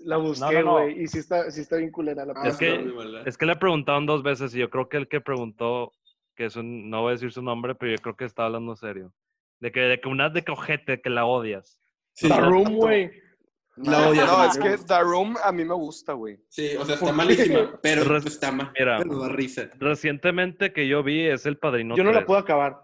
La 0.04 0.16
busqué, 0.16 0.54
no, 0.60 0.62
no. 0.62 0.72
güey. 0.72 1.02
Y 1.02 1.06
sí 1.08 1.18
está, 1.18 1.50
sí 1.50 1.60
está 1.60 1.76
bien 1.76 1.90
culera 1.90 2.24
la 2.24 2.32
Ah, 2.34 2.48
Es 2.48 2.56
que-. 2.56 2.90
Es 3.26 3.36
que 3.36 3.44
le 3.44 3.56
preguntaron 3.56 4.06
dos 4.06 4.22
veces 4.22 4.54
y 4.54 4.58
yo 4.60 4.70
creo 4.70 4.88
que 4.88 4.96
el 4.96 5.08
que 5.08 5.20
preguntó, 5.20 5.92
que 6.34 6.46
es 6.46 6.56
un, 6.56 6.88
no 6.88 7.02
voy 7.02 7.10
a 7.10 7.12
decir 7.12 7.30
su 7.32 7.42
nombre, 7.42 7.74
pero 7.74 7.92
yo 7.92 7.98
creo 7.98 8.16
que 8.16 8.24
está 8.24 8.46
hablando 8.46 8.74
serio. 8.76 9.12
De 9.60 9.70
que, 9.70 9.80
de 9.80 10.00
que 10.00 10.08
una 10.08 10.30
de 10.30 10.42
que 10.42 10.52
ojete, 10.52 11.02
que 11.02 11.10
la 11.10 11.26
odias. 11.26 11.78
Sí, 12.14 12.28
The 12.28 12.40
Room, 12.40 12.76
güey. 12.76 13.10
La 13.76 14.08
odias, 14.08 14.26
No, 14.26 14.44
es 14.44 14.58
que 14.58 14.84
The 14.86 15.00
Room 15.00 15.36
a 15.42 15.50
mí 15.50 15.64
me 15.64 15.74
gusta, 15.74 16.12
güey. 16.12 16.38
sí, 16.48 16.76
o 16.78 16.84
sea, 16.84 16.94
está 16.94 17.06
¿Por 17.06 17.14
malísima, 17.14 17.78
pero 17.82 18.04
Res- 18.04 18.22
pues, 18.22 18.34
está 18.34 18.52
mal. 18.52 18.70
Mira. 18.78 18.98
Pero 18.98 19.18
da 19.18 19.28
risa. 19.30 19.70
Recientemente 19.78 20.72
que 20.72 20.86
yo 20.86 21.02
vi 21.02 21.22
es 21.26 21.46
El 21.46 21.56
Padrino 21.58 21.96
Yo 21.96 22.04
no 22.04 22.10
la 22.12 22.18
3. 22.18 22.26
puedo 22.26 22.40
acabar. 22.40 22.82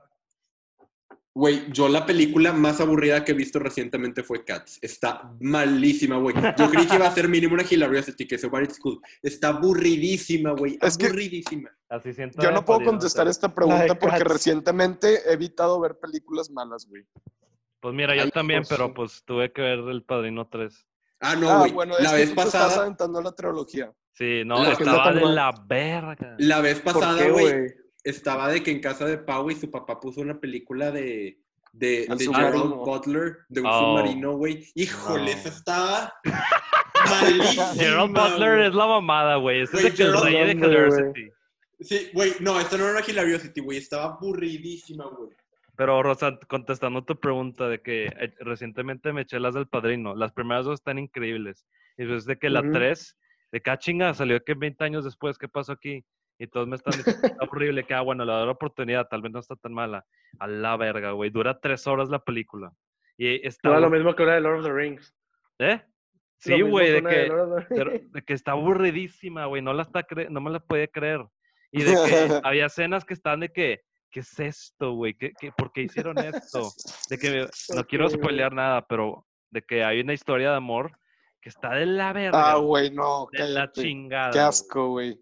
Güey, 1.35 1.71
yo 1.71 1.89
la 1.89 2.05
película 2.05 2.53
más 2.53 2.81
aburrida 2.81 3.25
que 3.25 3.31
he 3.31 3.35
visto 3.35 3.61
recientemente 3.61 4.25
fue 4.25 4.45
Cats. 4.45 4.79
Está 4.83 5.31
malísima, 5.39 6.17
güey. 6.17 6.35
Yo 6.59 6.69
creí 6.69 6.85
que 6.87 6.97
iba 6.97 7.07
a 7.07 7.15
ser 7.15 7.29
mínimo 7.29 7.55
una 7.55 7.63
Hilariosity, 7.69 8.27
que 8.27 8.35
es 8.35 8.45
About 8.45 8.71
School. 8.73 9.01
Está 9.23 9.49
aburridísima, 9.49 10.51
güey. 10.53 10.79
Es 10.83 10.99
que- 10.99 11.07
Aburridísima. 11.07 11.71
Así 11.89 12.13
siento. 12.13 12.43
Yo 12.43 12.51
no 12.51 12.65
puedo 12.65 12.83
contestar 12.83 13.29
esta 13.29 13.55
pregunta 13.55 13.95
porque 13.95 14.19
Cats. 14.19 14.33
recientemente 14.33 15.29
he 15.31 15.35
evitado 15.35 15.79
ver 15.79 15.97
películas 16.01 16.51
malas, 16.51 16.87
güey. 16.89 17.05
Pues 17.81 17.95
mira, 17.95 18.15
yo 18.17 18.23
Ay, 18.23 18.31
también, 18.31 18.61
pues, 18.61 18.69
pero 18.71 18.87
sí. 18.89 18.93
pues 18.97 19.23
tuve 19.25 19.53
que 19.53 19.63
ver 19.63 19.79
El 19.79 20.03
Padrino 20.03 20.47
3. 20.49 20.87
Ah, 21.21 21.37
no, 21.37 21.51
ah, 21.51 21.67
bueno, 21.73 21.95
la 21.99 22.11
que 22.11 22.17
vez 22.17 22.25
te 22.27 22.31
estás 22.41 22.45
pasada, 22.47 22.83
aventando 22.83 23.21
la 23.23 23.33
trilogía. 23.33 23.93
Sí, 24.13 24.43
no, 24.45 24.63
La- 24.63 24.73
estaba 24.73 25.13
de 25.13 25.21
la 25.21 25.53
verga. 25.67 26.35
la 26.39 26.61
vez 26.61 26.81
¿Por 26.81 26.95
pasada, 26.95 27.29
güey, 27.29 27.73
estaba 28.05 28.49
de 28.49 28.63
que 28.63 28.71
en 28.73 28.81
casa 28.81 29.05
de 29.07 29.19
Pau 29.19 29.51
y 29.51 29.55
su 29.57 29.71
papá 29.71 30.01
puso 30.01 30.21
una 30.21 30.39
película 30.41 30.91
de, 30.91 31.41
de, 31.73 32.07
de. 32.09 32.27
Gerald 32.27 32.75
Butler, 32.75 33.39
de 33.49 33.61
un 33.61 33.67
Oh. 33.69 33.81
submarino, 33.81 34.37
güey. 34.37 34.67
Híjole, 34.75 35.33
No. 35.33 35.39
esa 35.39 35.49
estaba 35.51 36.13
malísima. 37.09 37.67
Gerald 37.75 38.13
Butler 38.13 38.61
es 38.61 38.75
la 38.75 38.87
mamada, 38.87 39.37
güey. 39.37 39.63
Ese 39.63 39.77
es 39.89 39.95
que 39.95 40.03
el 40.03 40.17
Gerald 40.17 40.25
rey 40.25 40.47
de. 40.47 40.67
Hilarity. 40.67 41.31
Sí, 41.81 42.11
güey, 42.13 42.33
no, 42.41 42.59
esta 42.59 42.77
no 42.77 42.85
era 42.89 42.99
una 42.99 43.07
Hilariosity, 43.07 43.61
güey. 43.61 43.79
Estaba 43.79 44.15
aburridísima, 44.17 45.05
güey. 45.07 45.31
Pero, 45.79 46.03
Rosa, 46.03 46.37
contestando 46.49 47.05
tu 47.05 47.21
pregunta 47.21 47.69
de 47.69 47.81
que 47.81 48.07
eh, 48.07 48.35
recientemente 48.41 49.13
me 49.13 49.21
eché 49.21 49.39
las 49.39 49.55
del 49.55 49.69
padrino. 49.69 50.17
Las 50.17 50.33
primeras 50.33 50.65
dos 50.65 50.81
están 50.81 50.99
increíbles. 50.99 51.65
Y 51.97 52.03
después 52.03 52.25
de 52.25 52.37
que 52.37 52.51
la 52.51 52.69
tres, 52.73 53.17
de 53.53 53.61
cada 53.61 53.79
chinga, 53.79 54.13
salió 54.13 54.43
que 54.43 54.55
20 54.55 54.83
años 54.83 55.05
después, 55.05 55.39
¿qué 55.39 55.47
pasó 55.47 55.71
aquí? 55.71 56.05
Y 56.37 56.49
todos 56.49 56.67
me 56.67 56.75
están 56.75 56.95
diciendo, 56.97 57.25
está 57.25 57.45
horrible, 57.45 57.85
que, 57.85 57.95
ah, 57.95 58.01
bueno, 58.01 58.25
le 58.25 58.33
doy 58.33 58.47
la 58.47 58.51
oportunidad, 58.51 59.07
tal 59.07 59.23
vez 59.23 59.31
no 59.31 59.39
está 59.39 59.55
tan 59.55 59.73
mala. 59.73 60.05
A 60.41 60.49
la 60.49 60.77
verga, 60.77 61.13
güey. 61.13 61.31
Dura 61.31 61.61
tres 61.61 61.87
horas 61.87 62.09
la 62.09 62.25
película. 62.25 62.73
Y 63.17 63.47
está... 63.47 63.79
Lo 63.79 63.89
mismo 63.89 64.17
que 64.17 64.25
una 64.25 64.35
de 64.35 64.41
Lord 64.41 64.59
of 64.59 64.65
the 64.65 64.73
Rings. 64.73 65.15
¿Eh? 65.61 65.81
Sí, 66.39 66.61
güey, 66.61 66.91
de 66.91 67.03
de 67.03 67.09
que, 67.09 67.85
Rings. 67.85 68.13
de 68.13 68.23
que 68.23 68.33
está 68.33 68.51
aburridísima, 68.51 69.47
güey. 69.47 69.63
No 69.63 69.73
la 69.73 69.83
está 69.83 70.05
no 70.29 70.41
me 70.41 70.51
la 70.51 70.59
podía 70.59 70.89
creer. 70.89 71.25
Y 71.71 71.85
de 71.85 71.93
que 71.93 72.41
había 72.45 72.67
escenas 72.67 73.05
que 73.05 73.15
están 73.15 73.39
de 73.39 73.53
que, 73.53 73.85
¿qué 74.11 74.21
es 74.21 74.39
esto, 74.39 74.93
güey? 74.93 75.15
¿Qué, 75.15 75.33
qué, 75.39 75.53
por 75.53 75.73
qué 75.73 75.83
hicieron 75.83 76.19
esto? 76.19 76.71
De 77.09 77.19
que, 77.19 77.47
no 77.75 77.85
quiero 77.85 78.09
spoilear 78.09 78.53
nada, 78.53 78.87
pero 78.87 79.27
de 79.51 79.63
que 79.63 79.85
hay 79.85 80.01
una 80.01 80.13
historia 80.13 80.51
de 80.51 80.57
amor 80.57 80.99
que 81.41 81.49
está 81.49 81.75
de 81.75 81.87
la 81.87 82.13
verga. 82.13 82.53
Ah, 82.53 82.57
güey, 82.57 82.91
no. 82.91 83.29
de 83.33 83.49
la 83.49 83.71
chingada. 83.73 84.31
Qué 84.31 84.41
asco, 84.41 84.91
güey. 84.91 85.19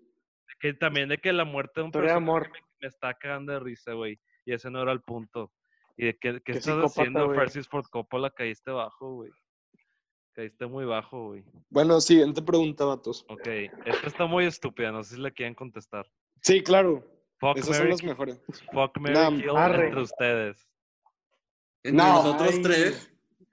Que 0.60 0.72
también 0.74 1.08
de 1.08 1.18
que 1.18 1.32
la 1.32 1.44
muerte 1.44 1.80
de 1.80 1.84
un 1.84 1.92
personaje 1.92 2.16
amor. 2.16 2.50
me, 2.50 2.60
me 2.80 2.88
está 2.88 3.12
cagando 3.14 3.52
de 3.52 3.60
risa, 3.60 3.92
güey. 3.92 4.18
Y 4.44 4.54
ese 4.54 4.70
no 4.70 4.82
era 4.82 4.92
el 4.92 5.02
punto. 5.02 5.52
Y 5.96 6.06
de 6.06 6.18
que, 6.18 6.34
¿qué 6.34 6.40
Qué 6.40 6.52
estás 6.52 6.78
haciendo, 6.82 7.26
güey. 7.26 7.36
Francis 7.36 7.68
Ford 7.68 7.86
Coppola? 7.90 8.30
Caíste 8.30 8.70
bajo, 8.70 9.14
güey. 9.16 9.30
Caíste 10.34 10.66
muy 10.66 10.84
bajo, 10.84 11.28
güey. 11.28 11.44
Bueno, 11.70 12.00
siguiente 12.00 12.42
pregunta, 12.42 12.84
vatos. 12.84 13.24
Ok, 13.28 13.46
esta 13.86 14.06
está 14.06 14.26
muy 14.26 14.44
estúpida, 14.44 14.92
no 14.92 15.02
sé 15.02 15.14
si 15.14 15.20
la 15.20 15.30
quieren 15.30 15.54
contestar. 15.54 16.06
Sí, 16.42 16.62
claro. 16.62 17.02
Fuck, 17.38 17.58
Esos 17.58 17.76
son 17.76 17.88
los 17.90 18.02
mejores. 18.02 18.40
fuck, 18.72 18.98
Mary, 18.98 19.42
kill 19.42 19.50
arre. 19.56 19.86
entre 19.88 20.02
ustedes. 20.02 20.68
Entre 21.82 21.96
No. 22.04 22.12
nosotros 22.14 22.50
Ay. 22.54 22.62
tres. 22.62 23.10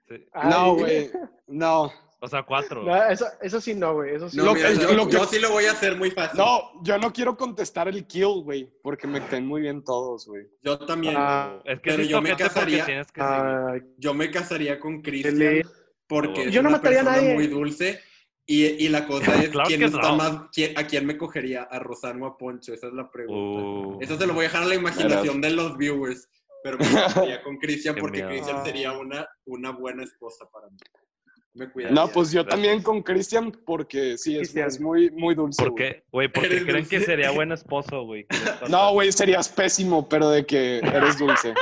Sí. 0.08 0.26
No, 0.50 0.74
güey. 0.74 1.10
No. 1.46 1.92
O 2.20 2.26
sea, 2.28 2.42
cuatro. 2.42 2.82
No, 2.82 2.96
eso, 3.08 3.26
eso 3.42 3.60
sí 3.60 3.74
no, 3.74 3.92
güey. 3.94 4.14
Eso 4.14 4.30
sí 4.30 4.38
No, 4.38 4.44
Lo 4.46 4.54
mira, 4.54 4.70
que- 4.70 4.76
yo, 4.78 4.92
lo 4.94 5.06
que- 5.06 5.12
yo 5.12 5.24
sí 5.26 5.38
lo 5.38 5.50
voy 5.50 5.66
a 5.66 5.72
hacer 5.72 5.98
muy 5.98 6.10
fácil. 6.10 6.38
No, 6.38 6.82
yo 6.82 6.96
no 6.98 7.12
quiero 7.12 7.36
contestar 7.36 7.86
el 7.88 8.06
kill, 8.06 8.42
güey, 8.42 8.72
porque 8.82 9.06
me 9.06 9.20
caen 9.26 9.46
muy 9.46 9.60
bien 9.60 9.84
todos, 9.84 10.26
güey. 10.26 10.46
Yo 10.62 10.78
también. 10.78 11.14
Ah, 11.18 11.60
Es 11.66 11.80
que 11.80 11.90
pero 11.90 12.02
yo 12.04 12.22
me 12.22 12.34
casaría- 12.34 12.86
que. 12.86 13.02
Ay, 13.16 13.82
Yo 13.98 14.14
me 14.14 14.30
casaría 14.30 14.80
con 14.80 15.02
le- 15.02 15.66
porque 16.06 16.44
es 16.44 16.52
Yo 16.52 16.62
no 16.62 16.70
una 16.70 16.78
mataría 16.78 17.00
a 17.02 17.04
persona 17.04 17.20
nadie. 17.22 17.34
muy 17.34 17.46
dulce. 17.46 18.00
Y, 18.46 18.64
y 18.64 18.88
la 18.88 19.06
cosa 19.06 19.34
es, 19.42 19.48
Claro 19.50 19.68
¿quién 19.68 19.82
está 19.82 20.00
no. 20.10 20.16
más, 20.16 20.36
quién- 20.52 20.78
¿a 20.78 20.86
quién 20.86 21.06
me 21.06 21.16
cogería? 21.16 21.62
¿A 21.62 21.78
Rosano 21.78 22.26
o 22.26 22.28
a 22.28 22.36
Poncho? 22.36 22.74
Esa 22.74 22.88
es 22.88 22.92
la 22.92 23.10
pregunta. 23.10 23.62
Uh, 23.96 23.98
Eso 24.02 24.18
se 24.18 24.26
lo 24.26 24.34
voy 24.34 24.44
a 24.44 24.48
dejar 24.48 24.62
a 24.64 24.66
la 24.66 24.74
imaginación 24.74 25.40
de 25.40 25.50
los 25.50 25.76
viewers. 25.78 26.28
Pero 26.62 26.78
me 26.78 26.84
casaría 26.94 27.42
con 27.42 27.56
Cristian 27.58 27.94
porque. 27.98 28.24
Cristian 28.26 28.64
sería 28.64 28.92
una, 28.92 29.26
una 29.46 29.70
buena 29.70 30.02
esposa 30.04 30.46
para 30.52 30.68
mí. 30.68 30.76
Me 31.56 31.70
cuida. 31.70 31.90
No, 31.90 32.08
pues 32.08 32.32
yo 32.32 32.42
Gracias. 32.42 32.50
también 32.50 32.82
con 32.82 33.00
Cristian, 33.02 33.52
porque 33.64 34.18
sí, 34.18 34.36
es, 34.38 34.80
muy, 34.80 35.10
muy 35.12 35.34
dulce. 35.36 35.62
¿Por 35.62 35.70
güey. 35.72 35.92
qué? 35.92 36.04
Güey, 36.10 36.28
porque 36.32 36.64
creen 36.66 36.86
que 36.88 36.98
sería 37.00 37.30
buen 37.30 37.52
esposo, 37.52 38.02
güey. 38.04 38.26
No, 38.68 38.92
güey, 38.92 39.12
serías 39.12 39.48
pésimo, 39.48 40.08
pero 40.08 40.30
de 40.30 40.44
que 40.44 40.78
eres 40.78 41.16
dulce. 41.16 41.54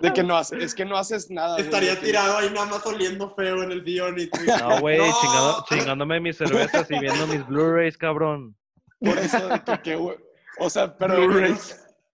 De 0.00 0.12
que 0.12 0.22
no 0.22 0.36
haces, 0.36 0.62
es 0.62 0.74
que 0.74 0.84
no 0.84 0.96
haces 0.96 1.30
nada. 1.30 1.58
Estaría 1.58 1.98
tirado 2.00 2.36
ahí 2.38 2.50
nada 2.50 2.66
más 2.66 2.86
oliendo 2.86 3.34
feo 3.34 3.62
en 3.62 3.72
el 3.72 3.84
sillón 3.84 4.18
y 4.18 4.26
tú. 4.26 4.38
No, 4.60 4.80
güey, 4.80 4.98
No. 4.98 5.64
chingándome 5.68 6.20
mis 6.20 6.36
cervezas 6.36 6.90
y 6.90 6.98
viendo 6.98 7.26
mis 7.26 7.46
Blu-rays, 7.46 7.96
cabrón. 7.98 8.56
Por 9.00 9.18
eso 9.18 9.48
de 9.48 9.60
que, 9.64 9.82
que, 9.82 9.96
güey, 9.96 10.16
O 10.58 10.70
sea, 10.70 10.96
pero, 10.96 11.16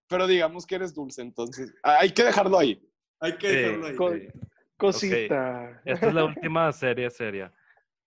pero 0.08 0.26
digamos 0.26 0.66
que 0.66 0.76
eres 0.76 0.94
dulce, 0.94 1.20
entonces. 1.22 1.74
ah, 1.82 1.98
Hay 2.00 2.10
que 2.12 2.24
dejarlo 2.24 2.58
ahí. 2.58 2.80
Hay 3.20 3.36
que 3.36 3.48
Sí, 3.50 3.56
dejarlo 3.56 3.86
ahí. 4.12 4.20
Sí. 4.32 4.38
Cosita. 4.76 5.80
Esta 5.84 6.06
es 6.06 6.14
la 6.14 6.24
última 6.24 6.72
serie 6.72 7.10
seria. 7.10 7.52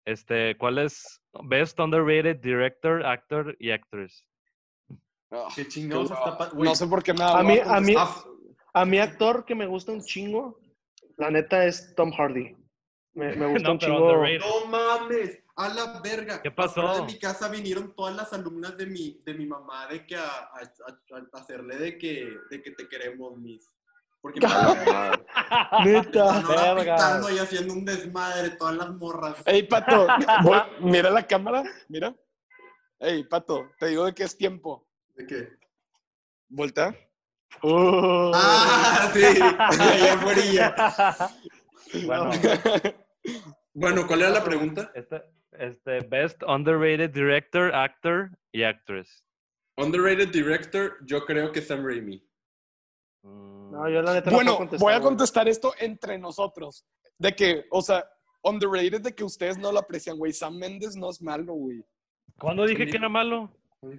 Este, 0.06 0.58
¿cuál 0.58 0.80
es 0.80 1.22
Best 1.44 1.80
Underrated 1.80 2.38
Director, 2.38 3.06
Actor 3.06 3.56
y 3.60 3.72
Actress? 3.72 4.26
Ah, 5.32 5.48
Qué 5.56 5.68
chingados 5.68 6.10
qué- 6.10 6.16
está 6.30 6.50
no 6.56 6.76
sé 6.76 6.88
por 6.88 7.04
qué 7.04 7.14
me 7.14 7.20
da 7.20 7.40
A 7.40 7.44
mí, 7.44 7.60
a 7.64 7.80
mí, 7.80 7.94
contestar. 7.94 8.31
A 8.74 8.86
mi 8.86 9.00
actor 9.00 9.46
que 9.46 9.56
me 9.56 9.66
gusta 9.68 9.92
un 9.92 10.02
chingo, 10.02 10.60
la 11.18 11.30
neta 11.32 11.66
es 11.66 11.94
Tom 11.96 12.12
Hardy. 12.12 12.56
Me, 13.14 13.36
me 13.36 13.48
gusta 13.48 13.68
No, 13.68 13.72
un 13.74 13.80
chingo. 13.80 14.14
No 14.28 14.66
mames, 14.68 15.40
a 15.56 15.70
la 15.70 16.00
verga. 16.02 16.42
¿Qué 16.42 16.52
pasó? 16.52 16.82
Afuera 16.82 17.06
de 17.06 17.14
mi 17.14 17.20
casa 17.20 17.50
vinieron 17.50 17.94
todas 17.96 18.16
las 18.16 18.32
alumnas 18.34 18.78
de 18.78 18.86
mi, 18.86 19.22
de 19.26 19.34
mi 19.34 19.46
mamá 19.46 19.88
de 19.88 20.06
que 20.06 20.16
a, 20.16 20.24
a- 20.26 20.60
a- 21.16 21.40
hacerle 21.40 21.78
de 21.78 21.98
que, 21.98 22.30
de 22.50 22.62
que 22.62 22.72
te 22.72 22.88
queremos, 22.88 23.38
mis. 23.38 23.68
Porque 24.22 24.40
Neta. 25.86 26.42
verga. 26.48 26.96
pintando 26.96 27.30
y 27.32 27.40
haciendo 27.40 27.74
un 27.74 27.84
desmadre, 27.86 28.52
todas 28.52 28.76
las 28.76 28.90
morras. 28.92 29.36
Ey, 29.46 29.64
Pato, 29.64 30.08
voy- 30.44 30.62
mira 30.82 31.10
la 31.10 31.26
cámara, 31.26 31.64
mira. 31.90 32.16
Ey, 33.00 33.24
Pato, 33.24 33.70
te 33.80 33.88
digo 33.88 34.06
de 34.06 34.14
que 34.14 34.24
es 34.24 34.38
tiempo. 34.38 34.88
¿De 35.16 35.26
qué? 35.26 35.50
Voltea. 36.50 36.96
Uh. 37.64 38.32
Ah, 38.34 39.12
sí, 39.14 39.24
allá 39.80 40.14
afuera. 40.14 41.30
Bueno, 42.06 42.30
Bueno, 43.74 44.08
¿cuál 44.08 44.22
era 44.22 44.30
la 44.32 44.44
pregunta? 44.44 44.92
este, 44.96 45.22
este, 45.52 46.00
Best 46.08 46.42
Underrated 46.44 47.10
Director, 47.12 47.74
Actor 47.76 48.32
y 48.52 48.64
Actress. 48.64 49.24
Underrated 49.78 50.30
director, 50.30 50.98
yo 51.06 51.26
creo 51.26 51.52
que 51.52 51.62
Sam 51.62 51.86
Raimi. 51.86 52.24
Mm, 53.24 53.72
No, 53.72 53.90
yo 53.90 54.02
la 54.02 54.14
neta 54.14 54.30
no 54.30 54.36
Bueno, 54.38 54.58
puedo 54.58 54.78
voy 54.78 54.94
a 54.94 55.02
contestar 55.02 55.48
esto 55.48 55.74
entre 55.80 56.18
nosotros. 56.18 56.86
De 57.18 57.34
que, 57.34 57.66
o 57.72 57.82
sea, 57.82 58.06
underrated 58.44 59.02
de 59.02 59.14
que 59.16 59.24
ustedes 59.24 59.58
no 59.58 59.72
lo 59.72 59.80
aprecian, 59.80 60.18
güey. 60.18 60.34
Sam 60.34 60.58
Méndez 60.58 60.96
no 60.96 61.10
es 61.10 61.22
malo, 61.22 61.54
güey. 61.54 61.84
¿Cuándo 62.38 62.66
dije 62.66 62.86
que 62.88 62.98
era 62.98 63.10
malo? 63.10 63.50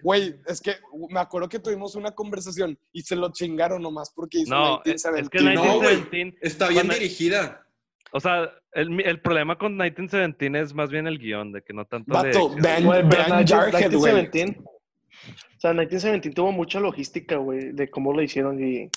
Güey, 0.02 0.36
es 0.46 0.60
que 0.60 0.76
me 1.10 1.18
acuerdo 1.18 1.48
que 1.48 1.58
tuvimos 1.58 1.96
una 1.96 2.12
conversación 2.12 2.78
y 2.92 3.02
se 3.02 3.16
lo 3.16 3.32
chingaron 3.32 3.82
nomás 3.82 4.12
porque 4.14 4.38
hizo 4.38 4.54
No, 4.54 4.80
es, 4.84 5.04
1917. 5.04 5.20
es 5.22 5.28
que 5.28 5.40
No, 5.54 5.62
güey. 5.78 5.96
1917, 5.96 6.38
Está 6.46 6.68
bien 6.68 6.76
Cuando- 6.86 6.94
dirigida. 6.94 7.66
o 8.12 8.20
sea, 8.20 8.52
el, 8.74 9.00
el 9.00 9.20
problema 9.20 9.58
con 9.58 9.72
1917 9.72 10.60
es 10.60 10.72
más 10.74 10.90
bien 10.90 11.08
el 11.08 11.18
guion, 11.18 11.50
de 11.50 11.62
que 11.62 11.72
no 11.72 11.84
tanto 11.84 12.12
Vato, 12.12 12.50
de... 12.50 12.60
Güey, 12.84 13.02
19- 13.02 13.48
Jarhead, 13.48 13.92
güey. 13.92 14.14
1917, 14.14 14.60
O 14.60 15.60
sea, 15.60 15.70
1917 15.72 16.30
tuvo 16.30 16.52
mucha 16.52 16.78
logística, 16.78 17.36
güey, 17.36 17.72
de 17.72 17.90
cómo 17.90 18.12
lo 18.12 18.22
hicieron 18.22 18.62
y... 18.64 18.88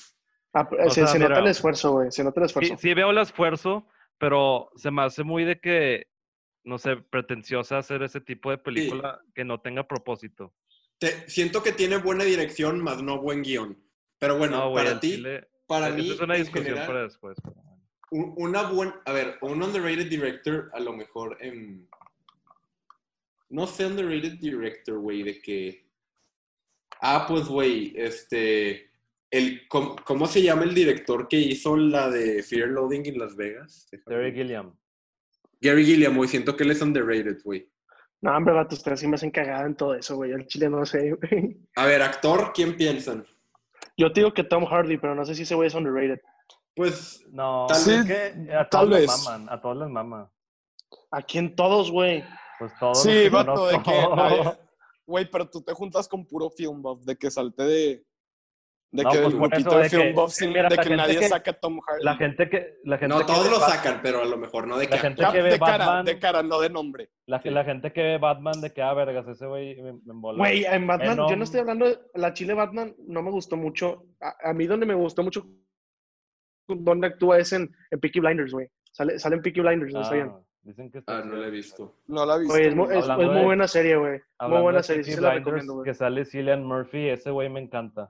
ah, 0.53 0.69
se 0.89 0.89
sea, 0.91 1.07
se 1.07 1.17
nota 1.17 1.29
mira, 1.29 1.41
el 1.41 1.47
esfuerzo, 1.47 1.93
güey, 1.93 2.11
se 2.11 2.23
nota 2.23 2.41
el 2.41 2.47
Sí, 2.47 2.51
esfuerzo. 2.59 2.77
sí 2.77 2.93
veo 2.93 3.09
el 3.09 3.17
esfuerzo, 3.17 3.87
pero 4.19 4.69
se 4.75 4.91
me 4.91 5.01
hace 5.01 5.23
muy 5.23 5.45
de 5.45 5.59
que, 5.59 6.07
no 6.63 6.77
sé, 6.77 6.95
pretenciosa 6.97 7.79
hacer 7.79 8.03
ese 8.03 8.21
tipo 8.21 8.51
de 8.51 8.59
película 8.59 9.19
que 9.33 9.43
no 9.43 9.59
tenga 9.61 9.87
propósito. 9.87 10.53
Te- 10.97 11.29
siento 11.29 11.61
que 11.63 11.71
tiene 11.71 11.97
buena 11.97 12.23
dirección, 12.23 12.79
más 12.81 13.01
no 13.03 13.19
buen 13.21 13.41
guion. 13.43 13.77
Pero 14.19 14.37
bueno, 14.37 14.57
no, 14.69 14.73
para 14.73 14.99
ti, 14.99 15.15
chile- 15.15 15.47
para 15.67 15.89
mí, 15.89 16.11
es 16.11 16.19
una 16.19 16.35
discusión 16.35 16.65
general, 16.65 16.87
para 16.87 17.03
después. 17.03 17.37
pero 17.43 17.55
bueno. 17.55 17.81
un- 18.11 18.33
una 18.37 18.63
buena, 18.69 19.01
a 19.05 19.11
ver, 19.11 19.37
un 19.41 19.61
underrated 19.61 20.07
director, 20.07 20.69
a 20.73 20.79
lo 20.79 20.93
mejor 20.93 21.37
no 23.49 23.67
sé, 23.67 23.85
underrated 23.85 24.33
director, 24.39 24.97
güey, 24.99 25.23
de 25.23 25.39
que, 25.41 25.85
ah, 27.01 27.25
pues, 27.27 27.45
güey, 27.45 27.93
este, 27.95 28.89
el, 29.29 29.67
¿cómo, 29.67 29.95
cómo 30.03 30.27
se 30.27 30.41
llama 30.41 30.63
el 30.63 30.73
director 30.73 31.27
que 31.27 31.37
hizo 31.37 31.77
la 31.77 32.09
de 32.09 32.41
Fear 32.43 32.69
Loading 32.69 33.05
en 33.05 33.19
Las 33.19 33.35
Vegas? 33.35 33.87
Terry 34.05 34.33
Gilliam. 34.33 34.73
Gary 35.61 35.85
Gilliam, 35.85 36.15
güey, 36.15 36.29
siento 36.29 36.55
que 36.55 36.63
él 36.63 36.71
es 36.71 36.81
underrated, 36.81 37.41
güey. 37.43 37.67
No, 38.21 38.35
hombre, 38.35 38.53
vato, 38.53 38.75
ustedes 38.75 38.99
sí 38.99 39.07
me 39.07 39.15
hacen 39.15 39.31
cagada 39.31 39.65
en 39.65 39.75
todo 39.75 39.93
eso, 39.93 40.15
güey. 40.15 40.31
El 40.31 40.47
chile 40.47 40.69
no 40.69 40.85
sé, 40.85 41.11
güey. 41.31 41.57
A 41.75 41.85
ver, 41.85 42.01
actor, 42.01 42.51
¿quién 42.53 42.75
piensan? 42.75 43.25
Yo 43.97 44.11
te 44.11 44.21
digo 44.21 44.33
que 44.33 44.43
Tom 44.43 44.65
Hardy, 44.65 44.97
pero 44.97 45.15
no 45.15 45.25
sé 45.25 45.35
si 45.35 45.43
ese 45.43 45.55
güey 45.55 45.67
es 45.67 45.75
underrated. 45.75 46.19
Pues 46.75 47.23
No, 47.31 47.67
Tal 47.67 48.05
que 48.05 48.51
a 48.53 48.67
tal 48.67 48.69
todos 48.69 48.89
les 48.89 48.99
vez. 49.01 49.23
maman, 49.25 49.49
a 49.49 49.61
todos 49.61 49.77
les 49.77 49.87
mama. 49.87 50.31
Aquí 51.11 51.37
en 51.37 51.55
todos, 51.55 51.89
güey. 51.91 52.23
Pues 52.59 52.71
todos 52.79 53.01
Sí, 53.01 53.29
vato, 53.29 53.67
de 53.67 53.81
que 53.81 53.91
Güey, 55.07 55.29
pero 55.29 55.47
tú 55.49 55.61
te 55.61 55.71
juntas 55.73 56.07
con 56.07 56.25
puro 56.25 56.49
film 56.49 56.81
buff, 56.81 57.03
de 57.05 57.15
que 57.15 57.29
salte 57.29 57.63
de... 57.63 58.05
De 58.91 59.03
No, 59.03 59.09
que 59.11 59.17
pues 59.19 59.33
eso, 59.59 59.77
de 59.79 59.89
que- 59.89 60.13
buff, 60.13 60.31
sin- 60.31 60.49
mira, 60.53 60.69
de 60.69 60.75
la 60.77 60.83
que 60.83 60.95
nadie 60.95 61.19
que- 61.19 61.27
saca 61.27 61.51
a 61.51 61.53
Tom 61.55 61.79
Hardy. 61.85 62.03
La 62.05 62.15
gente 62.15 62.49
que 62.49 62.77
la 62.85 62.97
gente 62.97 63.13
no 63.13 63.19
que 63.19 63.25
todos 63.25 63.49
lo 63.49 63.59
sacan, 63.59 63.99
pero 64.01 64.21
a 64.21 64.25
lo 64.25 64.37
mejor 64.37 64.67
no 64.67 64.77
de 64.77 64.85
La 64.85 64.91
que 64.91 64.97
gente 64.99 65.23
que 65.33 65.41
ve 65.41 65.49
de 65.51 65.59
cara, 65.59 65.77
Batman, 65.85 66.05
de 66.05 66.19
cara, 66.19 66.43
no 66.43 66.59
de 66.61 66.69
nombre. 66.69 67.09
la, 67.25 67.41
la 67.43 67.63
gente 67.65 67.91
que 67.91 68.01
ve 68.01 68.17
Batman 68.19 68.61
de 68.61 68.71
que 68.71 68.81
ah 68.81 68.93
vergas, 68.93 69.27
ese 69.27 69.47
güey 69.47 69.75
me, 69.81 69.93
me 69.93 69.99
embola. 70.11 70.37
Güey, 70.37 70.63
en 70.63 70.87
Batman, 70.87 71.17
yo 71.29 71.35
no 71.35 71.43
estoy 71.43 71.59
hablando 71.59 71.87
de 71.89 71.99
la 72.13 72.31
Chile 72.33 72.53
Batman, 72.53 72.95
no 73.05 73.21
me 73.21 73.31
gustó 73.31 73.57
mucho. 73.57 74.05
A, 74.21 74.49
a 74.51 74.53
mí 74.53 74.65
donde 74.65 74.85
me 74.85 74.93
gustó 74.93 75.23
mucho 75.23 75.45
donde 76.67 77.07
actúa 77.07 77.37
es 77.39 77.51
en, 77.53 77.69
en 77.91 77.99
Peaky 77.99 78.19
Blinders, 78.19 78.51
güey. 78.53 78.67
Sale, 78.91 79.19
sale 79.19 79.35
en 79.35 79.41
Peaky 79.41 79.59
Blinders, 79.61 79.93
¿no 79.93 79.99
Ah, 79.99 80.03
sabían? 80.05 80.33
dicen 80.63 80.89
que 80.89 80.97
está 80.99 81.17
Ah, 81.19 81.21
no 81.23 81.35
la 81.35 81.47
he 81.47 81.51
visto. 81.51 81.95
No 82.07 82.25
la 82.25 82.35
he 82.35 82.39
visto. 82.39 82.55
Es, 82.55 82.65
es- 82.67 82.73
es 83.09 83.17
muy 83.27 83.43
buena 83.43 83.67
serie, 83.67 83.97
güey. 83.97 84.19
Muy 84.47 84.61
buena 84.61 84.81
serie, 84.81 85.03
sí 85.03 85.11
se 85.11 85.21
la 85.21 85.29
Blinders, 85.31 85.45
recomiendo, 85.45 85.73
güey. 85.75 85.85
Que 85.85 85.93
sale 85.93 86.25
Cillian 86.25 86.63
Murphy, 86.63 87.09
ese 87.09 87.29
güey 87.29 87.49
me 87.49 87.59
encanta. 87.59 88.09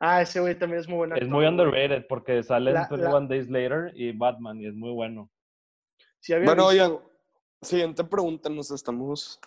Ah, 0.00 0.22
ese 0.22 0.40
güey 0.40 0.58
también 0.58 0.80
es 0.80 0.88
muy 0.88 0.96
buena. 0.98 1.16
Es 1.16 1.28
muy 1.28 1.46
underrated 1.46 2.06
porque 2.08 2.42
sale 2.42 2.72
La- 2.72 2.82
en 2.90 2.98
21 2.98 3.26
Days 3.28 3.48
Later 3.48 3.92
y 3.94 4.12
Batman 4.12 4.60
y 4.60 4.66
es 4.66 4.74
muy 4.74 4.90
bueno. 4.92 5.30
Bueno, 6.44 6.66
oigan, 6.66 6.98
siguiente 7.62 8.02
pregunta, 8.04 8.48
nos 8.48 8.70
estamos 8.70 9.38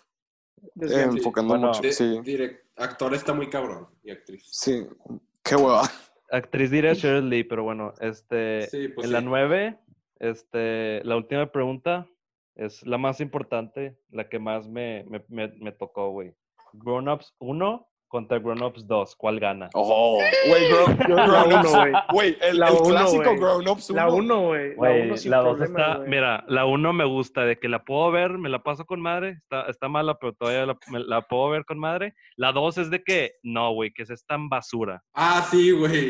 eh, 0.80 1.04
enfocando 1.12 1.54
Bueno, 1.54 1.68
mucho. 1.70 1.82
De- 1.82 1.92
Sí, 1.92 2.04
direct- 2.24 2.62
actor 2.76 3.14
está 3.14 3.34
muy 3.34 3.50
cabrón 3.50 3.88
y 4.04 4.12
actriz. 4.12 4.44
sí, 4.52 4.86
qué 5.44 5.56
hueva. 5.56 5.84
Actriz 6.32 6.70
diría 6.72 6.94
Sheryl 6.94 7.30
Lee, 7.30 7.44
pero 7.44 7.64
bueno, 7.64 7.94
este, 8.00 8.68
Sí, 8.70 8.88
pues 8.90 9.08
en 9.08 9.14
la 9.14 9.20
sí. 9.20 9.26
9, 9.26 9.80
este, 10.20 11.02
la 11.04 11.16
última 11.18 11.52
pregunta 11.52 12.08
es 12.56 12.86
la 12.86 12.98
más 12.98 13.20
importante, 13.22 13.98
la 14.10 14.30
que 14.30 14.40
más 14.40 14.68
me, 14.68 15.04
me, 15.10 15.24
me, 15.30 15.48
me 15.60 15.72
tocó, 15.72 16.12
güey. 16.12 16.34
Grown 16.74 17.08
Ups 17.10 17.34
1 17.40 17.88
contra 18.08 18.40
Grown 18.40 18.64
Ups 18.64 18.88
2, 18.88 19.16
¿cuál 19.18 19.40
gana? 19.40 19.70
Oh, 19.74 20.20
güey, 20.48 20.70
grown, 20.70 20.98
grown 20.98 21.48
uno, 21.48 21.60
ups. 21.60 21.72
güey. 21.76 21.94
Güey, 22.14 22.38
el, 22.42 22.58
La 22.60 22.68
el 22.68 22.74
uno, 22.74 22.84
clásico 22.90 23.24
güey. 23.26 23.38
Grown 23.38 23.68
Ups 23.68 23.90
La 23.90 24.10
1, 24.10 24.42
güey. 24.42 24.70
La 24.70 24.76
Güey, 24.76 25.02
1 25.08 25.18
sin 25.18 25.32
la 25.32 25.38
2 25.38 25.48
problema, 25.58 25.80
está, 25.82 25.98
güey. 25.98 26.10
mira, 26.10 26.44
la 26.48 26.66
1 26.66 26.94
me 26.94 27.06
gusta, 27.06 27.42
de 27.46 27.60
que 27.60 27.68
la 27.68 27.84
puedo 27.84 28.10
ver, 28.12 28.38
me 28.38 28.50
la 28.50 28.64
paso 28.64 28.86
con 28.86 29.02
madre, 29.02 29.40
está, 29.44 29.64
está 29.70 29.90
mala, 29.90 30.18
pero 30.20 30.34
todavía 30.34 30.66
la, 30.66 30.78
me 30.92 31.00
la 31.00 31.22
puedo 31.22 31.50
ver 31.50 31.66
con 31.66 31.80
madre. 31.80 32.14
La 32.36 32.52
2 32.52 32.78
es 32.78 32.90
de 32.90 33.04
que, 33.04 33.34
no, 33.44 33.72
güey, 33.74 33.92
que 33.92 34.04
es 34.04 34.26
tan 34.26 34.48
basura, 34.50 35.04
Ah, 35.14 35.46
sí, 35.52 35.72
güey. 35.72 36.10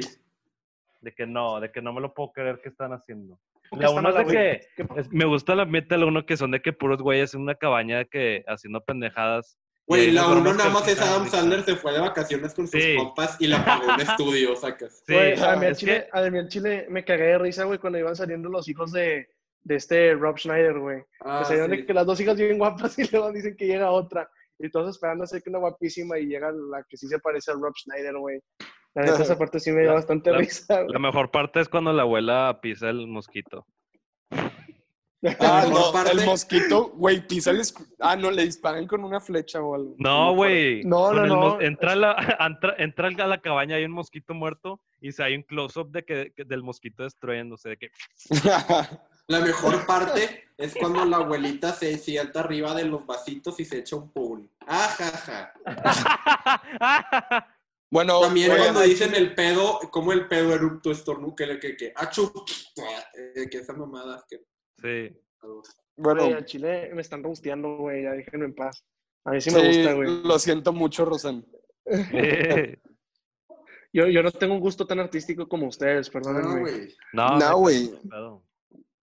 de 1.02 1.14
que 1.14 1.26
no, 1.26 1.60
de 1.60 1.72
que 1.72 1.82
no 1.82 1.94
me 1.94 2.02
lo 2.02 2.14
puedo 2.14 2.32
creer 2.32 2.60
que 2.62 2.70
están 2.70 2.92
haciendo. 2.94 3.40
¿Por 3.70 3.80
qué 3.80 3.86
La 3.86 3.92
1 3.92 4.10
es 4.10 4.16
de 4.16 4.24
güey? 4.24 4.36
que, 4.36 4.62
¿Qué- 4.78 4.88
Es- 5.00 5.12
me 5.12 5.26
gusta 5.26 5.54
la 5.56 5.66
meta 5.66 5.96
de 5.96 6.00
la 6.02 6.08
uno 6.08 6.26
que 6.26 6.38
son 6.38 6.52
de 6.52 6.62
que 6.62 6.74
puros 6.74 7.02
güeyes 7.02 7.34
en 7.34 7.42
una 7.42 7.56
cabaña 7.56 7.98
de 7.98 8.06
que 8.08 8.44
haciendo 8.48 8.82
pendejadas. 8.82 9.58
Güey, 9.88 10.12
la 10.12 10.28
uno 10.28 10.54
nada 10.54 10.70
más 10.70 10.88
es 10.88 11.00
Adam. 11.02 11.28
Sandler 11.30 11.64
se 11.64 11.76
fue 11.78 11.94
de 11.94 12.00
vacaciones 12.00 12.54
con 12.54 12.68
sus 12.68 12.82
Sí. 12.82 12.96
compas 12.98 13.38
y 13.40 13.48
la 13.48 13.64
pagó 13.64 13.86
un 13.94 14.02
estudio, 14.02 14.56
sacas. 14.56 15.02
Sí, 15.08 15.14
Güey, 15.14 15.42
a 15.42 15.56
mí 15.56 15.66
en 15.66 15.72
es 15.72 15.78
Chile, 15.78 16.08
que- 16.12 16.20
a 16.20 16.30
mí 16.30 16.38
en 16.40 16.48
Chile 16.50 16.86
me 16.90 17.06
cagué 17.06 17.24
de 17.24 17.38
risa, 17.38 17.64
güey, 17.64 17.80
cuando 17.80 17.98
iban 17.98 18.16
saliendo 18.16 18.50
los 18.50 18.68
hijos 18.68 18.92
de, 18.92 19.30
de 19.64 19.76
este 19.76 20.14
Rob 20.16 20.38
Schneider, 20.38 20.78
güey. 20.80 21.04
Ah, 21.22 21.40
que 21.40 21.46
salieron 21.46 21.72
de 21.72 21.78
sí. 21.78 21.86
que 21.86 21.94
las 21.94 22.06
dos 22.06 22.20
hijas 22.20 22.36
bien 22.38 22.58
guapas 22.58 23.00
y 23.00 23.08
luego 23.10 23.32
dicen 23.32 23.56
que 23.56 23.66
llega 23.68 23.90
otra. 23.92 24.30
Y 24.60 24.70
todos 24.70 24.90
esperando 24.96 25.24
a 25.24 25.28
ser 25.28 25.42
que 25.42 25.50
una 25.52 25.60
guapísima 25.60 26.18
y 26.20 26.26
llega 26.26 26.52
la 26.52 26.84
que 26.90 26.98
sí 26.98 27.08
se 27.08 27.20
parece 27.20 27.52
a 27.52 27.54
Rob 27.54 27.74
Schneider, 27.78 28.18
güey. 28.18 28.42
La 28.96 29.04
neta, 29.04 29.22
esa 29.24 29.38
parte 29.38 29.60
sí 29.62 29.72
me 29.72 29.82
dio 29.82 29.90
La- 29.90 29.96
bastante 29.96 30.32
la- 30.32 30.38
risa, 30.40 30.82
güey. 30.82 30.92
La 30.94 31.00
mejor 31.00 31.32
parte 31.32 31.62
es 31.62 31.70
cuando 31.70 31.94
la 31.94 32.02
abuela 32.02 32.60
pisa 32.62 32.90
el 32.90 33.08
mosquito. 33.08 33.66
Ah, 35.40 35.64
mejor 35.68 35.72
no, 35.88 35.92
parte- 35.92 36.12
el 36.12 36.26
mosquito, 36.26 36.90
güey, 36.96 37.26
escu- 37.28 37.88
Ah, 38.00 38.16
no, 38.16 38.30
le 38.30 38.46
disparan 38.46 38.86
con 38.86 39.04
una 39.04 39.20
flecha 39.20 39.60
o 39.62 39.74
algo. 39.74 39.96
No, 39.98 40.36
güey. 40.36 40.84
No, 40.84 41.12
no, 41.12 41.26
no. 41.26 41.36
mos- 41.36 41.62
Entra, 41.64 41.94
a 41.94 41.96
la, 41.96 42.16
entra, 42.40 42.76
entra 42.78 43.08
a 43.26 43.28
la 43.28 43.42
cabaña, 43.42 43.78
hay 43.78 43.86
un 43.86 43.92
mosquito 43.94 44.36
muerto 44.36 44.80
y 45.02 45.12
se 45.12 45.24
hay 45.24 45.36
un 45.36 45.42
close-up 45.42 45.90
de 45.90 46.06
que, 46.06 46.34
que- 46.36 46.44
del 46.46 46.62
mosquito 46.62 47.02
destruyéndose. 47.04 47.70
De 47.70 47.78
que... 47.78 47.92
La 49.30 49.42
mejor 49.42 49.86
parte 49.86 50.46
es 50.56 50.74
cuando 50.74 51.04
la 51.04 51.18
abuelita 51.18 51.74
se 51.74 51.98
sienta 51.98 52.40
arriba 52.40 52.74
de 52.74 52.86
los 52.86 53.06
vasitos 53.06 53.60
y 53.60 53.66
se 53.66 53.80
echa 53.80 53.98
un 53.98 54.10
pool. 54.14 54.50
Ajaja. 54.66 55.52
bueno, 57.92 58.22
También 58.22 58.56
cuando 58.56 58.82
dicen 58.82 59.14
el 59.16 59.36
pedo, 59.36 59.80
como 59.92 60.14
el 60.14 60.28
pedo 60.30 60.54
erupto 60.54 60.92
estornudo, 60.92 61.36
que, 61.36 61.46
le- 61.46 61.60
que, 61.60 61.76
que, 61.76 61.92
achu, 61.94 62.32
eh, 63.36 63.50
que 63.50 63.58
esa 63.58 63.74
mamada. 63.74 64.24
Que, 64.30 64.40
sí. 64.82 65.18
bueno, 65.96 66.24
Güey, 66.24 66.34
al 66.34 66.46
Chile 66.46 66.92
me 66.94 67.02
están 67.02 67.24
rosteando, 67.24 67.78
güey. 67.78 68.04
Ya 68.04 68.12
déjenme 68.12 68.46
en 68.46 68.56
paz. 68.56 68.84
A 69.26 69.32
mí 69.32 69.42
sí 69.42 69.50
sí, 69.50 69.56
me 69.56 69.68
gusta, 69.68 69.94
güey. 69.94 70.24
lo 70.24 70.40
siento 70.40 70.74
mucho, 70.74 71.06
Rosan. 71.06 71.46
Yo, 73.94 74.06
yo 74.08 74.22
no 74.22 74.32
tengo 74.32 74.54
un 74.54 74.60
gusto 74.60 74.86
tan 74.86 75.00
artístico 75.00 75.48
como 75.48 75.68
ustedes, 75.68 76.08
no, 76.14 76.14
perdónenme. 76.14 76.60
güey. 76.60 76.96
No, 77.14 77.40
No, 77.40 77.58
güey. 77.58 77.90
No 78.06 78.44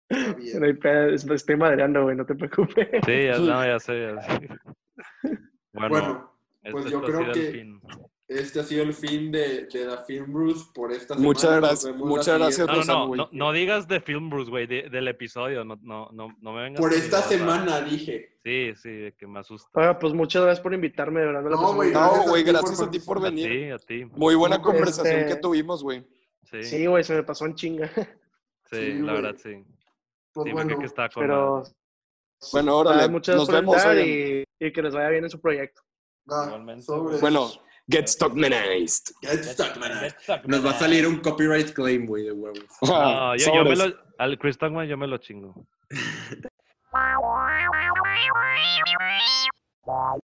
estoy 1.34 1.56
madreando, 1.56 2.04
güey, 2.04 2.16
no 2.16 2.24
te 2.24 2.34
preocupes. 2.34 2.88
Sí, 3.04 3.24
ya, 3.24 3.38
no, 3.38 3.64
ya 3.66 3.78
sé, 3.80 4.14
ya 4.14 4.22
sé. 4.22 4.48
Bueno, 5.72 5.88
Bueno, 5.90 6.32
pues 6.70 6.84
yo 6.86 7.02
creo 7.02 7.32
que- 7.32 7.52
fin. 7.52 7.80
Este 8.30 8.60
ha 8.60 8.62
sido 8.62 8.82
el 8.84 8.94
fin 8.94 9.32
de, 9.32 9.64
de 9.66 9.66
The 9.66 9.96
Film 10.06 10.32
Bruce 10.32 10.64
por 10.74 10.92
esta 10.92 11.14
semana. 11.14 11.26
Muchas 11.26 11.56
gracias- 11.56 11.96
muchas 11.96 12.38
gracias. 12.38 12.66
No, 12.68 12.74
no, 12.74 12.84
no, 12.84 13.06
güey. 13.08 13.18
no, 13.18 13.28
no 13.32 13.52
digas 13.52 13.88
de 13.88 14.00
Film 14.00 14.30
Bruce, 14.30 14.50
güey, 14.50 14.66
de- 14.66 14.88
del 14.88 15.08
episodio, 15.08 15.64
no, 15.64 15.78
no, 15.82 16.08
no, 16.12 16.28
no 16.40 16.52
me 16.52 16.62
vengas 16.62 16.80
Por 16.80 16.92
esta 16.94 17.22
semana, 17.22 17.80
dije. 17.80 18.38
Sí, 18.44 18.72
sí, 18.76 18.88
de 18.90 19.12
que 19.14 19.26
me 19.26 19.40
asusta. 19.40 19.68
Oiga, 19.74 19.98
pues 19.98 20.14
muchas 20.14 20.42
gracias 20.42 20.62
por 20.62 20.72
invitarme, 20.72 21.20
de 21.20 21.26
verdad. 21.26 21.42
No, 21.50 21.74
güey. 21.74 21.92
No, 21.92 22.00
Gracias 22.00 22.26
a 22.26 22.28
güey, 22.30 22.42
ti 22.44 22.50
por 22.52 22.60
gracias 22.60 22.80
a 22.80 22.90
ti 22.90 22.98
por 23.00 23.20
venir. 23.20 23.48
ti, 23.50 23.70
a 23.70 23.78
ti. 23.78 24.04
Muy 24.16 24.34
buena 24.36 24.56
Este- 24.56 24.64
conversación 24.64 25.26
que 25.26 25.36
tuvimos, 25.36 25.82
güey. 25.82 26.00
Sí, 26.44 26.62
sí, 26.62 26.78
Sí, 26.78 26.86
güey, 26.86 27.04
se 27.04 27.14
me 27.14 27.22
pasó 27.22 27.46
en 27.46 27.54
chinga. 27.54 27.90
Sí, 28.70 28.92
la 29.00 29.12
verdad, 29.14 29.34
sí. 29.36 29.64
Pues 30.32 30.44
Sí, 30.44 30.48
me 30.50 30.52
bueno, 30.52 30.78
que 30.78 30.86
está 30.86 31.08
con 31.08 31.22
Pero 31.24 31.64
Bueno, 32.52 32.76
órale, 32.76 33.02
ah, 33.02 33.08
muchas 33.08 33.34
nos 33.36 33.48
gracias 33.48 33.66
por 33.84 33.94
vemos. 33.96 34.06
y, 34.06 34.44
y 34.64 34.72
que 34.72 34.82
les 34.82 34.94
vaya 34.94 35.08
bien 35.10 35.24
en 35.24 35.30
su 35.30 35.40
proyecto. 35.40 35.82
sobres. 36.80 37.20
Bueno, 37.20 37.50
Get 37.90 38.06
Stockmanized. 38.06 39.12
Get 39.20 39.44
Stockmanized. 39.44 40.14
Nos 40.46 40.64
va 40.64 40.70
a 40.70 40.78
salir 40.78 41.06
un 41.06 41.18
copyright 41.18 41.72
claim, 41.72 42.06
güey, 42.06 42.22
de 42.22 42.32
ah, 42.88 43.34
yo, 43.36 43.64
me 43.64 43.74
lo, 43.74 43.84
al 44.18 44.38
Chris 44.38 44.56
yo 44.60 44.96
me 44.96 45.08
lo 45.08 45.18
chingo. 45.18 45.66